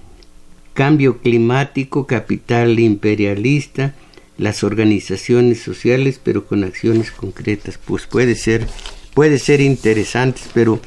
cambio 0.73 1.19
climático, 1.19 2.05
capital 2.05 2.79
imperialista, 2.79 3.95
las 4.37 4.63
organizaciones 4.63 5.61
sociales, 5.61 6.19
pero 6.21 6.45
con 6.45 6.63
acciones 6.63 7.11
concretas. 7.11 7.77
Pues 7.77 8.05
puede 8.05 8.35
ser, 8.35 8.67
puede 9.13 9.39
ser 9.39 9.61
interesantes, 9.61 10.49
pero, 10.53 10.79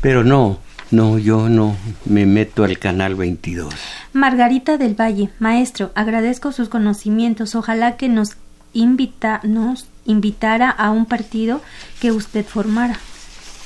pero 0.00 0.24
no, 0.24 0.60
no, 0.94 1.18
yo 1.18 1.48
no 1.48 1.76
me 2.04 2.26
meto 2.26 2.64
al 2.64 2.78
canal 2.78 3.14
22. 3.14 3.74
Margarita 4.12 4.78
del 4.78 4.94
Valle, 4.94 5.30
maestro, 5.38 5.90
agradezco 5.94 6.52
sus 6.52 6.68
conocimientos. 6.68 7.54
Ojalá 7.54 7.96
que 7.96 8.08
nos 8.08 8.36
invita, 8.72 9.40
nos 9.44 9.86
invitara 10.04 10.70
a 10.70 10.90
un 10.90 11.06
partido 11.06 11.60
que 12.00 12.12
usted 12.12 12.44
formara. 12.44 12.98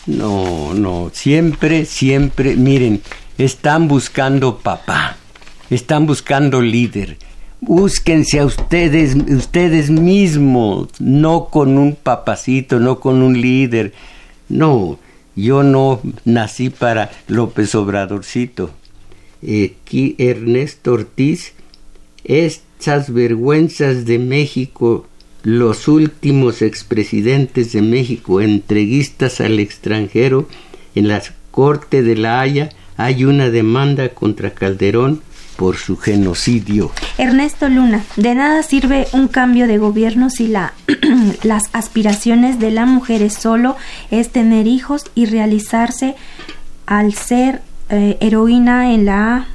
No, 0.07 0.72
no, 0.74 1.11
siempre, 1.12 1.85
siempre, 1.85 2.57
miren, 2.57 3.03
están 3.37 3.89
buscando 3.89 4.59
papá, 4.59 5.16
están 5.68 6.07
buscando 6.07 6.62
líder. 6.62 7.18
Búsquense 7.61 8.39
a 8.39 8.47
ustedes, 8.47 9.14
ustedes 9.14 9.91
mismos, 9.91 10.89
no 11.01 11.49
con 11.51 11.76
un 11.76 11.95
papacito, 11.97 12.79
no 12.79 13.01
con 13.01 13.20
un 13.20 13.41
líder. 13.41 13.93
No, 14.49 14.99
yo 15.39 15.62
no 15.62 16.01
nací 16.24 16.68
para 16.68 17.11
López 17.28 17.74
Obradorcito. 17.74 18.70
Aquí 19.43 20.16
Ernesto 20.18 20.93
Ortiz, 20.93 21.53
estas 22.24 23.12
vergüenzas 23.12 24.05
de 24.05 24.18
México, 24.18 25.07
los 25.45 25.86
últimos 25.86 26.61
expresidentes 26.61 27.72
de 27.72 27.82
México, 27.82 28.41
entreguistas 28.41 29.41
al 29.41 29.61
extranjero, 29.61 30.49
en 30.95 31.07
la 31.07 31.22
Corte 31.53 32.03
de 32.03 32.16
la 32.16 32.41
Haya 32.41 32.70
hay 32.97 33.24
una 33.24 33.51
demanda 33.51 34.09
contra 34.11 34.51
Calderón 34.51 35.22
por 35.59 35.76
su 35.76 35.96
genocidio. 35.96 36.92
Ernesto 37.18 37.68
Luna, 37.68 38.04
de 38.14 38.36
nada 38.36 38.62
sirve 38.62 39.09
un 39.12 39.26
cambio 39.26 39.66
de 39.66 39.76
gobierno 39.76 40.30
si 40.30 40.46
la, 40.46 40.72
las 41.42 41.64
aspiraciones 41.72 42.61
de 42.61 42.70
la 42.70 42.86
mujer 42.86 43.28
solo 43.28 43.76
es 44.12 44.30
tener 44.30 44.68
hijos 44.68 45.06
y 45.16 45.26
realizarse 45.26 46.14
al 46.86 47.12
ser 47.12 47.61
eh, 47.90 48.16
heroína 48.20 48.92
en 48.94 49.04
la 49.04 49.48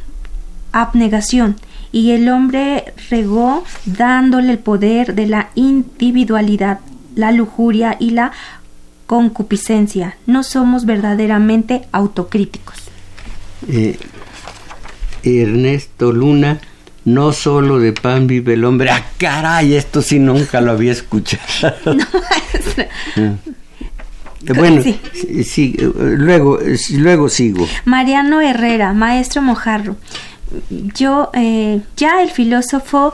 abnegación 0.73 1.55
y 1.93 2.11
el 2.11 2.27
hombre 2.27 2.93
regó 3.09 3.63
dándole 3.85 4.51
el 4.51 4.59
poder 4.59 5.15
de 5.15 5.27
la 5.27 5.51
individualidad, 5.55 6.81
la 7.15 7.31
lujuria 7.31 7.95
y 7.97 8.09
la 8.09 8.33
concupiscencia. 9.07 10.17
No 10.25 10.43
somos 10.43 10.85
verdaderamente 10.85 11.87
autocríticos. 11.93 12.75
Eh, 13.69 13.97
Ernesto 15.24 16.11
Luna, 16.11 16.59
no 17.05 17.32
solo 17.34 17.80
de 17.80 17.93
pan 17.93 18.28
vive 18.28 18.53
el 18.53 18.65
hombre. 18.65 18.89
¡Ah, 18.91 19.05
caray! 19.17 19.76
Esto 19.76 20.01
sí 20.01 20.19
nunca 20.19 20.61
lo 20.61 20.71
había 20.71 20.91
escuchado. 20.91 21.76
No, 24.45 24.55
Bueno, 24.55 24.84
sí. 25.45 25.78
luego, 25.97 26.59
luego 26.97 27.30
sigo. 27.30 27.65
Mariano 27.86 28.41
Herrera, 28.41 28.91
maestro 28.91 29.41
Mojarro. 29.41 29.95
Yo, 30.69 31.30
eh, 31.34 31.80
ya 31.95 32.21
el 32.21 32.30
filósofo 32.30 33.13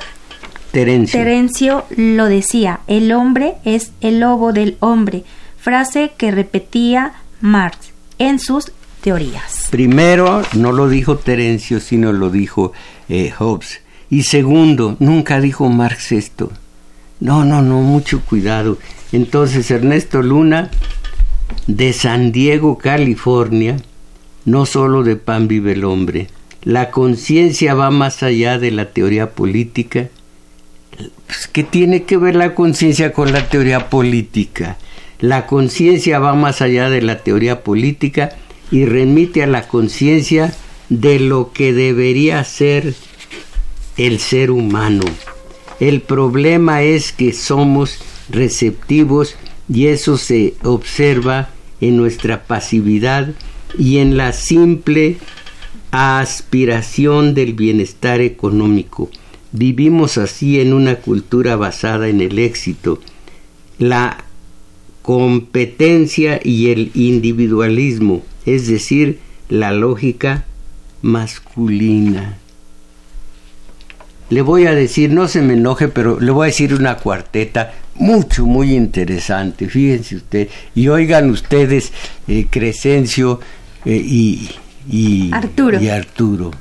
Terencio. 0.71 1.19
Terencio 1.19 1.85
lo 1.95 2.25
decía, 2.25 2.79
el 2.87 3.11
hombre 3.11 3.53
es 3.63 3.91
el 4.01 4.19
lobo 4.21 4.53
del 4.53 4.77
hombre, 4.79 5.23
frase 5.59 6.13
que 6.17 6.31
repetía 6.31 7.13
Marx 7.41 7.91
en 8.17 8.39
sus 8.39 8.71
teorías. 9.01 9.58
Primero, 9.69 10.41
no 10.53 10.71
lo 10.71 10.89
dijo 10.89 11.17
Terencio, 11.17 11.79
sino 11.79 12.11
lo 12.11 12.31
dijo 12.31 12.73
eh, 13.07 13.31
Hobbes. 13.37 13.81
Y 14.09 14.23
segundo, 14.23 14.97
nunca 14.99 15.39
dijo 15.39 15.69
Marx 15.69 16.11
esto. 16.11 16.51
No, 17.19 17.45
no, 17.45 17.61
no, 17.61 17.81
mucho 17.81 18.21
cuidado. 18.21 18.79
Entonces, 19.11 19.69
Ernesto 19.69 20.23
Luna, 20.23 20.71
de 21.67 21.93
San 21.93 22.31
Diego, 22.31 22.79
California, 22.79 23.77
no 24.45 24.65
solo 24.65 25.03
de 25.03 25.15
pan 25.17 25.47
vive 25.47 25.73
el 25.73 25.83
hombre. 25.83 26.29
La 26.63 26.89
conciencia 26.89 27.75
va 27.75 27.91
más 27.91 28.23
allá 28.23 28.57
de 28.57 28.71
la 28.71 28.85
teoría 28.85 29.31
política. 29.31 30.09
Pues, 31.27 31.47
¿Qué 31.47 31.63
tiene 31.63 32.03
que 32.03 32.17
ver 32.17 32.35
la 32.35 32.55
conciencia 32.55 33.13
con 33.13 33.31
la 33.31 33.47
teoría 33.47 33.89
política? 33.89 34.77
La 35.19 35.45
conciencia 35.45 36.17
va 36.17 36.33
más 36.33 36.61
allá 36.61 36.89
de 36.89 37.03
la 37.03 37.19
teoría 37.19 37.61
política 37.63 38.31
y 38.71 38.85
remite 38.85 39.43
a 39.43 39.47
la 39.47 39.67
conciencia 39.67 40.53
de 40.89 41.19
lo 41.19 41.51
que 41.53 41.73
debería 41.73 42.43
ser 42.43 42.95
el 43.97 44.19
ser 44.19 44.51
humano. 44.51 45.03
El 45.79 46.01
problema 46.01 46.83
es 46.83 47.11
que 47.11 47.33
somos 47.33 47.99
receptivos 48.29 49.35
y 49.71 49.87
eso 49.87 50.17
se 50.17 50.55
observa 50.63 51.49
en 51.81 51.97
nuestra 51.97 52.43
pasividad 52.43 53.29
y 53.77 53.97
en 53.99 54.17
la 54.17 54.33
simple 54.33 55.17
aspiración 55.91 57.33
del 57.33 57.53
bienestar 57.53 58.21
económico. 58.21 59.09
Vivimos 59.51 60.17
así 60.17 60.59
en 60.59 60.73
una 60.73 60.95
cultura 60.95 61.55
basada 61.55 62.07
en 62.07 62.21
el 62.21 62.39
éxito. 62.39 62.99
La 63.77 64.23
competencia 65.01 66.39
y 66.43 66.69
el 66.69 66.91
individualismo, 66.93 68.23
es 68.55 68.67
decir, 68.67 69.19
la 69.47 69.71
lógica 69.71 70.45
masculina. 71.01 72.37
Le 74.29 74.41
voy 74.41 74.67
a 74.67 74.75
decir, 74.75 75.11
no 75.11 75.27
se 75.27 75.41
me 75.41 75.53
enoje, 75.53 75.87
pero 75.87 76.19
le 76.19 76.31
voy 76.31 76.45
a 76.45 76.51
decir 76.51 76.73
una 76.73 76.97
cuarteta 76.97 77.73
mucho, 77.95 78.45
muy 78.45 78.75
interesante, 78.75 79.67
fíjense 79.67 80.15
usted, 80.15 80.49
y 80.75 80.87
oigan 80.87 81.29
ustedes 81.29 81.91
eh, 82.27 82.47
Crescencio 82.49 83.39
eh, 83.85 83.95
y, 83.95 84.49
y, 84.89 85.31
Arturo. 85.33 85.81
y 85.81 85.89
Arturo. 85.89 86.51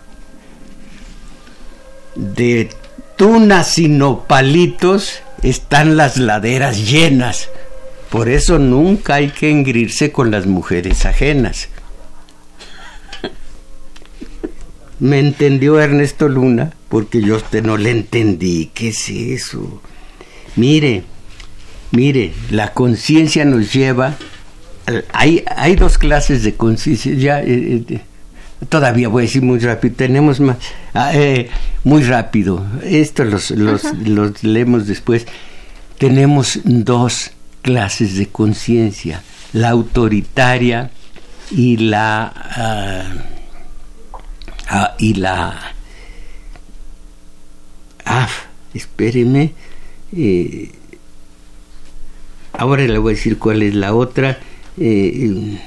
De 2.17 2.71
tunas 3.17 3.79
y 3.79 3.89
nopalitos 3.89 5.21
están 5.43 5.97
las 5.97 6.17
laderas 6.17 6.91
llenas 6.91 7.49
por 8.11 8.29
eso 8.29 8.59
nunca 8.59 9.17
hay 9.17 9.29
que 9.29 9.51
engrirse 9.51 10.13
con 10.13 10.31
las 10.31 10.47
mujeres 10.47 11.05
ajenas. 11.05 11.69
Me 15.01 15.19
entendió 15.21 15.81
Ernesto 15.81 16.29
Luna, 16.29 16.73
porque 16.89 17.21
yo 17.21 17.35
a 17.35 17.39
usted 17.39 17.63
no 17.63 17.77
le 17.77 17.91
entendí. 17.91 18.71
¿Qué 18.75 18.89
es 18.89 19.09
eso? 19.09 19.81
Mire, 20.57 21.05
mire, 21.93 22.33
la 22.51 22.73
conciencia 22.73 23.45
nos 23.45 23.73
lleva. 23.73 24.17
Hay, 25.13 25.45
hay 25.55 25.77
dos 25.77 25.99
clases 25.99 26.43
de 26.43 26.55
conciencia. 26.55 27.15
Ya, 27.15 27.43
eh, 27.43 27.85
eh, 27.89 28.01
todavía 28.69 29.09
voy 29.09 29.23
a 29.23 29.27
decir 29.27 29.43
muy 29.43 29.59
rápido. 29.59 29.95
Tenemos 29.95 30.41
más. 30.41 30.57
Ah, 30.95 31.13
eh, 31.15 31.49
muy 31.85 32.03
rápido. 32.03 32.67
Esto 32.83 33.25
los, 33.25 33.51
los, 33.51 33.85
los 34.05 34.43
leemos 34.43 34.87
después. 34.87 35.27
Tenemos 35.99 36.61
dos 36.65 37.33
clases 37.63 38.17
de 38.17 38.27
conciencia: 38.27 39.23
la 39.53 39.69
autoritaria 39.69 40.91
y 41.51 41.77
la. 41.77 42.33
Ah, 42.35 43.05
ah, 44.69 44.95
y 44.99 45.15
la. 45.15 45.75
Ah, 48.05 48.29
espéreme. 48.75 49.53
Eh, 50.17 50.71
ahora 52.53 52.83
le 52.83 52.99
voy 52.99 53.13
a 53.13 53.17
decir 53.17 53.39
cuál 53.39 53.63
es 53.63 53.75
la 53.75 53.95
otra. 53.95 54.39
Eh, 54.79 55.59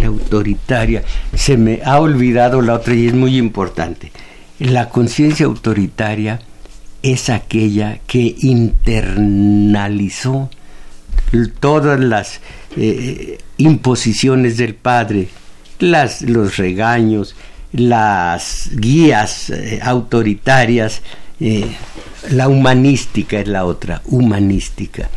la 0.00 0.06
autoritaria. 0.08 1.04
Se 1.34 1.56
me 1.56 1.80
ha 1.84 2.00
olvidado 2.00 2.60
la 2.62 2.74
otra 2.74 2.94
y 2.94 3.06
es 3.06 3.14
muy 3.14 3.36
importante. 3.36 4.10
La 4.58 4.88
conciencia 4.88 5.46
autoritaria 5.46 6.40
es 7.02 7.30
aquella 7.30 8.00
que 8.06 8.34
internalizó 8.40 10.50
todas 11.60 12.00
las 12.00 12.40
eh, 12.76 13.38
imposiciones 13.58 14.56
del 14.56 14.74
padre, 14.74 15.28
las, 15.78 16.22
los 16.22 16.56
regaños, 16.56 17.36
las 17.72 18.70
guías 18.72 19.50
eh, 19.50 19.80
autoritarias, 19.82 21.02
eh, 21.40 21.66
la 22.30 22.48
humanística 22.48 23.38
es 23.38 23.48
la 23.48 23.64
otra, 23.64 24.02
humanística. 24.06 25.10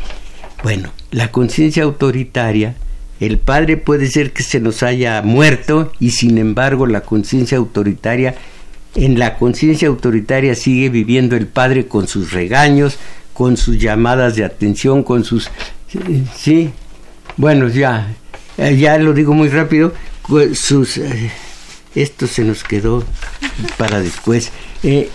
Bueno, 0.62 0.90
la 1.10 1.30
conciencia 1.32 1.84
autoritaria, 1.84 2.74
el 3.18 3.38
padre 3.38 3.76
puede 3.76 4.08
ser 4.08 4.32
que 4.32 4.42
se 4.42 4.60
nos 4.60 4.82
haya 4.82 5.22
muerto 5.22 5.92
y 5.98 6.10
sin 6.10 6.38
embargo 6.38 6.86
la 6.86 7.02
conciencia 7.02 7.58
autoritaria, 7.58 8.34
en 8.94 9.18
la 9.18 9.36
conciencia 9.36 9.88
autoritaria 9.88 10.54
sigue 10.54 10.88
viviendo 10.88 11.36
el 11.36 11.46
padre 11.46 11.86
con 11.86 12.08
sus 12.08 12.32
regaños, 12.32 12.98
con 13.32 13.56
sus 13.56 13.78
llamadas 13.78 14.36
de 14.36 14.44
atención, 14.44 15.02
con 15.02 15.24
sus... 15.24 15.50
Sí, 16.36 16.70
bueno, 17.36 17.68
ya, 17.68 18.08
ya 18.56 18.98
lo 18.98 19.12
digo 19.12 19.32
muy 19.32 19.48
rápido, 19.48 19.92
sus... 20.54 20.98
Eh, 20.98 21.30
esto 21.94 22.26
se 22.26 22.44
nos 22.44 22.62
quedó 22.62 23.04
para 23.76 24.00
después. 24.00 24.52
Eh, 24.82 25.10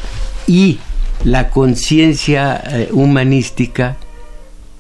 y 0.48 0.80
la 1.24 1.50
conciencia 1.50 2.62
eh, 2.66 2.90
humanística 2.92 3.98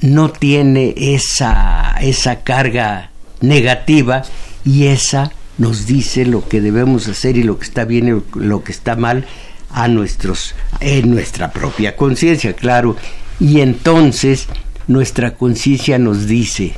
no 0.02 0.32
tiene 0.32 0.94
esa, 0.98 1.96
esa 2.02 2.44
carga 2.44 3.12
negativa 3.42 4.24
y 4.64 4.88
esa 4.88 5.32
nos 5.58 5.86
dice 5.86 6.26
lo 6.26 6.48
que 6.48 6.62
debemos 6.62 7.08
hacer 7.08 7.38
y 7.38 7.44
lo 7.44 7.58
que 7.58 7.66
está 7.66 7.86
bien 7.86 8.08
y 8.36 8.40
lo 8.40 8.64
que 8.64 8.72
está 8.72 8.96
mal 8.96 9.26
a 9.70 9.88
nuestros 9.88 10.54
en 10.82 11.12
nuestra 11.12 11.52
propia 11.52 11.96
conciencia, 11.96 12.54
claro. 12.54 12.96
Y 13.40 13.62
entonces 13.62 14.48
nuestra 14.88 15.36
conciencia 15.36 15.98
nos 15.98 16.28
dice, 16.28 16.74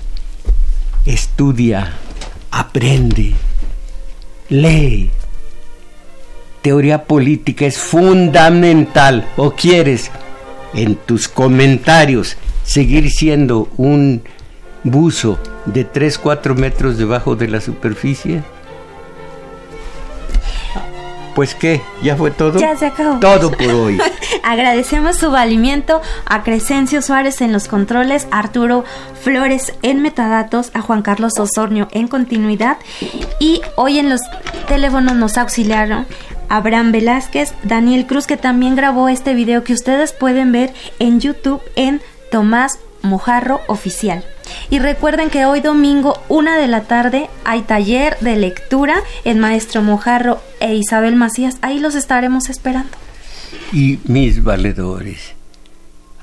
estudia, 1.05 1.93
aprende, 2.51 3.35
lee. 4.49 5.09
Teoría 6.61 7.05
política 7.05 7.65
es 7.65 7.77
fundamental. 7.77 9.27
¿O 9.37 9.51
quieres 9.51 10.11
en 10.73 10.95
tus 10.95 11.27
comentarios 11.27 12.37
seguir 12.63 13.09
siendo 13.11 13.69
un 13.77 14.23
buzo 14.83 15.39
de 15.65 15.89
3-4 15.89 16.55
metros 16.55 16.97
debajo 16.97 17.35
de 17.35 17.47
la 17.47 17.61
superficie? 17.61 18.43
Pues 21.37 21.53
qué, 21.53 21.83
ya 22.01 22.15
fue 22.15 22.31
todo. 22.31 22.57
Ya 22.57 22.75
se 22.75 22.87
acabó. 22.87 23.19
Todo 23.19 23.51
por 23.51 23.69
hoy. 23.69 23.99
Agradecemos 24.43 25.17
su 25.17 25.29
valimiento 25.29 26.01
a 26.25 26.41
Crescencio 26.41 27.03
Suárez 27.03 27.41
en 27.41 27.53
los 27.53 27.67
controles, 27.67 28.27
a 28.31 28.39
Arturo 28.39 28.83
Flores 29.21 29.71
en 29.83 30.01
metadatos, 30.01 30.71
a 30.73 30.81
Juan 30.81 31.03
Carlos 31.03 31.33
Osornio 31.37 31.89
en 31.91 32.07
continuidad 32.07 32.77
y 33.39 33.61
hoy 33.75 33.99
en 33.99 34.09
los 34.09 34.21
teléfonos 34.67 35.15
nos 35.15 35.37
auxiliaron 35.37 36.07
Abraham 36.49 36.91
Velázquez, 36.91 37.53
Daniel 37.61 38.07
Cruz 38.07 38.25
que 38.25 38.37
también 38.37 38.75
grabó 38.75 39.07
este 39.07 39.35
video 39.35 39.63
que 39.63 39.73
ustedes 39.73 40.13
pueden 40.13 40.51
ver 40.51 40.73
en 40.97 41.19
YouTube 41.19 41.61
en 41.75 42.01
Tomás 42.31 42.79
Mojarro 43.03 43.61
Oficial. 43.67 44.25
Y 44.69 44.79
recuerden 44.79 45.29
que 45.29 45.45
hoy 45.45 45.61
domingo, 45.61 46.21
una 46.29 46.57
de 46.57 46.67
la 46.67 46.81
tarde, 46.81 47.29
hay 47.45 47.61
taller 47.61 48.17
de 48.19 48.35
lectura 48.35 48.95
en 49.23 49.39
Maestro 49.39 49.81
Mojarro 49.81 50.41
e 50.59 50.75
Isabel 50.75 51.15
Macías. 51.15 51.57
Ahí 51.61 51.79
los 51.79 51.95
estaremos 51.95 52.49
esperando. 52.49 52.89
Y 53.71 53.99
mis 54.05 54.43
valedores, 54.43 55.33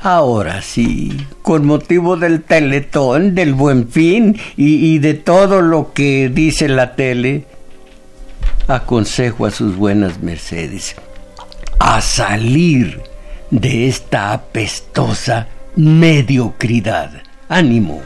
ahora 0.00 0.62
sí, 0.62 1.26
con 1.42 1.66
motivo 1.66 2.16
del 2.16 2.42
teletón, 2.42 3.34
del 3.34 3.54
buen 3.54 3.88
fin 3.88 4.38
y, 4.56 4.98
de 4.98 5.14
todo 5.14 5.62
lo 5.62 5.92
que 5.92 6.30
dice 6.32 6.68
la 6.68 6.94
tele, 6.94 7.46
aconsejo 8.68 9.46
a 9.46 9.50
sus 9.50 9.76
buenas 9.76 10.22
mercedes 10.22 10.96
a 11.78 12.00
salir 12.00 13.02
de 13.50 13.88
esta 13.88 14.32
apestosa 14.32 15.48
mediocridad 15.76 17.23
ánimo. 17.48 18.00